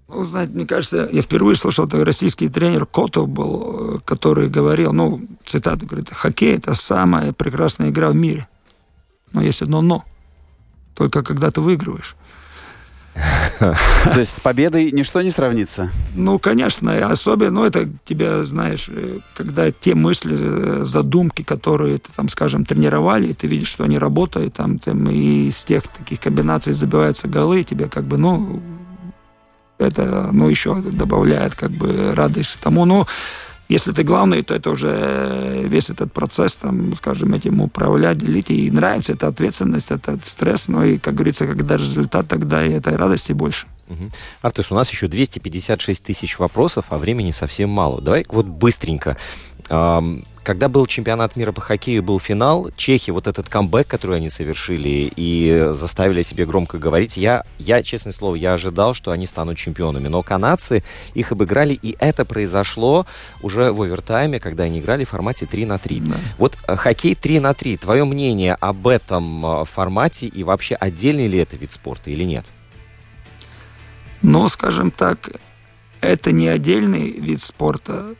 Ну, 0.07 0.23
знаете, 0.23 0.53
мне 0.53 0.65
кажется, 0.65 1.09
я 1.11 1.21
впервые 1.21 1.55
слышал, 1.55 1.87
это 1.87 2.03
российский 2.03 2.49
тренер 2.49 2.85
Котов 2.85 3.29
был, 3.29 3.95
э, 3.95 3.99
который 4.03 4.49
говорил, 4.49 4.91
ну, 4.91 5.21
цитата, 5.45 5.85
говорит, 5.85 6.09
хоккей– 6.11 6.55
это 6.57 6.73
самая 6.73 7.31
прекрасная 7.31 7.89
игра 7.89 8.09
в 8.09 8.15
мире. 8.15 8.47
Но 9.31 9.41
есть 9.41 9.61
одно 9.61 9.81
«но». 9.81 10.03
Только 10.95 11.23
когда 11.23 11.49
ты 11.51 11.61
выигрываешь. 11.61 12.15
То 13.59 14.19
есть 14.19 14.35
с 14.35 14.39
победой 14.39 14.91
ничто 14.91 15.21
не 15.21 15.31
сравнится? 15.31 15.91
Ну, 16.15 16.39
конечно, 16.39 17.07
особенно, 17.07 17.51
ну, 17.51 17.65
это 17.65 17.89
тебя, 18.05 18.43
знаешь, 18.43 18.89
э, 18.89 19.19
когда 19.35 19.71
те 19.71 19.93
мысли, 19.95 20.35
э, 20.37 20.83
задумки, 20.83 21.43
которые 21.43 21.99
ты, 21.99 22.11
там, 22.15 22.29
скажем, 22.29 22.65
тренировали, 22.65 23.33
ты 23.33 23.47
видишь, 23.47 23.67
что 23.67 23.83
они 23.83 23.99
работают, 23.99 24.55
там, 24.55 24.79
там 24.79 25.09
и 25.09 25.49
из 25.49 25.63
тех 25.63 25.87
таких 25.87 26.19
комбинаций 26.19 26.73
забиваются 26.73 27.27
голы, 27.27 27.63
тебе 27.63 27.87
как 27.87 28.05
бы, 28.05 28.17
ну, 28.17 28.61
это, 29.77 30.29
ну, 30.31 30.49
еще 30.49 30.75
добавляет 30.75 31.55
как 31.55 31.71
бы 31.71 32.13
радость 32.15 32.59
тому, 32.61 32.85
ну, 32.85 33.05
если 33.71 33.93
ты 33.93 34.03
главный, 34.03 34.43
то 34.43 34.53
это 34.53 34.69
уже 34.69 35.63
весь 35.65 35.89
этот 35.89 36.11
процесс, 36.11 36.57
там, 36.57 36.93
скажем, 36.95 37.33
этим 37.33 37.61
управлять, 37.61 38.17
делить. 38.17 38.49
И 38.49 38.69
нравится 38.69 39.13
эта 39.13 39.27
ответственность, 39.27 39.91
этот 39.91 40.25
стресс. 40.25 40.67
Ну 40.67 40.83
и, 40.83 40.97
как 40.97 41.15
говорится, 41.15 41.47
когда 41.47 41.77
результат, 41.77 42.27
тогда 42.27 42.65
и 42.65 42.71
этой 42.73 42.97
радости 42.97 43.31
больше. 43.31 43.67
Угу. 43.87 44.09
Артес, 44.41 44.71
у 44.71 44.75
нас 44.75 44.91
еще 44.91 45.07
256 45.07 46.03
тысяч 46.03 46.37
вопросов, 46.37 46.85
а 46.89 46.97
времени 46.97 47.31
совсем 47.31 47.69
мало. 47.69 48.01
Давай 48.01 48.25
вот 48.29 48.45
быстренько. 48.45 49.17
Когда 50.43 50.69
был 50.69 50.87
чемпионат 50.87 51.35
мира 51.35 51.51
по 51.51 51.61
хоккею, 51.61 52.01
был 52.01 52.19
финал, 52.19 52.71
чехи, 52.75 53.11
вот 53.11 53.27
этот 53.27 53.47
камбэк, 53.47 53.87
который 53.87 54.17
они 54.17 54.31
совершили 54.31 55.11
и 55.15 55.69
заставили 55.73 56.23
себе 56.23 56.47
громко 56.47 56.79
говорить, 56.79 57.15
я, 57.15 57.43
я, 57.59 57.83
честное 57.83 58.11
слово, 58.11 58.35
я 58.35 58.53
ожидал, 58.53 58.95
что 58.95 59.11
они 59.11 59.27
станут 59.27 59.59
чемпионами. 59.59 60.07
Но 60.07 60.23
канадцы 60.23 60.83
их 61.13 61.31
обыграли, 61.31 61.77
и 61.79 61.95
это 61.99 62.25
произошло 62.25 63.05
уже 63.43 63.71
в 63.71 63.83
овертайме, 63.83 64.39
когда 64.39 64.63
они 64.63 64.79
играли 64.79 65.03
в 65.03 65.09
формате 65.09 65.45
3 65.45 65.65
на 65.65 65.77
3. 65.77 65.99
Да. 65.99 66.15
Вот 66.39 66.57
э, 66.67 66.75
хоккей 66.75 67.13
3 67.13 67.39
на 67.39 67.53
3. 67.53 67.77
Твое 67.77 68.03
мнение 68.03 68.55
об 68.55 68.87
этом 68.87 69.45
э, 69.45 69.65
формате 69.65 70.25
и 70.25 70.43
вообще 70.43 70.73
отдельный 70.73 71.27
ли 71.27 71.37
это 71.37 71.55
вид 71.55 71.71
спорта 71.71 72.09
или 72.09 72.23
нет? 72.23 72.47
Ну, 74.23 74.49
скажем 74.49 74.89
так, 74.89 75.29
это 76.01 76.31
не 76.31 76.47
отдельный 76.47 77.11
вид 77.11 77.43
спорта, 77.43 78.15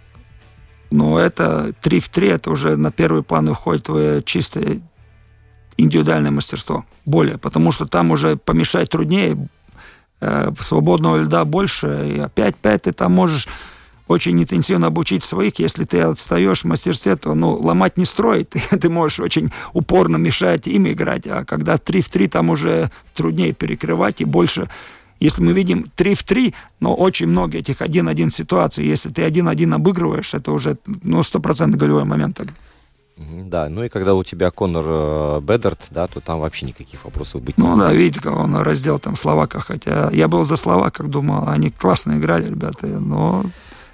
но 0.91 1.17
это 1.17 1.73
3 1.81 1.99
в 1.99 2.09
3, 2.09 2.27
это 2.27 2.51
уже 2.51 2.75
на 2.75 2.91
первый 2.91 3.23
план 3.23 3.47
выходит 3.47 3.85
твое 3.85 4.21
чистое 4.21 4.81
индивидуальное 5.77 6.31
мастерство. 6.31 6.85
Более, 7.05 7.37
потому 7.37 7.71
что 7.71 7.85
там 7.85 8.11
уже 8.11 8.35
помешать 8.35 8.89
труднее, 8.89 9.49
э, 10.19 10.51
свободного 10.59 11.17
льда 11.17 11.45
больше, 11.45 12.13
и 12.15 12.19
опять 12.19 12.55
5 12.57 12.83
ты 12.83 12.93
там 12.93 13.13
можешь 13.13 13.47
очень 14.11 14.41
интенсивно 14.41 14.87
обучить 14.87 15.23
своих. 15.23 15.59
Если 15.59 15.85
ты 15.85 16.01
отстаешь 16.01 16.61
в 16.61 16.65
мастерстве, 16.65 17.15
то 17.15 17.33
ну, 17.33 17.55
ломать 17.55 17.97
не 17.97 18.05
строить. 18.05 18.49
Ты, 18.69 18.77
ты 18.77 18.89
можешь 18.89 19.21
очень 19.21 19.51
упорно 19.73 20.17
мешать 20.17 20.67
им 20.67 20.87
играть. 20.87 21.25
А 21.27 21.45
когда 21.45 21.77
3 21.77 22.01
в 22.01 22.09
3, 22.09 22.27
там 22.27 22.49
уже 22.49 22.91
труднее 23.15 23.53
перекрывать 23.53 24.19
и 24.19 24.25
больше 24.25 24.69
если 25.21 25.41
мы 25.41 25.53
видим 25.53 25.85
3 25.95 26.15
в 26.15 26.23
3, 26.23 26.53
но 26.79 26.93
очень 26.95 27.27
много 27.27 27.57
этих 27.57 27.81
1-1 27.81 28.31
ситуаций, 28.31 28.85
если 28.85 29.09
ты 29.09 29.21
1-1 29.21 29.75
обыгрываешь, 29.75 30.33
это 30.33 30.51
уже 30.51 30.77
ну, 30.85 31.19
100% 31.21 31.77
голевой 31.77 32.03
момент. 32.03 32.41
Да, 33.17 33.69
ну 33.69 33.83
и 33.83 33.89
когда 33.89 34.15
у 34.15 34.23
тебя 34.23 34.49
Конор 34.49 34.85
э, 34.87 35.39
Беддарт, 35.41 35.79
да, 35.91 36.07
то 36.07 36.19
там 36.21 36.39
вообще 36.39 36.65
никаких 36.65 37.05
вопросов 37.05 37.43
быть 37.43 37.57
не 37.57 37.63
Ну 37.63 37.77
да, 37.77 37.93
видите, 37.93 38.19
как 38.19 38.35
он 38.35 38.55
раздел 38.55 38.97
там 38.97 39.15
Словака, 39.15 39.59
хотя 39.59 40.09
я 40.11 40.27
был 40.27 40.43
за 40.43 40.55
Словаков, 40.55 41.07
думал, 41.07 41.47
они 41.47 41.69
классно 41.69 42.17
играли, 42.17 42.49
ребята, 42.49 42.87
но 42.87 43.43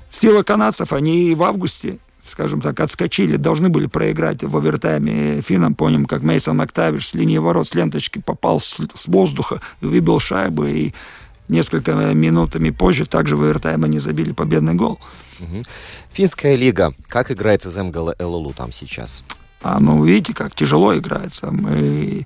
сила 0.10 0.44
канадцев, 0.44 0.94
они 0.94 1.36
в 1.36 1.44
августе 1.44 2.00
скажем 2.30 2.62
так, 2.62 2.80
отскочили, 2.80 3.38
должны 3.38 3.70
были 3.70 3.88
проиграть 3.88 4.44
в 4.44 4.56
овертайме 4.56 5.42
финнам. 5.42 5.76
Помним, 5.76 6.06
как 6.06 6.24
Мейсон 6.24 6.58
Мактавиш 6.58 7.08
с 7.08 7.14
линии 7.14 7.38
ворот, 7.38 7.68
с 7.68 7.74
ленточки 7.74 8.20
попал 8.20 8.60
с, 8.60 8.78
с 8.94 9.08
воздуха, 9.08 9.62
выбил 9.82 10.20
шайбу, 10.20 10.66
и 10.66 10.92
несколько 11.48 11.94
минутами 11.94 12.70
позже 12.70 13.06
также 13.06 13.36
в 13.36 13.42
овертайме 13.42 13.86
они 13.86 14.00
забили 14.00 14.32
победный 14.32 14.74
гол. 14.74 15.00
Угу. 15.40 15.64
Финская 16.14 16.56
лига. 16.56 16.94
Как 17.08 17.32
играется 17.32 17.70
Земгала 17.70 18.16
ЛЛУ 18.20 18.54
там 18.54 18.72
сейчас? 18.72 19.24
А, 19.62 19.80
ну, 19.80 20.04
видите, 20.04 20.34
как 20.34 20.56
тяжело 20.56 20.96
играется. 20.96 21.52
Мы 21.52 22.26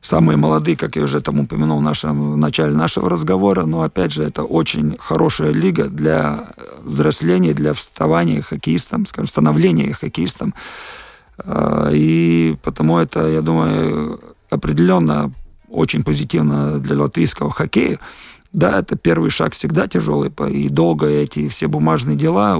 самые 0.00 0.36
молодые, 0.36 0.76
как 0.76 0.96
я 0.96 1.04
уже 1.04 1.20
там 1.20 1.40
упомянул 1.40 1.78
в, 1.78 1.82
нашем, 1.82 2.32
в 2.32 2.36
начале 2.36 2.74
нашего 2.74 3.10
разговора, 3.10 3.64
но 3.64 3.82
опять 3.82 4.12
же 4.12 4.22
это 4.22 4.44
очень 4.44 4.96
хорошая 4.98 5.52
лига 5.52 5.86
для 5.86 6.48
взросления, 6.82 7.54
для 7.54 7.74
вставания 7.74 8.42
хоккеистам, 8.42 9.06
скажем, 9.06 9.26
становления 9.26 9.92
хоккеистам. 9.92 10.54
А, 11.44 11.90
и 11.92 12.56
потому 12.62 12.98
это, 12.98 13.28
я 13.28 13.40
думаю, 13.40 14.20
определенно 14.50 15.32
очень 15.68 16.02
позитивно 16.02 16.78
для 16.78 16.96
латвийского 16.96 17.50
хоккея. 17.50 17.98
Да, 18.52 18.78
это 18.78 18.96
первый 18.96 19.30
шаг 19.30 19.52
всегда 19.52 19.86
тяжелый, 19.86 20.32
и 20.50 20.68
долго 20.68 21.06
эти 21.06 21.48
все 21.48 21.66
бумажные 21.66 22.16
дела 22.16 22.56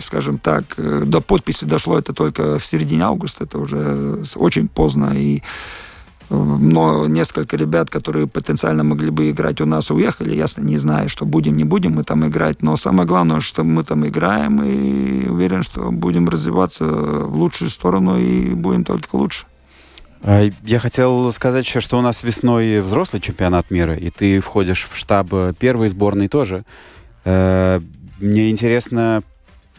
скажем 0.00 0.38
так, 0.38 0.64
э, 0.76 1.02
до 1.04 1.20
подписи 1.20 1.64
дошло 1.64 1.98
это 1.98 2.12
только 2.12 2.58
в 2.58 2.66
середине 2.66 3.04
августа, 3.04 3.44
это 3.44 3.58
уже 3.58 4.24
очень 4.34 4.68
поздно, 4.68 5.12
и 5.14 5.42
э, 6.30 6.34
но 6.34 7.06
несколько 7.06 7.56
ребят, 7.56 7.88
которые 7.88 8.26
потенциально 8.26 8.82
могли 8.84 9.10
бы 9.10 9.30
играть 9.30 9.60
у 9.60 9.66
нас, 9.66 9.90
уехали. 9.90 10.34
Ясно, 10.34 10.62
не 10.62 10.78
знаю, 10.78 11.08
что 11.08 11.24
будем, 11.26 11.56
не 11.56 11.64
будем 11.64 11.92
мы 11.92 12.04
там 12.04 12.26
играть. 12.26 12.62
Но 12.62 12.76
самое 12.76 13.06
главное, 13.06 13.40
что 13.40 13.64
мы 13.64 13.84
там 13.84 14.06
играем, 14.06 14.62
и 14.62 15.28
уверен, 15.28 15.62
что 15.62 15.90
будем 15.92 16.28
развиваться 16.28 16.84
в 16.84 17.36
лучшую 17.36 17.70
сторону 17.70 18.18
и 18.18 18.54
будем 18.54 18.84
только 18.84 19.14
лучше. 19.16 19.46
А, 20.22 20.48
Я 20.64 20.78
хотел 20.78 21.30
сказать 21.32 21.66
еще, 21.66 21.80
что 21.80 21.98
у 21.98 22.02
нас 22.02 22.22
весной 22.22 22.80
взрослый 22.80 23.20
чемпионат 23.20 23.70
мира, 23.70 23.94
и 23.94 24.10
ты 24.10 24.40
входишь 24.40 24.88
в 24.90 24.96
штаб 24.96 25.28
первой 25.58 25.88
сборной 25.88 26.28
тоже. 26.28 26.64
Э, 27.24 27.80
Мне 28.20 28.50
интересно, 28.50 29.22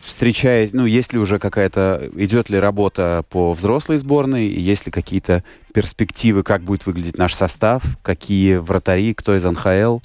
встречаясь, 0.04 0.74
ну, 0.74 0.86
есть 0.86 1.14
ли 1.14 1.20
уже 1.20 1.40
какая-то, 1.40 2.10
идет 2.16 2.50
ли 2.50 2.60
работа 2.60 3.26
по 3.30 3.54
взрослой 3.54 3.98
сборной, 3.98 4.48
и 4.48 4.60
есть 4.60 4.86
ли 4.86 4.92
какие-то 4.92 5.44
перспективы, 5.74 6.44
как 6.44 6.64
будет 6.64 6.86
выглядеть 6.86 7.18
наш 7.18 7.34
состав, 7.34 7.84
какие 8.02 8.58
вратари, 8.58 9.14
кто 9.14 9.36
из 9.36 9.44
НХЛ? 9.44 10.00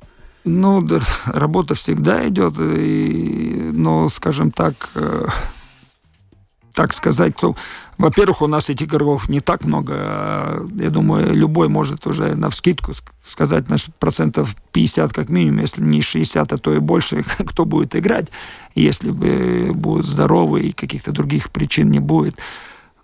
Ну, 0.45 0.81
да, 0.83 1.01
работа 1.27 1.75
всегда 1.75 2.27
идет, 2.29 2.55
и, 2.59 3.71
но, 3.73 4.09
скажем 4.09 4.53
так, 4.53 4.75
э, 4.95 5.27
так 6.75 6.95
сказать, 6.95 7.37
то, 7.37 7.57
во-первых, 7.99 8.43
у 8.43 8.47
нас 8.47 8.71
этих 8.71 8.87
игроков 8.87 9.29
не 9.29 9.41
так 9.41 9.65
много. 9.65 10.67
Я 10.79 10.91
думаю, 10.91 11.35
любой 11.35 11.69
может 11.69 12.07
уже 12.07 12.37
на 12.37 12.49
вскидку 12.49 12.93
ск- 12.93 13.03
сказать, 13.25 13.69
на 13.69 13.77
процентов 13.99 14.55
50 14.73 15.13
как 15.13 15.29
минимум, 15.29 15.61
если 15.61 15.83
не 15.83 16.01
60, 16.01 16.53
а 16.53 16.59
то 16.59 16.73
и 16.75 16.79
больше, 16.79 17.25
кто 17.39 17.65
будет 17.65 17.97
играть, 17.97 18.29
если 18.77 19.11
бы 19.11 19.73
будут 19.75 20.07
здоровы 20.07 20.61
и 20.61 20.73
каких-то 20.73 21.11
других 21.13 21.51
причин 21.51 21.91
не 21.91 21.99
будет. 22.01 22.37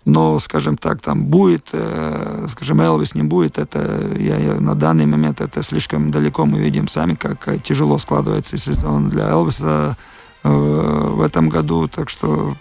Но, 0.05 0.37
скажем 0.39 0.77
так, 0.77 1.01
там 1.01 1.25
будет, 1.25 1.69
э, 1.73 2.45
скажем, 2.47 2.79
Элвис 2.79 3.15
не 3.15 3.23
будет, 3.23 3.57
это 3.57 4.11
я, 4.17 4.37
я- 4.37 4.59
на 4.61 4.75
данный 4.75 5.07
момент 5.07 5.41
это 5.41 5.63
слишком 5.63 6.11
далеко 6.11 6.45
мы 6.45 6.59
видим 6.59 6.87
сами, 6.87 7.15
как 7.15 7.61
тяжело 7.63 7.97
складывается 7.97 8.57
сезон 8.57 9.09
для 9.09 9.27
Элвиса 9.29 9.97
э, 10.43 10.47
в 10.49 11.21
этом 11.21 11.49
году, 11.49 11.87
так 11.87 12.09
что 12.11 12.55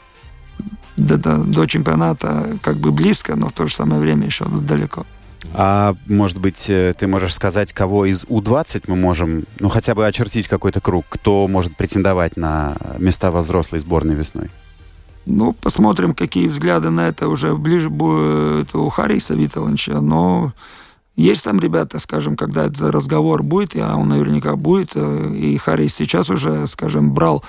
до, 0.96 1.16
до, 1.16 1.38
до 1.38 1.66
чемпионата 1.66 2.58
как 2.62 2.76
бы 2.76 2.92
близко, 2.92 3.36
но 3.36 3.48
в 3.48 3.52
то 3.52 3.66
же 3.66 3.74
самое 3.74 4.00
время 4.00 4.26
еще 4.26 4.44
далеко. 4.46 5.06
А 5.52 5.94
может 6.06 6.38
быть, 6.38 6.68
э, 6.68 6.94
ты 6.98 7.06
можешь 7.06 7.34
сказать, 7.34 7.72
кого 7.72 8.06
из 8.06 8.24
У-20 8.28 8.84
мы 8.86 8.96
можем, 8.96 9.44
ну, 9.60 9.68
хотя 9.68 9.94
бы 9.94 10.06
очертить 10.06 10.48
какой-то 10.48 10.80
круг, 10.80 11.04
кто 11.08 11.46
может 11.48 11.76
претендовать 11.76 12.36
на 12.36 12.76
места 12.98 13.30
во 13.30 13.42
взрослой 13.42 13.78
сборной 13.78 14.14
весной? 14.14 14.50
Ну, 15.26 15.52
посмотрим, 15.52 16.14
какие 16.14 16.48
взгляды 16.48 16.90
на 16.90 17.08
это 17.08 17.28
уже 17.28 17.54
ближе 17.54 17.88
будет 17.88 18.74
у 18.74 18.88
Хариса 18.90 19.34
Виталовича, 19.34 20.00
но 20.00 20.52
есть 21.16 21.44
там 21.44 21.60
ребята, 21.60 21.98
скажем, 21.98 22.36
когда 22.36 22.64
этот 22.64 22.90
разговор 22.90 23.42
будет, 23.42 23.76
а 23.76 23.96
он 23.96 24.08
наверняка 24.08 24.56
будет, 24.56 24.90
э, 24.94 25.32
и 25.34 25.56
Харрис 25.56 25.94
сейчас 25.94 26.28
уже, 26.30 26.66
скажем, 26.66 27.14
брал 27.14 27.44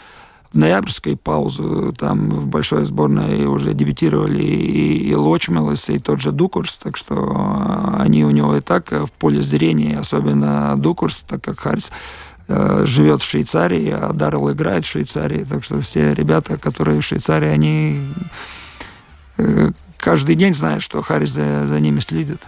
ноябрьской 0.55 1.15
паузу, 1.17 1.93
там 1.97 2.29
в 2.29 2.47
большой 2.47 2.85
сборной 2.85 3.45
уже 3.45 3.73
дебютировали 3.73 4.41
и, 4.41 5.09
и 5.09 5.13
Лочмелес, 5.13 5.89
и 5.89 5.99
тот 5.99 6.21
же 6.21 6.31
Дукурс, 6.31 6.77
так 6.77 6.97
что 6.97 7.15
э, 7.15 8.01
они 8.01 8.23
у 8.23 8.31
него 8.31 8.55
и 8.55 8.61
так 8.61 8.91
э, 8.93 9.05
в 9.05 9.11
поле 9.11 9.41
зрения, 9.41 9.99
особенно 9.99 10.75
Дукурс, 10.77 11.25
так 11.27 11.43
как 11.43 11.59
Харрис 11.59 11.91
э, 12.47 12.83
живет 12.85 13.21
в 13.21 13.25
Швейцарии, 13.25 13.89
а 13.89 14.13
Даррелл 14.13 14.51
играет 14.51 14.85
в 14.85 14.89
Швейцарии, 14.89 15.45
так 15.47 15.63
что 15.63 15.81
все 15.81 16.13
ребята, 16.13 16.57
которые 16.57 17.01
в 17.01 17.05
Швейцарии, 17.05 17.49
они 17.49 18.01
каждый 19.97 20.35
день 20.35 20.53
знают, 20.53 20.81
что 20.81 21.01
Харрис 21.01 21.31
за, 21.31 21.67
за 21.67 21.79
ними 21.79 21.99
следит. 21.99 22.39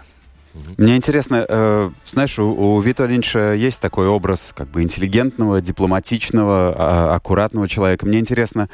Мне 0.77 0.95
интересно, 0.97 1.45
э, 1.47 1.89
знаешь, 2.05 2.37
у, 2.39 2.45
у 2.51 2.79
Вито 2.81 3.05
Линча 3.05 3.53
есть 3.53 3.81
такой 3.81 4.07
образ 4.07 4.53
как 4.55 4.69
бы 4.69 4.83
интеллигентного, 4.83 5.61
дипломатичного, 5.61 6.75
а, 6.77 7.15
аккуратного 7.15 7.67
человека. 7.67 8.05
Мне 8.05 8.19
интересно, 8.19 8.69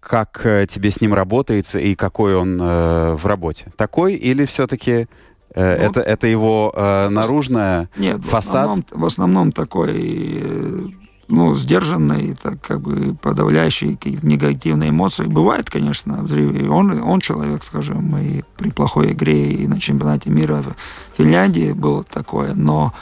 как 0.00 0.40
э, 0.44 0.66
тебе 0.68 0.90
с 0.90 1.00
ним 1.00 1.14
работается 1.14 1.78
и 1.78 1.94
какой 1.94 2.36
он 2.36 2.60
э, 2.60 3.14
в 3.14 3.26
работе. 3.26 3.72
Такой 3.76 4.14
или 4.14 4.44
все-таки 4.44 5.08
Ну, 5.54 5.62
это, 5.62 6.00
это 6.00 6.26
его 6.26 6.72
э, 6.76 7.08
наружная 7.08 7.88
Нет, 7.96 8.18
в 8.18 8.28
фасад? 8.28 8.54
основном, 8.54 8.84
в 8.90 9.04
основном 9.06 9.52
такой, 9.52 10.42
э, 10.42 10.86
ну, 11.28 11.56
сдержанный, 11.56 12.36
так 12.40 12.60
как 12.60 12.80
бы 12.80 13.14
подавляющий 13.14 13.98
негативные 14.22 14.90
эмоции. 14.90 15.24
Бывает, 15.24 15.70
конечно. 15.70 16.24
И 16.30 16.66
Он, 16.68 17.02
он 17.02 17.20
человек, 17.20 17.62
скажем, 17.62 18.16
и 18.16 18.42
при 18.56 18.70
плохой 18.70 19.12
игре 19.12 19.52
и 19.52 19.66
на 19.66 19.80
чемпионате 19.80 20.30
мира 20.30 20.62
в 20.62 20.74
Финляндии 21.16 21.72
было 21.72 22.04
такое, 22.04 22.54
но 22.54 22.94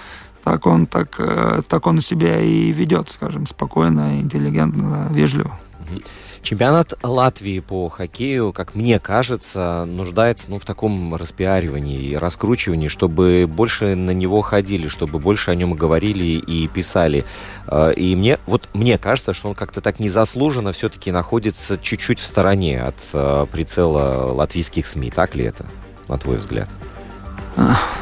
так 0.42 0.66
он, 0.66 0.86
так, 0.86 1.16
э, 1.18 1.62
так 1.68 1.86
он 1.86 2.00
себя 2.00 2.40
и 2.40 2.70
ведет, 2.70 3.10
скажем, 3.10 3.46
спокойно, 3.46 4.20
интеллигентно, 4.20 5.08
вежливо. 5.10 5.58
Чемпионат 6.42 6.92
Латвии 7.02 7.60
по 7.60 7.88
хоккею, 7.88 8.52
как 8.52 8.74
мне 8.74 8.98
кажется, 9.00 9.84
нуждается 9.86 10.50
ну, 10.50 10.58
в 10.58 10.64
таком 10.64 11.14
распиаривании 11.14 12.00
и 12.02 12.16
раскручивании, 12.16 12.88
чтобы 12.88 13.46
больше 13.46 13.94
на 13.94 14.10
него 14.10 14.42
ходили, 14.42 14.88
чтобы 14.88 15.18
больше 15.18 15.50
о 15.50 15.54
нем 15.54 15.74
говорили 15.74 16.24
и 16.24 16.68
писали. 16.68 17.24
Э, 17.66 17.92
И 17.94 18.14
мне, 18.14 18.38
вот 18.46 18.68
мне 18.74 18.98
кажется, 18.98 19.32
что 19.32 19.48
он 19.48 19.54
как-то 19.54 19.80
так 19.80 20.00
незаслуженно 20.00 20.72
все-таки 20.72 21.10
находится 21.10 21.78
чуть-чуть 21.78 22.18
в 22.18 22.26
стороне 22.26 22.82
от 22.82 22.96
э, 23.12 23.46
прицела 23.50 24.32
латвийских 24.32 24.86
СМИ. 24.86 25.10
Так 25.10 25.34
ли 25.34 25.44
это, 25.44 25.66
на 26.08 26.18
твой 26.18 26.36
взгляд? 26.36 26.68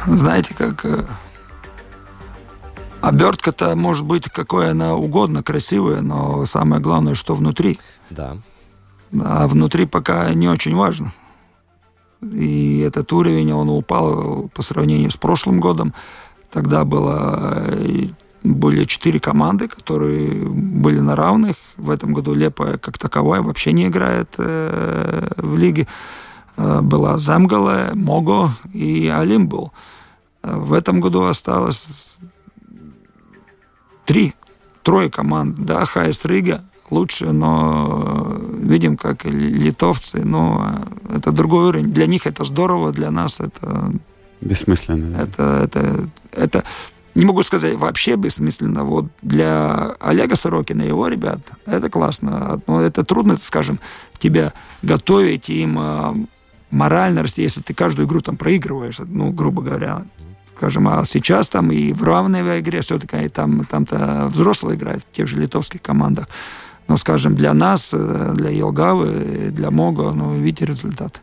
знаете, 0.07 0.53
как 0.55 0.83
э, 0.85 1.03
обертка-то 3.03 3.75
может 3.75 4.05
быть 4.05 4.29
какой 4.29 4.71
она 4.71 4.95
угодно, 4.95 5.43
красивая, 5.43 6.01
но 6.01 6.45
самое 6.45 6.81
главное, 6.81 7.15
что 7.15 7.35
внутри. 7.35 7.77
Да. 8.09 8.37
А 9.23 9.47
внутри 9.47 9.85
пока 9.85 10.33
не 10.33 10.47
очень 10.47 10.75
важно. 10.75 11.11
И 12.21 12.79
этот 12.79 13.11
уровень, 13.11 13.51
он 13.51 13.69
упал 13.69 14.49
по 14.53 14.61
сравнению 14.61 15.11
с 15.11 15.17
прошлым 15.17 15.59
годом. 15.59 15.93
Тогда 16.49 16.85
было, 16.85 17.65
э, 17.67 18.07
были 18.43 18.85
четыре 18.85 19.19
команды, 19.19 19.67
которые 19.67 20.47
были 20.47 20.99
на 20.99 21.15
равных. 21.17 21.57
В 21.75 21.89
этом 21.89 22.13
году 22.13 22.33
Лепа 22.33 22.77
как 22.77 22.97
таковая 22.97 23.41
вообще 23.41 23.73
не 23.73 23.87
играет 23.87 24.35
э, 24.37 25.27
в 25.35 25.57
лиге. 25.57 25.87
Э, 26.55 26.79
была 26.81 27.17
Замгала, 27.17 27.89
Мого 27.93 28.51
и 28.71 29.07
Алим 29.07 29.49
был. 29.49 29.73
Э, 30.41 30.55
В 30.55 30.71
этом 30.71 31.01
году 31.01 31.23
осталось 31.23 32.17
три, 34.05 34.33
трое 34.83 35.09
команд. 35.09 35.55
Да, 35.65 35.85
Хайс 35.85 36.23
Рига 36.25 36.63
лучше, 36.89 37.31
но 37.31 38.37
э, 38.37 38.57
видим, 38.61 38.97
как 38.97 39.25
литовцы, 39.25 40.23
но 40.23 40.83
э, 41.09 41.17
это 41.17 41.31
другой 41.31 41.69
уровень. 41.69 41.91
Для 41.91 42.05
них 42.05 42.27
это 42.27 42.43
здорово, 42.43 42.91
для 42.91 43.11
нас 43.11 43.39
это 43.39 43.91
Бессмысленно. 44.41 45.17
да? 45.17 45.23
это, 45.23 45.43
это, 45.63 46.09
это 46.31 46.63
не 47.15 47.25
могу 47.25 47.43
сказать 47.43 47.75
вообще 47.75 48.15
бессмысленно. 48.15 48.83
Вот 48.83 49.05
для 49.21 49.95
Олега 49.99 50.35
Сорокина 50.35 50.81
и 50.81 50.87
его 50.87 51.07
ребят 51.07 51.39
это 51.65 51.89
классно. 51.89 52.61
Но 52.67 52.81
это 52.81 53.03
трудно, 53.03 53.37
скажем, 53.41 53.79
тебя 54.19 54.53
готовить 54.81 55.49
им 55.49 55.77
а, 55.79 56.15
морально, 56.71 57.23
если 57.35 57.61
ты 57.61 57.73
каждую 57.73 58.07
игру 58.07 58.21
там 58.21 58.35
проигрываешь, 58.35 58.99
ну, 58.99 59.31
грубо 59.31 59.61
говоря. 59.61 60.05
Скажем, 60.63 60.87
а 60.87 61.03
сейчас 61.05 61.49
там 61.49 61.73
и 61.73 61.91
в 61.91 62.03
равной 62.03 62.61
игре 62.61 62.79
все-таки 62.79 63.27
там, 63.27 63.65
там-то 63.65 64.27
взрослые 64.29 64.77
играют 64.77 65.03
в 65.03 65.13
тех 65.13 65.27
же 65.27 65.37
литовских 65.37 65.81
командах. 65.81 66.29
Но, 66.87 66.95
скажем, 66.95 67.35
для 67.35 67.53
нас, 67.53 67.93
э, 67.93 68.31
для 68.33 68.49
Елгавы, 68.49 69.49
для 69.51 69.71
Мога, 69.71 70.11
ну, 70.11 70.35
видите 70.35 70.65
результат. 70.65 71.21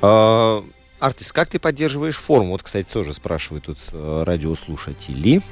А, 0.00 0.64
Артис, 1.00 1.32
как 1.32 1.48
ты 1.48 1.58
поддерживаешь 1.58 2.18
форму? 2.18 2.52
Вот, 2.52 2.62
кстати, 2.62 2.86
тоже 2.86 3.12
спрашивают 3.14 3.64
тут 3.64 3.78
э, 3.90 4.22
радиослушатели. 4.24 5.42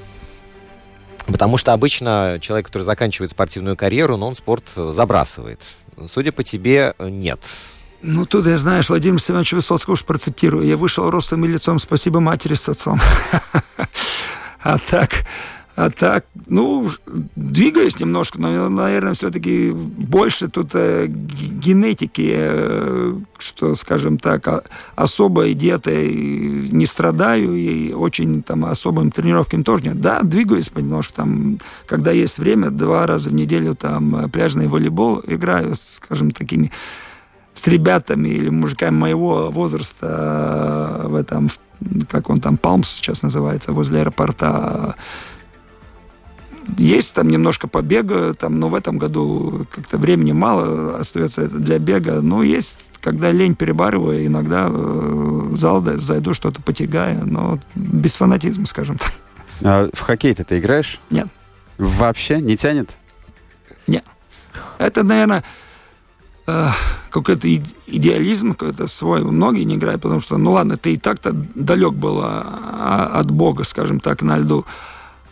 Потому 1.26 1.56
что 1.56 1.72
обычно 1.72 2.38
человек, 2.40 2.66
который 2.66 2.84
заканчивает 2.84 3.32
спортивную 3.32 3.76
карьеру, 3.76 4.16
но 4.16 4.28
он 4.28 4.36
спорт 4.36 4.70
э, 4.76 4.92
забрасывает. 4.92 5.60
Судя 6.06 6.30
по 6.30 6.44
тебе, 6.44 6.94
нет. 7.00 7.40
Ну, 8.02 8.26
тут, 8.26 8.46
я 8.46 8.58
знаешь, 8.58 8.88
Владимир 8.88 9.20
Семенович 9.20 9.52
Высоцкого 9.54 9.94
уж 9.94 10.04
процитирую. 10.04 10.66
Я 10.66 10.76
вышел 10.76 11.10
ростом 11.10 11.44
и 11.44 11.48
лицом, 11.48 11.78
спасибо 11.78 12.20
матери 12.20 12.54
с 12.54 12.68
отцом. 12.68 13.00
А 14.60 14.76
так, 14.90 15.24
а 15.76 15.88
так, 15.88 16.26
ну, 16.48 16.90
двигаюсь 17.36 18.00
немножко, 18.00 18.40
но, 18.40 18.68
наверное, 18.68 19.14
все-таки 19.14 19.70
больше 19.70 20.48
тут 20.48 20.70
э, 20.74 21.06
генетики, 21.06 22.32
э, 22.34 23.14
что, 23.38 23.76
скажем 23.76 24.18
так, 24.18 24.48
а- 24.48 24.64
особо 24.96 25.48
где-то 25.48 25.92
и 25.92 26.68
не 26.70 26.84
страдаю, 26.84 27.54
и 27.54 27.92
очень 27.92 28.42
там 28.42 28.64
особым 28.64 29.12
тренировкам 29.12 29.62
тоже 29.62 29.84
нет. 29.84 30.00
Да, 30.00 30.22
двигаюсь 30.22 30.68
понемножку, 30.68 31.14
там, 31.14 31.60
когда 31.86 32.10
есть 32.10 32.38
время, 32.38 32.70
два 32.70 33.06
раза 33.06 33.30
в 33.30 33.34
неделю 33.34 33.76
там 33.76 34.16
э, 34.16 34.28
пляжный 34.28 34.66
волейбол 34.66 35.22
играю, 35.28 35.76
скажем, 35.76 36.32
такими 36.32 36.72
с 37.58 37.66
ребятами 37.66 38.28
или 38.28 38.50
мужиками 38.50 38.96
моего 38.96 39.50
возраста 39.50 41.00
э, 41.02 41.08
в 41.08 41.14
этом, 41.16 41.50
как 42.08 42.30
он 42.30 42.40
там, 42.40 42.56
Палмс 42.56 42.88
сейчас 42.88 43.22
называется, 43.22 43.72
возле 43.72 44.00
аэропорта. 44.00 44.94
Есть 46.76 47.14
там 47.14 47.28
немножко 47.28 47.66
побега, 47.66 48.34
там, 48.34 48.60
но 48.60 48.68
в 48.68 48.74
этом 48.74 48.98
году 48.98 49.66
как-то 49.74 49.98
времени 49.98 50.32
мало 50.32 50.98
остается 50.98 51.48
для 51.48 51.78
бега. 51.78 52.20
Но 52.20 52.42
есть, 52.42 52.80
когда 53.00 53.32
лень 53.32 53.56
перебарываю, 53.56 54.24
иногда 54.24 54.66
э, 54.66 54.70
в 54.70 55.56
зал 55.56 55.82
зайду, 55.82 56.34
что-то 56.34 56.62
потягаю, 56.62 57.26
но 57.26 57.58
без 57.74 58.14
фанатизма, 58.14 58.66
скажем 58.66 58.98
так. 58.98 59.12
А 59.62 59.88
в 59.92 60.00
хоккей 60.00 60.34
ты 60.34 60.58
играешь? 60.58 61.00
Нет. 61.10 61.26
Вообще 61.78 62.40
не 62.40 62.56
тянет? 62.56 62.90
Нет. 63.88 64.04
Это, 64.78 65.02
наверное, 65.02 65.42
какой-то 67.10 67.48
идеализм 67.86 68.54
какой-то 68.54 68.86
свой. 68.86 69.22
Многие 69.22 69.64
не 69.64 69.76
играют, 69.76 70.02
потому 70.02 70.20
что, 70.20 70.36
ну 70.36 70.52
ладно, 70.52 70.76
ты 70.76 70.94
и 70.94 70.96
так-то 70.96 71.32
далек 71.32 71.94
был 71.94 72.20
а, 72.22 73.10
от 73.14 73.30
Бога, 73.30 73.64
скажем 73.64 74.00
так, 74.00 74.22
на 74.22 74.38
льду. 74.38 74.64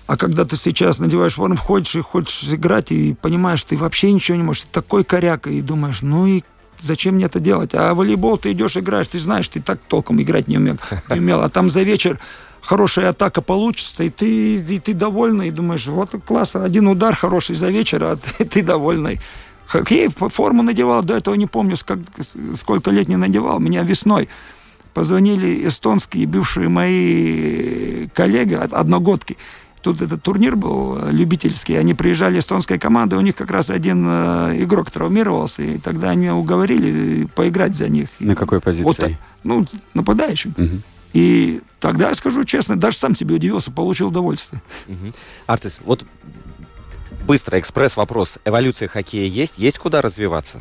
А 0.07 0.17
когда 0.17 0.45
ты 0.45 0.57
сейчас 0.57 0.99
надеваешь 0.99 1.35
форму, 1.35 1.57
входишь 1.57 1.97
и 1.97 2.01
хочешь 2.01 2.53
играть, 2.53 2.93
и 2.93 3.14
понимаешь, 3.14 3.64
ты 3.64 3.77
вообще 3.77 4.12
ничего 4.12 4.37
не 4.37 4.45
можешь, 4.45 4.62
ты 4.62 4.69
такой 4.71 5.05
коряк, 5.05 5.49
и 5.49 5.61
думаешь, 5.61 6.03
ну 6.03 6.27
и 6.27 6.43
зачем 6.81 7.17
мне 7.17 7.25
это 7.25 7.41
делать? 7.41 7.71
А 7.75 7.95
волейбол 7.95 8.39
ты 8.39 8.53
идешь 8.53 8.77
играешь, 8.77 9.09
ты 9.09 9.19
знаешь, 9.19 9.49
ты 9.49 9.61
так 9.61 9.81
толком 9.89 10.23
играть 10.23 10.47
не 10.49 10.59
умел, 10.59 10.77
не 11.11 11.19
умел. 11.19 11.43
а 11.43 11.49
там 11.49 11.71
за 11.71 11.83
вечер 11.83 12.21
хорошая 12.62 13.11
атака 13.11 13.43
получится, 13.43 14.05
и 14.05 14.11
ты, 14.11 14.57
и 14.57 14.79
ты 14.79 14.95
довольный, 14.95 15.49
и 15.49 15.51
думаешь, 15.51 15.87
вот 15.87 16.14
класс, 16.25 16.55
один 16.55 16.87
удар 16.87 17.14
хороший 17.17 17.57
за 17.57 17.71
вечер, 17.71 18.05
а 18.05 18.17
ты, 18.39 18.45
ты 18.45 18.62
довольный. 18.62 19.21
Хоккей, 19.67 20.09
форму 20.09 20.62
надевал, 20.62 21.03
до 21.03 21.17
этого 21.17 21.35
не 21.35 21.47
помню, 21.47 21.77
сколько, 21.77 22.05
сколько 22.55 22.91
лет 22.91 23.09
не 23.09 23.17
надевал. 23.17 23.59
Меня 23.59 23.83
весной 23.83 24.29
позвонили 24.95 25.67
эстонские 25.67 26.27
бывшие 26.27 26.69
мои 26.69 28.09
коллеги, 28.09 28.55
одногодки, 28.55 29.37
Тут 29.87 30.03
этот 30.03 30.21
турнир 30.21 30.57
был 30.57 30.99
любительский, 31.12 31.77
они 31.77 31.95
приезжали 31.95 32.41
эстонской 32.41 32.77
команды, 32.77 33.17
у 33.17 33.21
них 33.21 33.37
как 33.37 33.53
раз 33.53 33.71
один 33.71 34.05
э, 34.05 34.64
игрок 34.64 34.91
травмировался, 34.91 35.62
и 35.62 35.79
тогда 35.79 36.11
они 36.11 36.29
уговорили 36.29 37.27
поиграть 37.27 37.77
за 37.77 37.89
них. 37.89 38.09
На 38.19 38.35
какой 38.35 38.61
позиции? 38.61 38.85
Вот, 38.85 39.21
ну, 39.45 39.64
нападающим. 39.95 40.57
Угу. 40.59 40.83
И 41.12 41.61
тогда, 41.79 42.12
скажу 42.17 42.43
честно, 42.43 42.75
даже 42.75 42.97
сам 42.97 43.14
себе 43.14 43.37
удивился, 43.37 43.71
получил 43.71 44.09
удовольствие. 44.09 44.61
Угу. 44.89 45.12
Артес, 45.47 45.79
вот 45.85 46.05
быстро 47.27 47.59
экспресс-вопрос. 47.59 48.39
Эволюция 48.45 48.89
хоккея 48.89 49.27
есть? 49.27 49.59
Есть 49.59 49.79
куда 49.79 50.01
развиваться? 50.01 50.61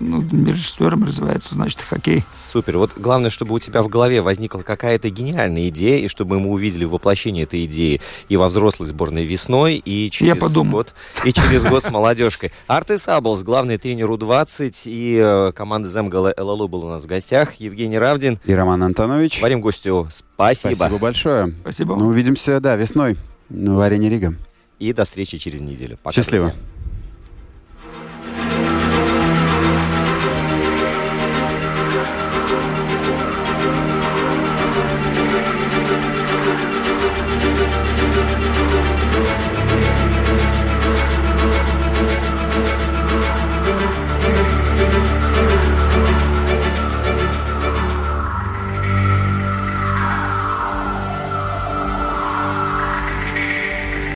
ну, 0.00 0.22
режиссером 0.46 1.04
развивается, 1.04 1.54
значит, 1.54 1.80
хоккей. 1.80 2.24
Супер. 2.40 2.78
Вот 2.78 2.92
главное, 2.96 3.30
чтобы 3.30 3.54
у 3.54 3.58
тебя 3.58 3.82
в 3.82 3.88
голове 3.88 4.22
возникла 4.22 4.60
какая-то 4.60 5.10
гениальная 5.10 5.68
идея, 5.68 5.98
и 5.98 6.08
чтобы 6.08 6.38
мы 6.38 6.50
увидели 6.50 6.84
воплощение 6.84 7.44
этой 7.44 7.64
идеи 7.64 8.00
и 8.28 8.36
во 8.36 8.48
взрослой 8.48 8.86
сборной 8.86 9.24
весной, 9.24 9.76
и 9.76 10.10
через 10.10 10.54
Я 10.54 10.64
год, 10.64 10.94
и 11.24 11.32
через 11.32 11.64
год 11.64 11.84
с 11.84 11.90
молодежкой. 11.90 12.52
Арты 12.66 12.98
Саблс, 12.98 13.42
главный 13.42 13.78
тренер 13.78 14.10
У-20, 14.10 14.82
и 14.86 15.20
э, 15.20 15.52
команда 15.52 15.88
Земгала 15.88 16.32
ЛЛУ 16.36 16.68
был 16.68 16.84
у 16.84 16.88
нас 16.88 17.04
в 17.04 17.06
гостях. 17.06 17.54
Евгений 17.58 17.98
Равдин. 17.98 18.38
И 18.44 18.52
Роман 18.52 18.82
Антонович. 18.82 19.42
Варим 19.42 19.60
гостю. 19.60 20.08
Спасибо. 20.12 20.74
Спасибо 20.74 20.98
большое. 20.98 21.48
Спасибо. 21.62 21.96
Ну, 21.96 22.06
увидимся, 22.06 22.60
да, 22.60 22.76
весной 22.76 23.16
в 23.48 23.80
арене 23.80 24.10
Рига. 24.10 24.36
И 24.78 24.92
до 24.92 25.04
встречи 25.04 25.38
через 25.38 25.60
неделю. 25.60 25.98
Пока, 26.02 26.14
Счастливо. 26.14 26.48
Друзья. 26.50 26.77